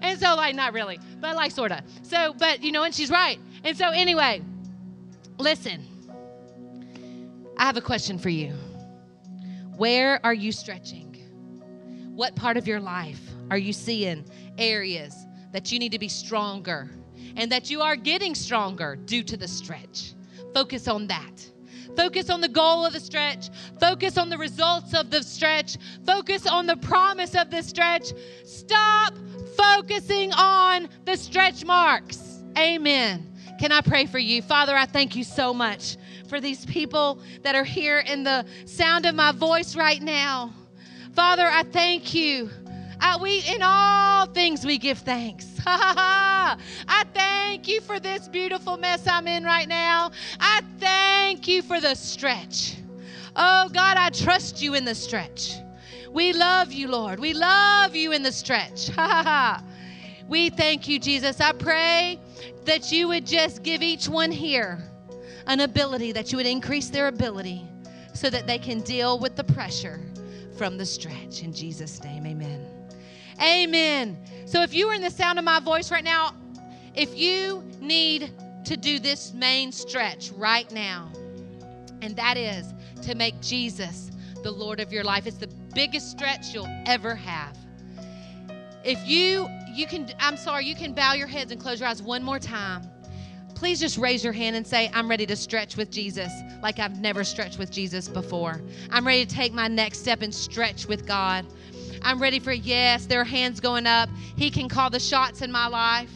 And 0.01 0.19
so, 0.19 0.35
like, 0.35 0.55
not 0.55 0.73
really, 0.73 0.99
but 1.19 1.35
like, 1.35 1.51
sort 1.51 1.71
of. 1.71 1.81
So, 2.01 2.33
but, 2.39 2.63
you 2.63 2.71
know, 2.71 2.81
and 2.81 2.93
she's 2.93 3.11
right. 3.11 3.39
And 3.63 3.77
so, 3.77 3.89
anyway, 3.91 4.41
listen. 5.41 5.87
I 7.57 7.65
have 7.65 7.77
a 7.77 7.81
question 7.81 8.17
for 8.17 8.29
you. 8.29 8.53
Where 9.77 10.19
are 10.25 10.33
you 10.33 10.51
stretching? 10.51 11.15
What 12.15 12.35
part 12.35 12.57
of 12.57 12.67
your 12.67 12.79
life 12.79 13.21
are 13.49 13.57
you 13.57 13.73
seeing 13.73 14.25
areas 14.57 15.15
that 15.51 15.71
you 15.71 15.79
need 15.79 15.91
to 15.91 15.99
be 15.99 16.07
stronger? 16.07 16.89
and 17.35 17.51
that 17.51 17.69
you 17.69 17.81
are 17.81 17.95
getting 17.95 18.35
stronger 18.35 18.95
due 18.95 19.23
to 19.23 19.37
the 19.37 19.47
stretch. 19.47 20.13
Focus 20.53 20.87
on 20.87 21.07
that. 21.07 21.49
Focus 21.95 22.29
on 22.29 22.41
the 22.41 22.47
goal 22.47 22.85
of 22.85 22.93
the 22.93 22.99
stretch. 22.99 23.49
Focus 23.79 24.17
on 24.17 24.29
the 24.29 24.37
results 24.37 24.93
of 24.93 25.09
the 25.09 25.23
stretch. 25.23 25.77
Focus 26.05 26.47
on 26.47 26.65
the 26.65 26.77
promise 26.77 27.35
of 27.35 27.49
the 27.49 27.61
stretch. 27.61 28.13
Stop 28.45 29.13
focusing 29.57 30.31
on 30.33 30.87
the 31.05 31.17
stretch 31.17 31.65
marks. 31.65 32.43
Amen. 32.57 33.30
Can 33.61 33.71
I 33.71 33.81
pray 33.81 34.07
for 34.07 34.17
you? 34.17 34.41
Father, 34.41 34.75
I 34.75 34.87
thank 34.87 35.15
you 35.15 35.23
so 35.23 35.53
much 35.53 35.95
for 36.27 36.41
these 36.41 36.65
people 36.65 37.19
that 37.43 37.53
are 37.53 37.63
here 37.63 37.99
in 37.99 38.23
the 38.23 38.43
sound 38.65 39.05
of 39.05 39.13
my 39.13 39.31
voice 39.31 39.75
right 39.75 40.01
now. 40.01 40.51
Father, 41.13 41.45
I 41.45 41.61
thank 41.61 42.15
you 42.15 42.49
uh, 42.99 43.19
we 43.21 43.43
in 43.47 43.61
all 43.61 44.25
things 44.25 44.65
we 44.65 44.79
give 44.79 44.97
thanks. 44.97 45.45
I 45.67 46.57
thank 47.13 47.67
you 47.67 47.81
for 47.81 47.99
this 47.99 48.27
beautiful 48.27 48.77
mess 48.77 49.05
I'm 49.05 49.27
in 49.27 49.43
right 49.43 49.67
now. 49.67 50.09
I 50.39 50.61
thank 50.79 51.47
you 51.47 51.61
for 51.61 51.79
the 51.79 51.93
stretch. 51.93 52.77
Oh 53.35 53.69
God, 53.71 53.95
I 53.95 54.09
trust 54.09 54.63
you 54.63 54.73
in 54.73 54.85
the 54.85 54.95
stretch. 54.95 55.57
We 56.11 56.33
love 56.33 56.73
you, 56.73 56.87
Lord. 56.87 57.19
We 57.19 57.33
love 57.35 57.95
you 57.95 58.11
in 58.11 58.23
the 58.23 58.31
stretch. 58.31 58.89
we 60.31 60.49
thank 60.49 60.87
you, 60.87 60.97
Jesus. 60.97 61.41
I 61.41 61.51
pray 61.51 62.17
that 62.63 62.89
you 62.89 63.09
would 63.09 63.27
just 63.27 63.63
give 63.63 63.83
each 63.83 64.07
one 64.07 64.31
here 64.31 64.79
an 65.45 65.59
ability, 65.59 66.13
that 66.13 66.31
you 66.31 66.37
would 66.37 66.47
increase 66.47 66.89
their 66.89 67.09
ability 67.09 67.67
so 68.13 68.29
that 68.29 68.47
they 68.47 68.57
can 68.57 68.79
deal 68.79 69.19
with 69.19 69.35
the 69.35 69.43
pressure 69.43 69.99
from 70.57 70.77
the 70.77 70.85
stretch. 70.85 71.43
In 71.43 71.51
Jesus' 71.51 72.01
name, 72.01 72.25
amen. 72.25 72.65
Amen. 73.41 74.17
So 74.45 74.61
if 74.61 74.73
you 74.73 74.87
are 74.87 74.93
in 74.93 75.01
the 75.01 75.09
sound 75.09 75.37
of 75.37 75.43
my 75.43 75.59
voice 75.59 75.91
right 75.91 76.03
now, 76.03 76.33
if 76.95 77.13
you 77.17 77.61
need 77.81 78.31
to 78.63 78.77
do 78.77 78.99
this 78.99 79.33
main 79.33 79.69
stretch 79.73 80.31
right 80.31 80.71
now, 80.71 81.11
and 82.01 82.15
that 82.15 82.37
is 82.37 82.73
to 83.01 83.15
make 83.15 83.41
Jesus 83.41 84.11
the 84.43 84.51
Lord 84.51 84.79
of 84.79 84.93
your 84.93 85.03
life, 85.03 85.27
it's 85.27 85.37
the 85.37 85.51
biggest 85.75 86.09
stretch 86.09 86.53
you'll 86.53 86.83
ever 86.85 87.15
have. 87.15 87.57
If 88.85 89.05
you 89.05 89.49
you 89.73 89.87
can 89.87 90.07
I'm 90.19 90.37
sorry, 90.37 90.65
you 90.65 90.75
can 90.75 90.93
bow 90.93 91.13
your 91.13 91.27
heads 91.27 91.51
and 91.51 91.59
close 91.59 91.79
your 91.79 91.89
eyes 91.89 92.01
one 92.01 92.23
more 92.23 92.39
time. 92.39 92.83
Please 93.55 93.79
just 93.79 93.97
raise 93.97 94.23
your 94.23 94.33
hand 94.33 94.55
and 94.55 94.65
say, 94.65 94.89
I'm 94.93 95.07
ready 95.07 95.25
to 95.27 95.35
stretch 95.35 95.77
with 95.77 95.91
Jesus 95.91 96.31
like 96.63 96.79
I've 96.79 96.99
never 96.99 97.23
stretched 97.23 97.59
with 97.59 97.71
Jesus 97.71 98.07
before. 98.07 98.59
I'm 98.89 99.05
ready 99.05 99.23
to 99.23 99.35
take 99.35 99.53
my 99.53 99.67
next 99.67 99.99
step 99.99 100.23
and 100.23 100.33
stretch 100.33 100.87
with 100.87 101.05
God. 101.05 101.45
I'm 102.01 102.19
ready 102.19 102.39
for 102.39 102.53
yes. 102.53 103.05
There 103.05 103.21
are 103.21 103.25
hands 103.25 103.59
going 103.59 103.85
up. 103.85 104.09
He 104.35 104.49
can 104.49 104.67
call 104.67 104.89
the 104.89 104.99
shots 104.99 105.43
in 105.43 105.51
my 105.51 105.67
life. 105.67 106.11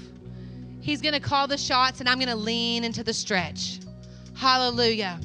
He's 0.82 1.02
going 1.02 1.14
to 1.14 1.20
call 1.20 1.48
the 1.48 1.58
shots, 1.58 2.00
and 2.00 2.10
I'm 2.10 2.18
going 2.18 2.30
to 2.30 2.36
lean 2.36 2.84
into 2.84 3.04
the 3.04 3.14
stretch. 3.14 3.80
Hallelujah. 4.36 5.20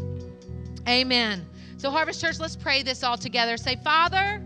Amen. 0.89 1.47
So, 1.76 1.91
Harvest 1.91 2.20
Church, 2.20 2.39
let's 2.39 2.57
pray 2.57 2.83
this 2.83 3.03
all 3.03 3.16
together. 3.16 3.57
Say, 3.57 3.76
Father, 3.83 4.43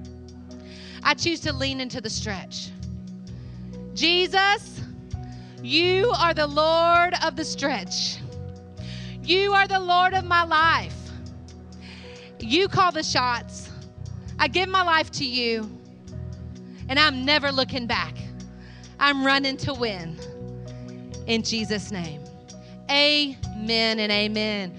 I 1.03 1.15
choose 1.15 1.41
to 1.41 1.53
lean 1.53 1.81
into 1.81 2.01
the 2.01 2.11
stretch. 2.11 2.71
Jesus, 3.95 4.83
you 5.63 6.11
are 6.19 6.35
the 6.35 6.47
Lord 6.47 7.15
of 7.25 7.37
the 7.37 7.45
stretch. 7.45 8.19
You 9.23 9.53
are 9.55 9.67
the 9.67 9.81
Lord 9.81 10.13
of 10.13 10.25
my 10.25 10.45
life. 10.45 10.97
You 12.41 12.69
call 12.69 12.93
the 12.93 13.03
shots. 13.03 13.71
I 14.39 14.49
give 14.49 14.69
my 14.69 14.83
life 14.83 15.11
to 15.13 15.25
you 15.25 15.71
and 16.89 16.99
I'm 16.99 17.25
never 17.25 17.51
looking 17.51 17.87
back. 17.87 18.17
I'm 18.99 19.25
running 19.25 19.57
to 19.59 19.73
win. 19.75 20.19
In 21.27 21.43
Jesus' 21.43 21.91
name. 21.91 22.23
Amen 22.91 23.99
and 23.99 24.13
amen. 24.13 24.75